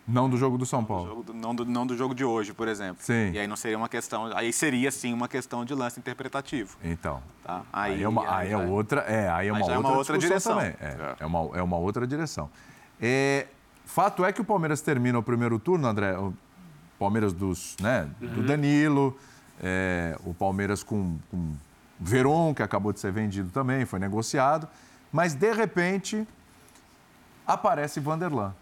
[0.08, 1.22] Não do jogo do São Paulo.
[1.22, 2.98] Do não, do, não, do, jogo de hoje, por exemplo.
[3.00, 3.32] Sim.
[3.34, 4.32] E aí não seria uma questão.
[4.36, 6.78] Aí seria sim uma questão de lance interpretativo.
[6.82, 7.22] Então.
[7.44, 7.64] Tá?
[7.74, 9.02] Aí, aí, é, uma, aí, aí é outra.
[9.02, 10.56] É, aí é uma, outra, é uma outra direção.
[10.56, 10.76] Também.
[10.80, 11.16] É, é.
[11.20, 12.50] é, uma, é uma outra direção.
[13.02, 13.48] É,
[13.86, 16.16] fato é que o Palmeiras termina o primeiro turno, André.
[17.00, 18.28] Palmeiras dos, né, uhum.
[18.28, 19.18] do Danilo,
[19.62, 21.54] é, o Palmeiras com, com
[22.00, 24.68] Veron, que acabou de ser vendido também, foi negociado.
[25.12, 26.28] Mas, de repente,
[27.46, 28.54] aparece Vanderlan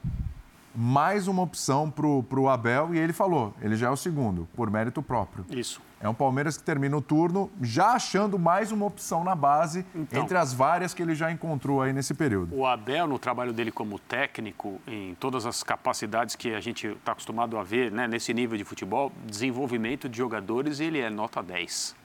[0.75, 4.69] mais uma opção para o Abel e ele falou, ele já é o segundo, por
[4.69, 5.45] mérito próprio.
[5.49, 5.81] Isso.
[5.99, 10.21] É um Palmeiras que termina o turno já achando mais uma opção na base então,
[10.21, 12.55] entre as várias que ele já encontrou aí nesse período.
[12.55, 17.13] O Abel, no trabalho dele como técnico, em todas as capacidades que a gente está
[17.13, 21.95] acostumado a ver né, nesse nível de futebol, desenvolvimento de jogadores, ele é nota 10.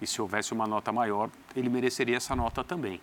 [0.00, 3.00] E se houvesse uma nota maior, ele mereceria essa nota também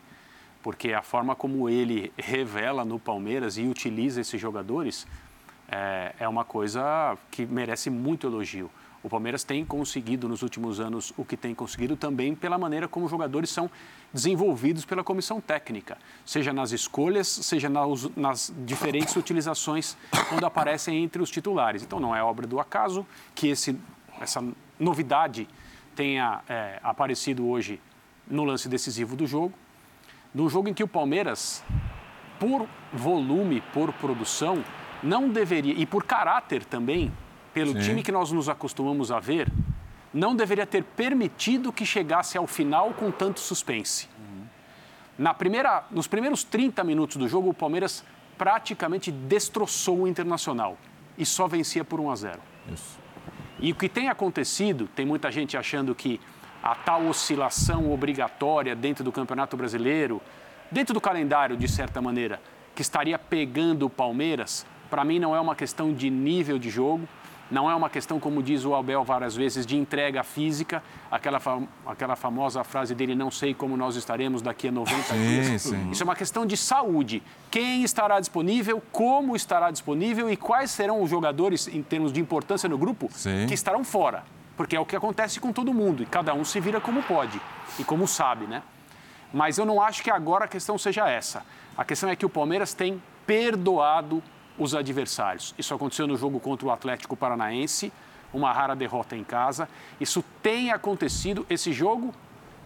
[0.63, 5.05] porque a forma como ele revela no Palmeiras e utiliza esses jogadores
[5.69, 8.71] é, é uma coisa que merece muito elogio.
[9.03, 13.05] O Palmeiras tem conseguido nos últimos anos o que tem conseguido também pela maneira como
[13.05, 13.69] os jogadores são
[14.13, 19.97] desenvolvidos pela comissão técnica, seja nas escolhas, seja nas, nas, diferentes utilizações
[20.29, 21.83] quando aparecem entre os titulares.
[21.83, 23.77] Então não é obra do acaso que esse,
[24.21, 24.43] essa
[24.79, 25.47] novidade
[25.95, 27.81] tenha é, aparecido hoje
[28.27, 29.53] no lance decisivo do jogo
[30.33, 31.63] num jogo em que o Palmeiras,
[32.39, 34.63] por volume, por produção,
[35.01, 37.11] não deveria, e por caráter também,
[37.53, 37.79] pelo Sim.
[37.79, 39.47] time que nós nos acostumamos a ver,
[40.13, 44.07] não deveria ter permitido que chegasse ao final com tanto suspense.
[44.17, 44.45] Uhum.
[45.17, 48.03] Na primeira, nos primeiros 30 minutos do jogo, o Palmeiras
[48.37, 50.77] praticamente destroçou o Internacional
[51.17, 52.39] e só vencia por 1 a 0.
[52.73, 52.99] Isso.
[53.59, 56.19] E o que tem acontecido, tem muita gente achando que
[56.61, 60.21] a tal oscilação obrigatória dentro do Campeonato Brasileiro,
[60.71, 62.41] dentro do calendário, de certa maneira,
[62.75, 67.07] que estaria pegando o Palmeiras, para mim não é uma questão de nível de jogo,
[67.51, 71.39] não é uma questão, como diz o Abel várias vezes, de entrega física, aquela,
[71.85, 75.61] aquela famosa frase dele, não sei como nós estaremos daqui a 90 sim, dias.
[75.61, 75.91] Sim.
[75.91, 77.21] Isso é uma questão de saúde.
[77.51, 82.67] Quem estará disponível, como estará disponível e quais serão os jogadores, em termos de importância
[82.67, 83.45] no grupo, sim.
[83.47, 84.23] que estarão fora
[84.55, 87.41] porque é o que acontece com todo mundo e cada um se vira como pode
[87.79, 88.61] e como sabe, né?
[89.33, 91.43] Mas eu não acho que agora a questão seja essa.
[91.75, 94.21] A questão é que o Palmeiras tem perdoado
[94.57, 95.53] os adversários.
[95.57, 97.91] Isso aconteceu no jogo contra o Atlético Paranaense,
[98.33, 99.67] uma rara derrota em casa.
[99.99, 101.45] Isso tem acontecido.
[101.49, 102.13] Esse jogo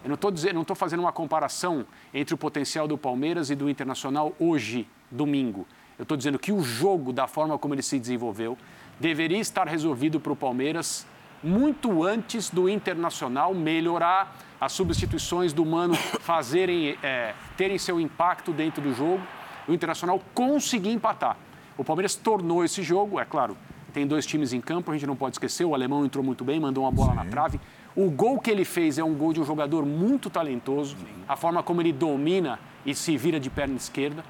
[0.02, 1.84] Eu não estou dizendo, não estou fazendo uma comparação
[2.14, 5.66] entre o potencial do Palmeiras e do Internacional hoje, domingo.
[5.98, 8.56] Eu estou dizendo que o jogo, da forma como ele se desenvolveu,
[9.00, 11.06] deveria estar resolvido para o Palmeiras
[11.42, 18.80] muito antes do Internacional melhorar as substituições do Mano fazerem, é, terem seu impacto dentro
[18.80, 19.22] do jogo,
[19.66, 21.36] o Internacional conseguir empatar.
[21.78, 23.56] O Palmeiras tornou esse jogo, é claro,
[23.94, 26.58] tem dois times em campo, a gente não pode esquecer, o alemão entrou muito bem,
[26.58, 27.16] mandou uma bola Sim.
[27.16, 27.60] na trave.
[27.94, 30.96] O gol que ele fez é um gol de um jogador muito talentoso,
[31.28, 34.24] a forma como ele domina e se vira de perna esquerda,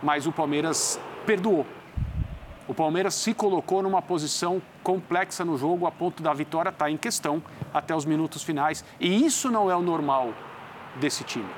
[0.00, 1.66] mas o Palmeiras perdoou.
[2.68, 6.90] O Palmeiras se colocou numa posição complexa no jogo, a ponto da vitória estar tá
[6.90, 7.42] em questão
[7.74, 8.84] até os minutos finais.
[9.00, 10.32] E isso não é o normal
[11.00, 11.48] desse time.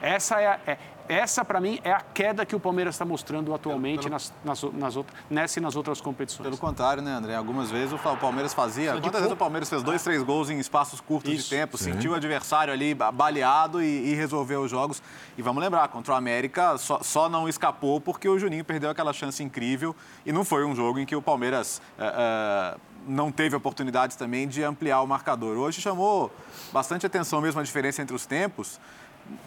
[0.00, 0.78] Essa é, é
[1.12, 4.62] essa, para mim, é a queda que o Palmeiras está mostrando atualmente pelo, nas, nas,
[4.62, 6.44] nas outras, nessa e nas outras competições.
[6.44, 7.34] Pelo contrário, né, André?
[7.34, 8.92] Algumas vezes o Palmeiras fazia.
[8.92, 11.92] Quantas vezes o Palmeiras fez dois, três gols em espaços curtos Isso, de tempo, sim.
[11.92, 15.02] sentiu o adversário ali baleado e, e, resolveu os jogos.
[15.36, 19.12] E vamos lembrar, contra o América só, só, não escapou porque o Juninho perdeu aquela
[19.12, 19.94] chance incrível
[20.24, 21.80] e não foi um jogo em que o Palmeiras.
[21.98, 25.56] Uh, uh, não teve oportunidades também de ampliar o marcador.
[25.56, 26.30] Hoje chamou
[26.72, 28.78] bastante atenção mesmo a diferença entre os tempos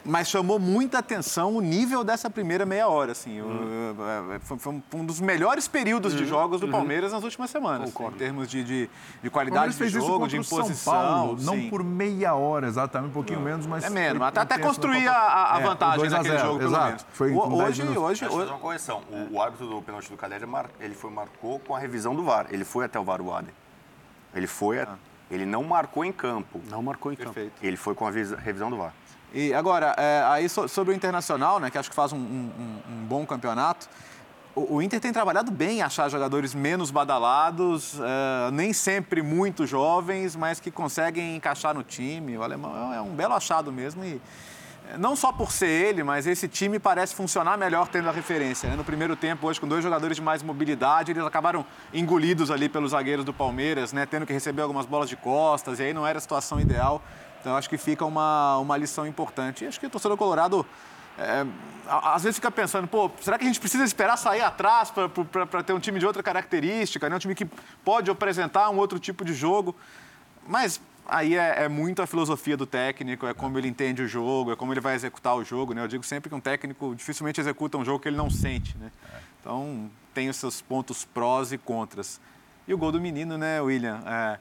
[0.03, 3.11] mas chamou muita atenção o nível dessa primeira meia hora.
[3.11, 3.41] Assim.
[3.41, 3.95] Uhum.
[4.41, 6.19] Foi, foi, um dos melhores períodos uhum.
[6.19, 6.71] de jogos do uhum.
[6.71, 8.15] Palmeiras nas últimas semanas, Concordo.
[8.15, 8.89] em termos de, de,
[9.21, 10.75] de qualidade de jogo, de imposição.
[10.75, 13.45] São Paulo, não por meia hora exatamente, um pouquinho não.
[13.45, 13.83] menos, mas.
[13.83, 16.85] É menos, até, até construir a, a, vantagem é, naquele jogo, pelo Exato.
[16.85, 17.05] menos.
[17.11, 18.51] Foi hoje, hoje, hoje, hoje.
[18.51, 19.01] uma correção.
[19.09, 20.45] O, o árbitro do pênalti do Caleri,
[20.79, 22.47] ele foi marcou com a revisão do VAR.
[22.49, 23.53] Ele foi até o VAR o Aden.
[24.33, 24.79] Ele foi.
[24.79, 24.95] Ah.
[25.29, 26.61] Ele não marcou em campo.
[26.69, 27.53] Não marcou em Perfeito.
[27.53, 27.65] campo.
[27.65, 28.93] Ele foi com a revisão do VAR.
[29.33, 33.05] E agora, é, aí sobre o Internacional, né, que acho que faz um, um, um
[33.05, 33.89] bom campeonato,
[34.55, 40.35] o, o, Inter tem trabalhado bem achar jogadores menos badalados, é, nem sempre muito jovens,
[40.35, 42.37] mas que conseguem encaixar no time.
[42.37, 44.21] O alemão é um belo achado mesmo e
[44.93, 48.69] é, não só por ser ele, mas esse time parece funcionar melhor tendo a referência.
[48.69, 48.75] Né?
[48.75, 52.91] No primeiro tempo, hoje, com dois jogadores de mais mobilidade, eles acabaram engolidos ali pelos
[52.91, 54.05] zagueiros do Palmeiras, né?
[54.05, 57.01] tendo que receber algumas bolas de costas, e aí não era a situação ideal.
[57.45, 59.63] Então, acho que fica uma, uma lição importante.
[59.63, 60.65] E acho que o torcedor colorado,
[61.15, 61.45] é,
[61.87, 65.71] às vezes, fica pensando, pô, será que a gente precisa esperar sair atrás para ter
[65.71, 67.15] um time de outra característica, né?
[67.15, 67.45] um time que
[67.83, 69.75] pode apresentar um outro tipo de jogo?
[70.47, 74.51] Mas aí é, é, muito a filosofia do técnico, é como ele entende o jogo,
[74.51, 75.75] é como ele vai executar o jogo.
[75.75, 75.83] Né?
[75.83, 78.75] Eu digo sempre que um técnico dificilmente executa um jogo que ele não sente.
[78.79, 78.91] Né?
[79.39, 82.19] Então, tem os seus pontos prós e contras.
[82.67, 84.01] E o gol do menino, né, William?
[84.03, 84.39] É,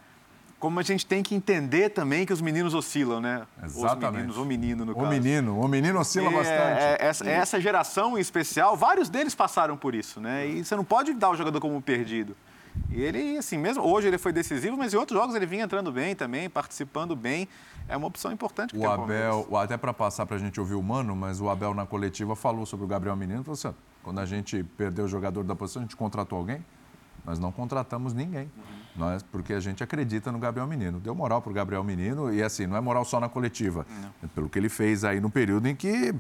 [0.65, 3.47] como a gente tem que entender também que os meninos oscilam, né?
[3.63, 4.07] Exatamente.
[4.07, 5.07] Os meninos, o menino, no caso.
[5.07, 6.81] O menino, o menino oscila é, bastante.
[6.81, 10.47] É, essa, essa, geração em especial, vários deles passaram por isso, né?
[10.47, 12.35] E você não pode dar o jogador como perdido.
[12.89, 15.93] E ele, assim, mesmo hoje ele foi decisivo, mas em outros jogos ele vinha entrando
[15.93, 17.47] bem também, participando bem.
[17.87, 18.75] É uma opção importante.
[18.75, 21.75] O Abel, o até para passar para a gente ouvir o Mano, mas o Abel
[21.75, 23.45] na coletiva falou sobre o Gabriel Menino.
[23.45, 26.65] Falou assim, quando a gente perdeu o jogador da posição, a gente contratou alguém?
[27.25, 28.51] Nós não contratamos ninguém.
[28.57, 28.75] Uhum.
[28.97, 31.01] Nós, porque a gente acredita no Gabriel Menino.
[31.01, 33.87] Deu moral para o Gabriel Menino e, assim, não é moral só na coletiva.
[34.23, 34.29] Não.
[34.29, 36.15] Pelo que ele fez aí no período em que,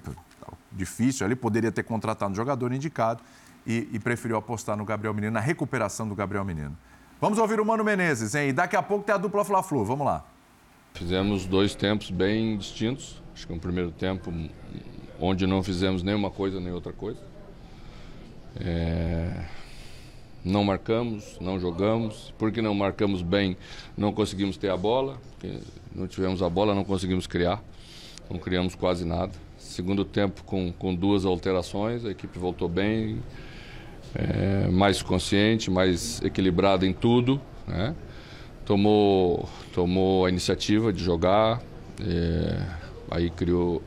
[0.72, 3.22] difícil, ele poderia ter contratado um jogador indicado
[3.66, 6.76] e, e, preferiu apostar no Gabriel Menino, na recuperação do Gabriel Menino.
[7.20, 8.48] Vamos ouvir o Mano Menezes, hein?
[8.48, 9.84] E daqui a pouco tem a dupla Fla-Flu.
[9.84, 10.24] Vamos lá.
[10.94, 13.22] Fizemos dois tempos bem distintos.
[13.34, 14.32] Acho que um primeiro tempo
[15.20, 17.20] onde não fizemos nenhuma coisa nem outra coisa.
[18.56, 19.63] É
[20.44, 22.32] não marcamos, não jogamos.
[22.36, 23.56] Porque não marcamos bem,
[23.96, 25.18] não conseguimos ter a bola.
[25.94, 27.62] não tivemos a bola, não conseguimos criar.
[28.30, 29.32] Não criamos quase nada.
[29.56, 33.22] Segundo tempo, com, com duas alterações, a equipe voltou bem,
[34.14, 37.40] é, mais consciente, mais equilibrada em tudo.
[37.66, 37.94] Né?
[38.64, 41.60] Tomou, tomou a iniciativa de jogar,
[42.00, 42.66] é,
[43.10, 43.82] aí criou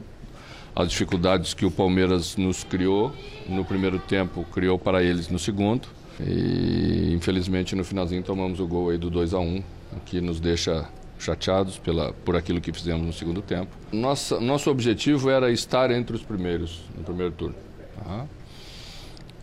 [0.75, 3.11] as dificuldades que o Palmeiras nos criou.
[3.47, 5.87] No primeiro tempo, criou para eles no segundo.
[6.19, 9.63] E infelizmente no finalzinho tomamos o gol aí do 2 a 1
[10.05, 10.89] que nos deixa
[11.19, 13.75] chateados pela, por aquilo que fizemos no segundo tempo.
[13.91, 17.55] Nossa, nosso objetivo era estar entre os primeiros no primeiro turno.
[17.95, 18.25] Tá?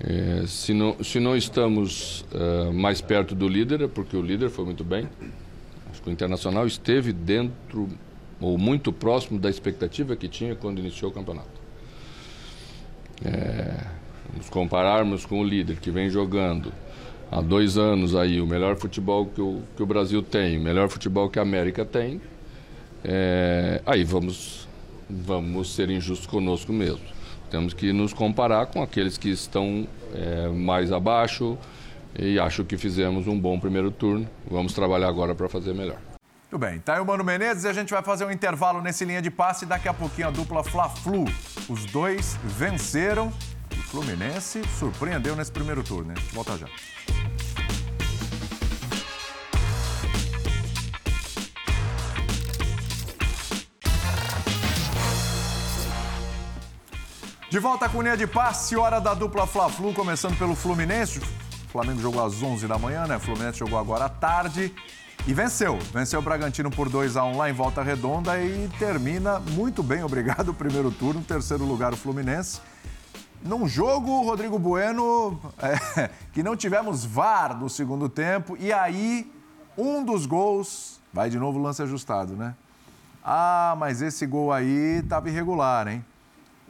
[0.01, 4.51] É, se, não, se não estamos uh, mais perto do líder, é porque o líder
[4.51, 5.09] foi muito bem.
[5.91, 7.89] Acho que o Internacional esteve dentro
[8.41, 11.65] ou muito próximo da expectativa que tinha quando iniciou o campeonato.
[13.25, 13.64] É,
[14.45, 16.73] nos compararmos com o líder que vem jogando
[17.31, 20.89] há dois anos aí o melhor futebol que o, que o Brasil tem, o melhor
[20.89, 22.21] futebol que a América tem,
[23.03, 24.69] é, aí vamos,
[25.09, 27.15] vamos ser injustos conosco mesmo.
[27.51, 31.57] Temos que nos comparar com aqueles que estão é, mais abaixo
[32.19, 34.29] e acho que fizemos um bom primeiro turno.
[34.51, 35.99] Vamos trabalhar agora para fazer melhor.
[36.51, 39.05] Muito bem, tá aí o Mano Menezes e a gente vai fazer um intervalo nesse
[39.05, 41.25] linha de passe daqui a pouquinho a dupla Fla-Flu.
[41.69, 43.33] Os dois venceram
[43.91, 46.15] Fluminense surpreendeu nesse primeiro turno, né?
[46.33, 46.67] Volta já.
[57.55, 61.21] De volta com linha de passe, hora da dupla Fla-Flu, começando pelo Fluminense.
[61.21, 63.17] O Flamengo jogou às 11 da manhã, né?
[63.17, 64.75] O Fluminense jogou agora à tarde
[65.25, 65.79] e venceu.
[65.93, 70.03] Venceu o Bragantino por 2 a 1 lá em Volta Redonda e termina muito bem,
[70.03, 71.23] obrigado, o primeiro turno.
[71.23, 72.61] Terceiro lugar o Fluminense.
[73.45, 79.31] Num jogo, Rodrigo Bueno, é, que não tivemos VAR no segundo tempo, e aí
[79.77, 82.55] um dos gols, vai de novo lance ajustado, né?
[83.23, 86.05] Ah, mas esse gol aí estava irregular, hein?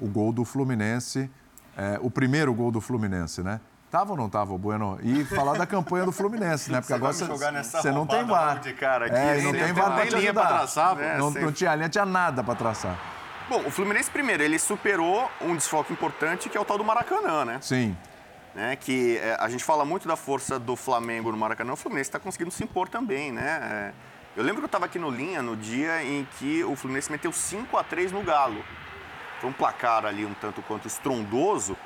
[0.01, 1.31] o gol do Fluminense,
[1.77, 3.61] é, o primeiro gol do Fluminense, né?
[3.93, 4.99] Tava ou não tava, Bueno?
[5.01, 6.81] E falar da campanha do Fluminense, né?
[6.81, 8.59] Porque Você agora nessa você não tem VAR.
[8.59, 9.45] de cara aqui, é, e hein?
[9.45, 10.47] não Você tem não VAR tem pra te linha ajudar.
[10.49, 11.17] pra traçar, né?
[11.17, 12.99] não, Você- não tinha linha, tinha nada pra traçar.
[13.47, 17.45] Bom, o Fluminense, primeiro, ele superou um desfoque importante que é o tal do Maracanã,
[17.45, 17.59] né?
[17.61, 17.95] Sim.
[18.55, 22.09] né, que é, a gente fala muito da força do Flamengo no Maracanã, o Fluminense
[22.09, 23.93] está conseguindo se impor também, né?
[23.93, 23.93] É,
[24.37, 27.33] eu lembro que eu estava aqui no Linha no dia em que o Fluminense meteu
[27.33, 28.65] 5 a 3 no Galo.
[29.41, 31.77] Foi um placar ali um tanto quanto estrondoso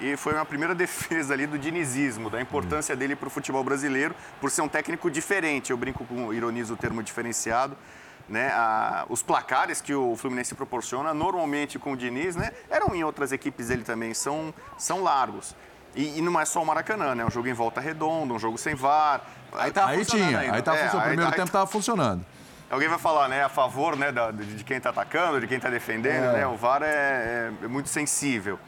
[0.00, 4.14] e foi a primeira defesa ali do dinizismo, da importância dele para o futebol brasileiro,
[4.40, 5.70] por ser um técnico diferente.
[5.70, 7.76] Eu brinco com, ironizo o termo diferenciado.
[8.30, 13.02] Né, a- os placares que o Fluminense proporciona, normalmente com o Diniz, né, eram em
[13.02, 15.52] outras equipes dele também, são, são largos.
[15.96, 17.24] E, e não é só o Maracanã, né?
[17.24, 19.22] É um jogo em volta redonda, um jogo sem VAR.
[19.52, 20.54] Aí, tá aí funcionando tinha, ainda.
[20.56, 21.04] aí tava É, funcionando.
[21.04, 22.24] O primeiro aí tempo tava funcionando.
[22.70, 25.56] Alguém vai falar, né, a favor né, da- de, de quem está atacando, de quem
[25.56, 26.32] está defendendo, É.
[26.34, 26.46] né?
[26.46, 28.60] O VAR é, é- é muito sensível.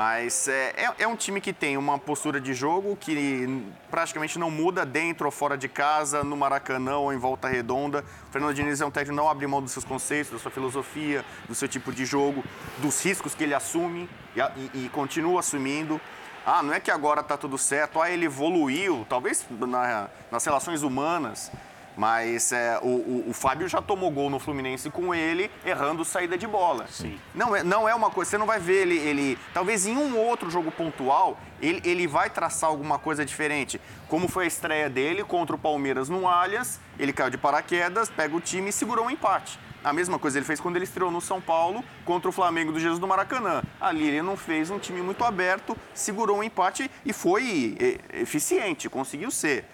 [0.00, 4.50] Mas é, é- é um time que tem uma postura de jogo que praticamente não
[4.50, 8.04] muda dentro ou fora de casa, no Maracanã ou em Volta Redonda.
[8.28, 10.50] O Fernando Diniz é um técnico que não abre mão dos seus conceitos, da sua
[10.50, 12.44] filosofia, do seu tipo de jogo,
[12.76, 14.06] dos riscos que ele assume
[14.36, 15.98] e, e- e continua assumindo.
[16.44, 20.82] Ah, não é que agora está tudo certo, ah, ele evoluiu, talvez na- nas relações
[20.82, 21.50] humanas,
[21.96, 26.36] mas é, o, o- o Fábio já tomou gol no Fluminense com ele, errando saída
[26.36, 26.86] de bola.
[26.90, 27.18] Sim.
[27.34, 30.16] Não, é, não é uma coisa, você não vai ver ele, ele talvez em um
[30.18, 33.80] outro jogo pontual, ele, ele vai traçar alguma coisa diferente.
[34.08, 38.36] Como foi a estreia dele contra o Palmeiras no Allianz, ele caiu de paraquedas, pega
[38.36, 39.58] o time e segurou um empate.
[39.84, 42.80] A mesma coisa ele fez quando ele estreou no São Paulo contra o Flamengo do
[42.80, 43.62] Jesus do Maracanã.
[43.80, 47.76] Ali ele não fez um time muito aberto, segurou um empate e foi
[48.12, 49.64] eficiente, conseguiu ser.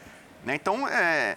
[0.44, 0.54] né?
[0.54, 1.36] Então, é,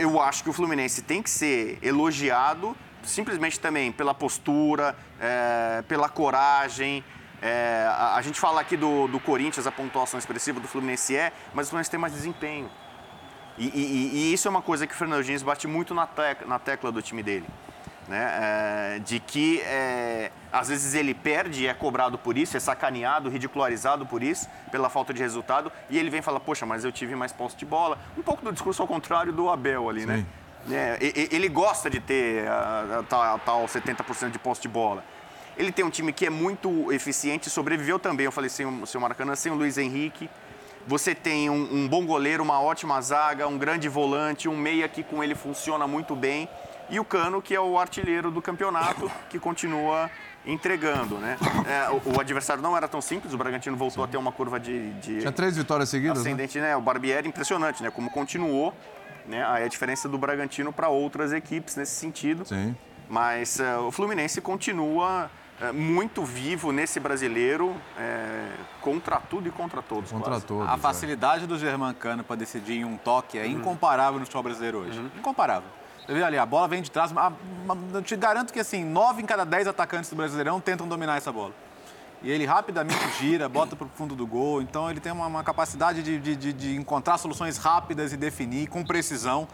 [0.00, 6.08] eu acho que o Fluminense tem que ser elogiado simplesmente também pela postura, é, pela
[6.08, 7.02] coragem.
[7.40, 11.32] É, a, a gente fala aqui do, do Corinthians, a pontuação expressiva do Fluminense é,
[11.54, 12.68] mas o Fluminense tem mais desempenho.
[13.56, 16.46] E, e- e isso é uma coisa que o Fernando Diniz bate muito na, tec-
[16.46, 17.46] na tecla do time dele.
[18.08, 18.94] Né?
[18.96, 23.28] É, de que é, às vezes ele perde e é cobrado por isso, é sacaneado,
[23.28, 26.90] ridicularizado por isso, pela falta de resultado, e ele vem e fala, poxa, mas eu
[26.92, 27.98] tive mais posse de bola.
[28.16, 30.24] Um pouco do discurso ao contrário do Abel ali, né?
[30.70, 34.62] É, e- e- ele gosta de ter a, a tal, a tal 70% de posse
[34.62, 35.04] de bola.
[35.56, 39.00] Ele tem um time que é muito eficiente, sobreviveu também, eu falei sem o seu
[39.00, 40.30] Maracanã, sem o Luiz Henrique.
[40.86, 45.02] Você tem um, um bom goleiro, uma ótima zaga, um grande volante, um meia que
[45.02, 46.48] com ele funciona muito bem.
[46.90, 50.10] E o Cano, que é o artilheiro do campeonato, que continua
[50.46, 51.36] entregando, né?
[51.66, 54.58] É, o, o adversário não era tão simples, o Bragantino voltou a ter uma curva
[54.58, 56.30] de, de Tinha três vitórias seguidas, né?
[56.30, 56.74] ascendente, né?
[56.76, 57.90] O Barbieri, impressionante, né?
[57.90, 58.74] Como continuou,
[59.26, 59.44] né?
[59.46, 62.46] Aí a diferença do Bragantino para outras equipes nesse sentido.
[62.46, 62.74] Sim.
[63.08, 68.50] Mas eh, o Fluminense continua eh, muito vivo nesse brasileiro, eh,
[68.80, 70.10] contra tudo e contra todos.
[70.10, 70.44] quase.
[70.66, 75.00] A facilidade do Germancano para decidir em um toque é incomparável no futebol brasileiro hoje.
[75.16, 75.68] Incomparável.
[76.08, 77.12] Vê ali, a bola vem de trás.
[77.12, 77.32] mas
[77.92, 81.30] Eu te garanto que assim, nove em cada dez atacantes do Brasileirão tentam dominar essa
[81.30, 81.52] bola.
[82.22, 84.62] E ele rapidamente gira, bota para o fundo do gol.
[84.62, 88.82] Então ele tem uma, uma capacidade de, de- de- encontrar soluções rápidas e definir com
[88.82, 89.46] precisão.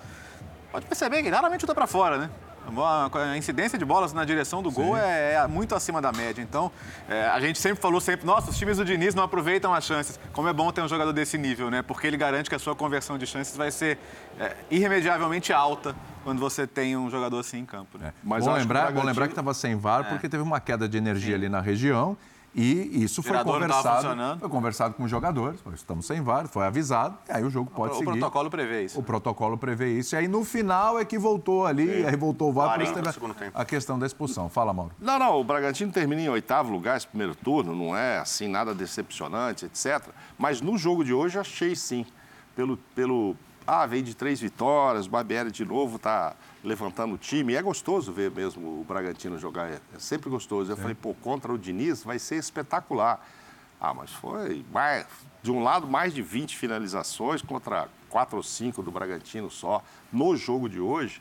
[0.71, 2.31] Pode perceber que raramente chuta para fora, né?
[2.67, 6.43] A incidência de bolas na direção do gol é, é muito acima da média.
[6.43, 6.71] Então,
[7.09, 10.19] é, a gente sempre falou sempre, nossa, os times do Diniz não aproveitam as chances.
[10.33, 11.83] Como é bom ter um jogador desse nível, né?
[11.83, 13.99] Porque ele garante que a sua conversão de chances vai ser
[14.39, 17.99] é, irremediavelmente alta quando você tem um jogador assim em campo.
[17.99, 18.13] Né?
[18.23, 20.05] bom, lembrar, bom lembrar que estava sem VAR É.
[20.05, 22.17] porque teve uma queda de energia ali na região
[22.55, 25.61] e isso foi conversado, foi conversado com os jogadores.
[25.75, 28.13] Estamos sem VAR, foi avisado, e aí o jogo pode o seguir.
[28.13, 28.99] protocolo prevê isso.
[28.99, 30.15] O protocolo prevê isso.
[30.15, 32.95] E aí no final é que voltou ali, aí voltou o VAR, por isso 40
[32.95, 33.59] teve no segundo tempo.
[33.59, 34.49] a, a questão da expulsão.
[34.49, 34.93] Fala, Mauro.
[35.01, 38.73] Não, não, o Bragantino termina em oitavo lugar esse primeiro turno, não é assim nada
[38.73, 40.09] decepcionante, etc.
[40.39, 42.07] Mas no jogo de hoje achei sim,
[42.55, 43.37] pelo, pelo
[43.67, 46.35] ah, veio de três vitórias, o Barbieri de novo está
[46.65, 47.53] levantando o time.
[47.53, 50.73] E é gostoso ver mesmo o Bragantino jogar, é sempre gostoso.
[50.73, 53.25] Eu falei, pô, contra o Diniz vai ser espetacular.
[53.81, 55.07] Ah, mas foi mais,
[55.43, 59.85] de um lado mais de 20 finalizações contra quatro ou cinco do Bragantino só.
[60.11, 61.21] No jogo de hoje,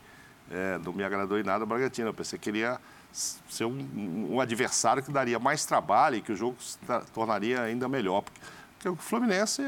[0.50, 2.08] é, não me agradou em nada o Bragantino.
[2.08, 2.80] Eu pensei que ele ia
[3.12, 6.78] ser um, um adversário que daria mais trabalho e que o jogo se
[7.14, 8.22] tornaria ainda melhor.
[8.22, 8.40] Porque,
[8.74, 9.62] porque o Fluminense,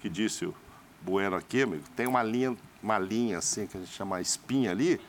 [0.00, 0.54] que disse o
[1.00, 5.00] Bueno aqui, amigo, tem uma linha, uma linha assim que a gente chama espinha ali,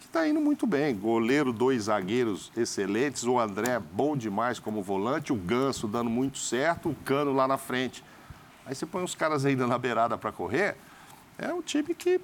[0.00, 0.94] que está indo muito bem.
[0.94, 6.90] Goleiro, dois zagueiros excelentes, o André bom demais como volante, o Ganso dando muito certo,
[6.90, 8.04] o Cano lá na frente.
[8.64, 10.76] Aí você põe os caras ainda na beirada para correr,
[11.38, 12.20] é um time que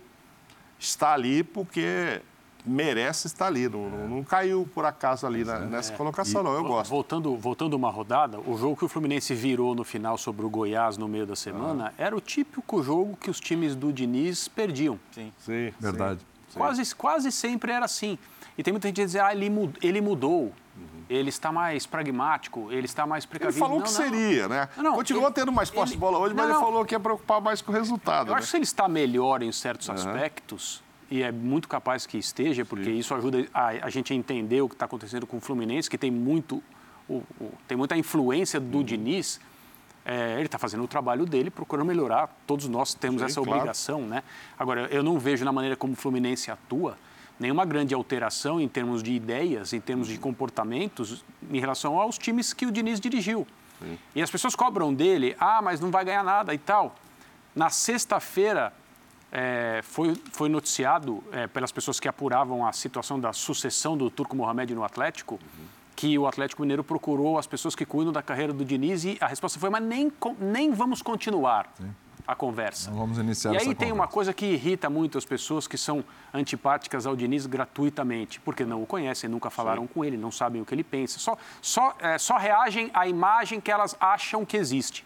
[0.79, 2.21] está ali porque
[2.65, 3.69] merece estar ali.
[3.69, 6.55] Não, não, não caiu por acaso ali na, nessa É, colocação, e não.
[6.55, 6.91] Eu gosto.
[6.91, 10.97] Voltando, voltando uma rodada, o jogo que o Fluminense virou no final sobre o Goiás
[10.97, 14.99] no meio da semana era o típico jogo que os times do Diniz perdiam.
[15.13, 16.21] Sim, sim verdade.
[16.55, 18.19] Quase, quase sempre era assim.
[18.57, 20.53] E tem muita gente que diz, ah, ele, mu- ele mudou.
[21.09, 23.59] Ele está mais pragmático, ele está mais Ele precavido.
[23.59, 23.97] falou Não, que não.
[24.01, 24.69] seria, né?
[24.77, 26.61] Não, Continua ele- tendo mais posse de bola hoje, mas ele não.
[26.61, 28.29] falou que ia preocupar mais com o resultado.
[28.29, 28.39] Eu né?
[28.39, 30.82] acho que ele está melhor em certos aspectos,
[31.13, 34.69] e é muito capaz que esteja, porque isso ajuda a, a gente a entender o
[34.69, 36.63] que está acontecendo com o Fluminense, que tem, muito,
[37.07, 38.83] o- o- tem muita influência do Uhum.
[38.85, 39.39] Diniz.
[40.07, 42.35] É, ele está fazendo o trabalho dele, procurando melhorar.
[42.47, 43.51] Todos nós temos Sim, essa claro.
[43.59, 44.23] obrigação, né?
[44.59, 46.97] Agora, eu não vejo na maneira como o Fluminense atua
[47.39, 50.15] nenhuma grande alteração em termos de ideias, em termos Uhum.
[50.15, 53.47] de comportamentos, em relação aos times que o Diniz dirigiu.
[54.15, 56.95] E as pessoas cobram dele, ah, mas não vai ganhar nada e tal.
[57.55, 58.73] Na sexta-feira,
[59.33, 64.37] é, foi, foi noticiado é, pelas pessoas que apuravam a situação da sucessão do Turco
[64.37, 65.41] Mohamed no Atlético,
[65.97, 69.27] que o Atlético Mineiro procurou as pessoas que cuidam da carreira do Diniz e a
[69.27, 71.73] resposta foi, mas nem, nem vamos continuar
[72.27, 72.91] a conversa.
[72.91, 73.95] Vamos iniciar E aí tem conversa.
[73.95, 78.83] uma coisa que irrita muito as pessoas que são antipáticas ao Diniz gratuitamente, porque não
[78.83, 82.19] o conhecem, nunca falaram com ele, não sabem o que ele pensa, só, só, é,
[82.19, 85.05] só reagem à imagem que elas acham que existe.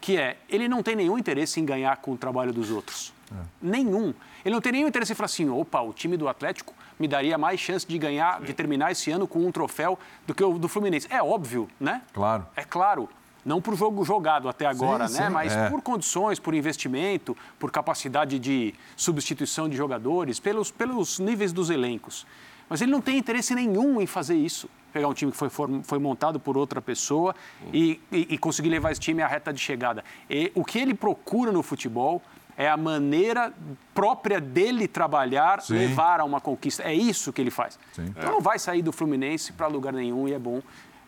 [0.00, 3.12] Que é, ele não tem nenhum interesse em ganhar com o trabalho dos outros.
[3.60, 4.12] Nenhum.
[4.44, 7.36] Ele não tem nenhum interesse em falar assim, opa, o time do Atlético me daria
[7.38, 10.68] mais chance de ganhar, de terminar esse ano com um troféu do que o do
[10.68, 11.06] Fluminense.
[11.10, 12.02] É óbvio, né?
[12.12, 12.46] Claro.
[12.56, 13.08] É claro.
[13.44, 15.26] Não por jogo jogado até agora, Sim, né?
[15.26, 15.68] sim, Mas é.
[15.68, 22.24] por condições, por investimento, por capacidade de substituição de jogadores, pelos, pelos níveis dos elencos.
[22.68, 24.68] Mas ele não tem interesse nenhum em fazer isso.
[24.92, 25.48] Pegar um time que foi,
[25.82, 27.34] foi montado por outra pessoa
[27.72, 30.04] e, e- e conseguir levar esse time à reta de chegada.
[30.30, 32.22] E o que ele procura no futebol
[32.56, 33.52] é a maneira
[33.94, 35.74] própria dele trabalhar, Sim.
[35.74, 36.82] levar a uma conquista.
[36.82, 37.78] É isso que ele faz.
[37.92, 38.06] Sim.
[38.16, 40.62] Então não vai sair do Fluminense para lugar nenhum e é bom.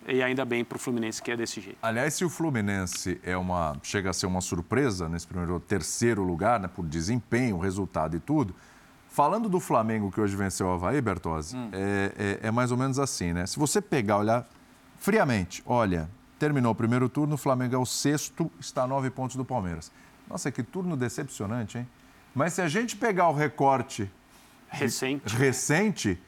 [0.07, 1.79] E ainda bem para o Fluminense que é desse jeito.
[1.83, 6.23] Aliás, se o Fluminense é uma, chega a ser uma surpresa nesse primeiro ou terceiro
[6.23, 8.55] lugar, né, por desempenho, resultado e tudo,
[9.09, 12.99] falando do Flamengo que hoje venceu o Havaí, Bertozzi, é, é- é mais ou menos
[12.99, 13.47] assim, né?
[13.47, 14.47] Se você pegar, olhar
[14.99, 16.09] friamente, olha,
[16.39, 19.91] terminou o primeiro turno, o Flamengo é o sexto, está a nove pontos do Palmeiras.
[20.29, 21.89] Nossa, que turno decepcionante, hein?
[22.35, 24.11] Mas se a gente pegar o recorte
[24.69, 25.37] Recente.
[25.37, 26.21] recente,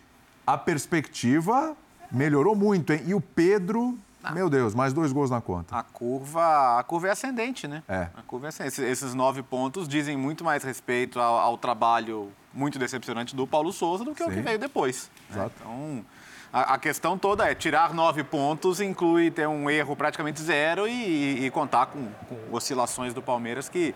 [0.47, 1.77] a perspectiva
[2.11, 3.03] melhorou muito, hein?
[3.07, 3.99] E o Pedro,
[4.33, 5.77] meu Deus, mais dois gols na conta.
[5.77, 7.83] A curva, a curva é ascendente, né?
[7.89, 8.09] É.
[8.15, 8.83] A curva é ascendente.
[8.83, 14.05] Esses, nove pontos dizem muito mais respeito ao, ao trabalho muito decepcionante do Paulo Souza
[14.05, 14.43] do que o que Sim.
[14.43, 15.11] veio depois.
[15.29, 15.37] né?
[15.37, 15.55] Exato.
[15.61, 16.05] Então,
[16.53, 21.47] a, a questão toda é tirar nove pontos inclui ter um erro praticamente zero e,
[21.47, 23.95] e contar com, com oscilações do Palmeiras que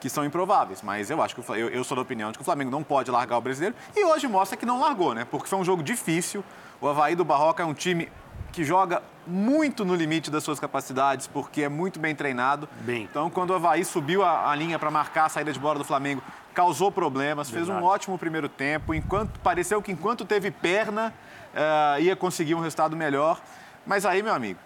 [0.00, 2.44] que são improváveis, mas eu acho que eu, eu sou da opinião de que o
[2.44, 5.26] Flamengo não pode largar o brasileiro e hoje mostra que não largou, né?
[5.30, 6.42] Porque foi um jogo difícil.
[6.80, 8.08] O Havaí do Barroca é um time
[8.50, 12.68] que joga muito no limite das suas capacidades, porque é muito bem treinado.
[12.80, 13.02] Bem.
[13.02, 15.84] Então, quando o Havaí subiu a, a linha para marcar a saída de bola do
[15.84, 16.22] Flamengo,
[16.54, 17.86] causou problemas, fez um Verdade.
[17.86, 18.94] ótimo primeiro tempo.
[18.94, 21.14] Enquanto pareceu que enquanto teve perna,
[21.54, 23.40] eh, ia conseguir um resultado melhor.
[23.86, 24.58] Mas aí, meu amigo,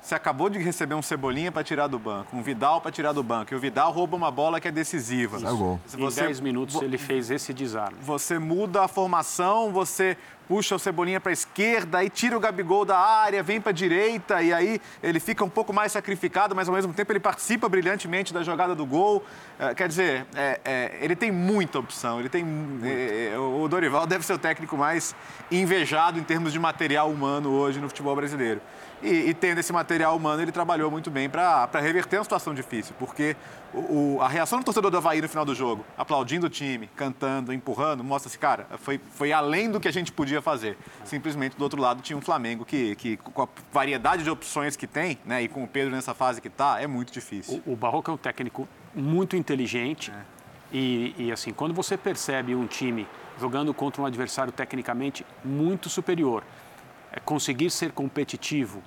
[0.00, 3.22] você acabou de receber um Cebolinha para tirar do banco, um Vidal para tirar do
[3.22, 5.38] banco, e o Vidal rouba uma bola que é decisiva.
[5.38, 5.80] Sai o gol.
[5.86, 7.98] Se Em você- 10 minutos ele fez esse desarme.
[8.00, 10.16] você muda a formação, você
[10.52, 13.72] puxa o Cebolinha para a esquerda, aí tira o Gabigol da área, vem para a
[13.72, 17.70] direita, e aí ele fica um pouco mais sacrificado, mas ao mesmo tempo ele participa
[17.70, 19.24] brilhantemente da jogada do gol.
[19.58, 22.20] Eh, quer dizer, é- é, ele tem muita opção.
[22.20, 22.44] Ele tem,
[22.84, 25.16] eh, eh, o Dorival deve ser o técnico mais
[25.50, 28.60] invejado em termos de material humano hoje no futebol brasileiro.
[29.02, 32.94] E, e tendo esse material humano, ele trabalhou muito bem para reverter uma situação difícil,
[32.98, 33.34] porque
[33.74, 36.88] o- o- a reação do torcedor do Havaí no final do jogo, aplaudindo o time,
[36.94, 40.78] cantando, empurrando, mostra assim, cara, foi, foi além do que a gente podia fazer.
[41.04, 44.86] Simplesmente do outro lado tinha um Flamengo que, que com a variedade de opções que
[44.86, 47.60] tem, né, e com o Pedro nessa fase que tá, é muito difícil.
[47.66, 50.12] O, o Barroca é um técnico muito inteligente,
[50.74, 53.06] E, e, assim, quando você percebe um time
[53.38, 56.42] jogando contra um adversário tecnicamente muito superior,
[57.12, 58.82] é, conseguir ser competitivo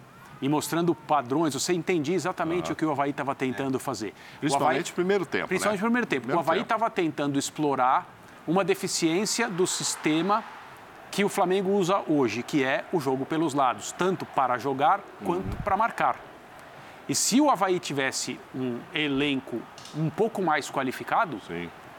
[0.46, 4.14] e mostrando padrões, você entendia exatamente o que o Havaí estava tentando fazer.
[4.40, 5.48] Principalmente no primeiro tempo.
[5.48, 5.88] Principalmente no né?
[5.88, 6.22] primeiro tempo.
[6.22, 8.08] Primeiro o Havaí estava tentando explorar
[8.48, 10.44] uma deficiência do sistema
[11.10, 15.58] que o Flamengo usa hoje, que é o jogo pelos lados, tanto para jogar quanto
[15.64, 16.20] para marcar.
[17.10, 19.60] E se o Havaí tivesse um elenco
[19.98, 21.42] um pouco mais qualificado,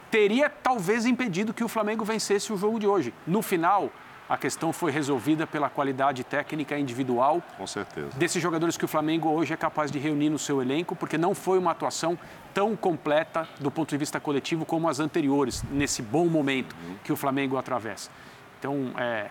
[0.09, 3.13] teria talvez impedido que o Flamengo vencesse o jogo de hoje.
[3.27, 3.91] No final,
[4.29, 8.09] a questão foi resolvida pela qualidade técnica individual Com certeza.
[8.17, 11.35] desses jogadores que o Flamengo hoje é capaz de reunir no seu elenco, porque não
[11.35, 12.19] foi uma atuação
[12.53, 16.75] tão completa do ponto de vista coletivo como as anteriores, nesse bom momento
[17.05, 18.11] que o Flamengo atravessa.
[18.59, 19.31] Então, é,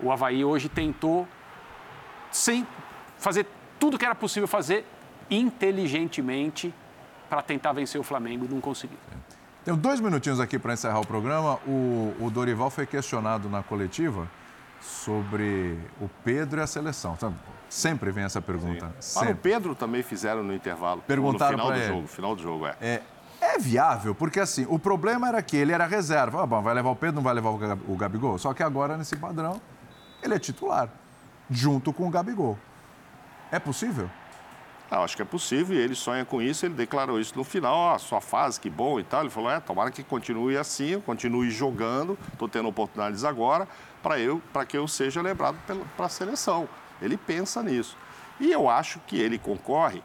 [0.00, 1.26] o Havaí hoje tentou,
[2.30, 2.66] sem
[3.16, 3.46] fazer
[3.78, 4.84] tudo que era possível fazer,
[5.30, 6.74] inteligentemente,
[7.30, 8.98] para tentar vencer o Flamengo, não conseguiu.
[9.64, 11.58] Tenho dois minutinhos aqui para encerrar o programa.
[11.66, 14.28] O, o Dorival foi questionado na coletiva
[14.80, 17.16] sobre o Pedro e a seleção.
[17.70, 18.92] Sempre vem essa pergunta.
[18.94, 19.32] Mas Sempre.
[19.32, 21.02] o Pedro também fizeram no intervalo.
[21.06, 21.88] Perguntaram no final do ele.
[21.88, 22.06] jogo.
[22.06, 22.76] Final do jogo, é.
[22.80, 23.02] É,
[23.40, 26.42] é viável, porque assim, o problema era que ele era reserva.
[26.42, 28.36] Ah, bom, vai levar o Pedro, não vai levar o Gabigol?
[28.38, 29.60] Só que agora, nesse padrão,
[30.22, 30.90] ele é titular,
[31.50, 32.58] junto com o Gabigol.
[33.50, 34.10] É possível?
[34.90, 36.66] Ah, acho que é possível e ele sonha com isso.
[36.66, 39.22] Ele declarou isso no final, ó, sua fase, que bom e tal.
[39.22, 43.66] Ele falou, é, tomara que continue assim, eu continue jogando, estou tendo oportunidades agora,
[44.02, 45.56] para eu, para que eu seja lembrado
[45.96, 46.68] para a seleção.
[47.00, 47.96] Ele pensa nisso.
[48.38, 50.02] E eu acho que ele concorre,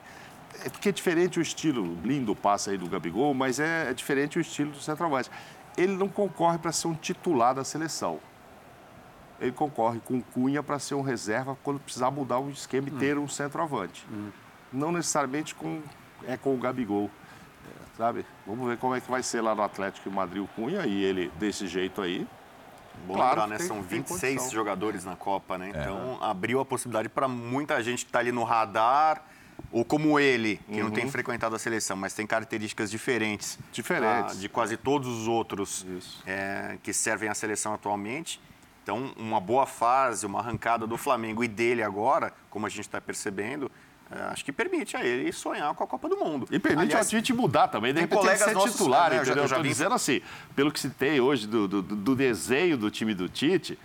[0.63, 4.37] é porque é diferente o estilo, lindo passe aí do Gabigol, mas é, é diferente
[4.37, 5.29] o estilo do centroavante.
[5.77, 8.19] Ele não concorre para ser um titular da seleção.
[9.39, 13.17] Ele concorre com Cunha para ser um reserva quando precisar mudar o esquema e ter
[13.17, 14.05] um centroavante
[14.71, 15.81] não necessariamente com,
[16.27, 17.09] é com o Gabigol,
[17.65, 18.25] é, sabe?
[18.45, 21.03] Vamos ver como é que vai ser lá no Atlético de Madrid o Cunha e
[21.03, 22.27] ele desse jeito aí.
[23.07, 23.57] Bom Claro lembrar, né?
[23.57, 24.51] tem- São tem 26 condição.
[24.53, 25.57] jogadores na Copa, É.
[25.57, 25.69] né?
[25.69, 29.23] Então abriu a possibilidade para muita gente que está ali no radar,
[29.71, 31.11] ou como ele, que não tem Uhum.
[31.11, 34.35] frequentado a seleção, mas tem características diferentes, Diferentes.
[34.37, 35.85] ah, de quase todos os outros
[36.25, 38.41] é, que servem à seleção atualmente.
[38.83, 42.99] Então, uma boa fase, uma arrancada do Flamengo e dele agora, como a gente está
[42.99, 43.69] percebendo, é,
[44.31, 46.47] acho que permite a ele sonhar com a Copa do Mundo.
[46.51, 49.09] E permite Aliás, ao Tite mudar também, de tem repente ele colegas ser nossos, titular,
[49.11, 49.43] né, eu já- entendeu?
[49.43, 50.21] eu já dizendo assim,
[50.55, 53.77] pelo que citei hoje do, do, do desenho do time do Tite,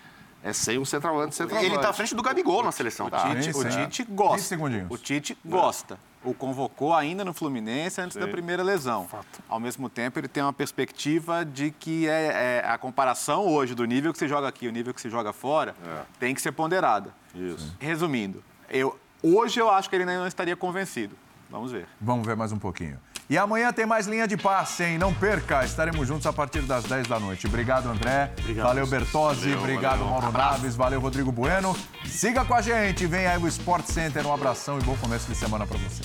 [0.43, 1.67] é sem um centroavante centroavante.
[1.71, 3.07] Ele está à frente do Gabigol na seleção.
[3.07, 4.57] O Tite, o Tite gosta.
[4.91, 5.99] O Tite gosta.
[6.23, 8.33] O convocou ainda no Fluminense antes da Sim.
[8.33, 9.07] primeira lesão.
[9.49, 13.85] Ao mesmo tempo, ele tem uma perspectiva de que é, é a comparação hoje do
[13.85, 15.75] nível que se joga aqui e o nível que se joga fora
[16.19, 17.11] tem que ser ponderada.
[17.35, 17.75] Isso.
[17.79, 21.17] Resumindo, eu, hoje eu acho que ele ainda não estaria convencido.
[21.51, 21.87] Vamos ver.
[22.01, 22.99] Vamos ver mais um pouquinho.
[23.29, 24.99] E amanhã tem mais linha de passe, hein?
[24.99, 27.47] Não perca, estaremos juntos a partir das 10 da noite.
[27.47, 28.31] Obrigado, André.
[28.57, 29.51] valeu, Bertozzi.
[29.51, 30.11] Valeu, obrigado, valeu.
[30.11, 30.77] Mauro Naves.
[30.77, 31.75] Valeu, Rodrigo Bueno.
[32.05, 33.07] Siga com a gente.
[33.07, 34.27] Vem aí o Sport Center.
[34.27, 36.03] Um abração e bom começo de semana para você.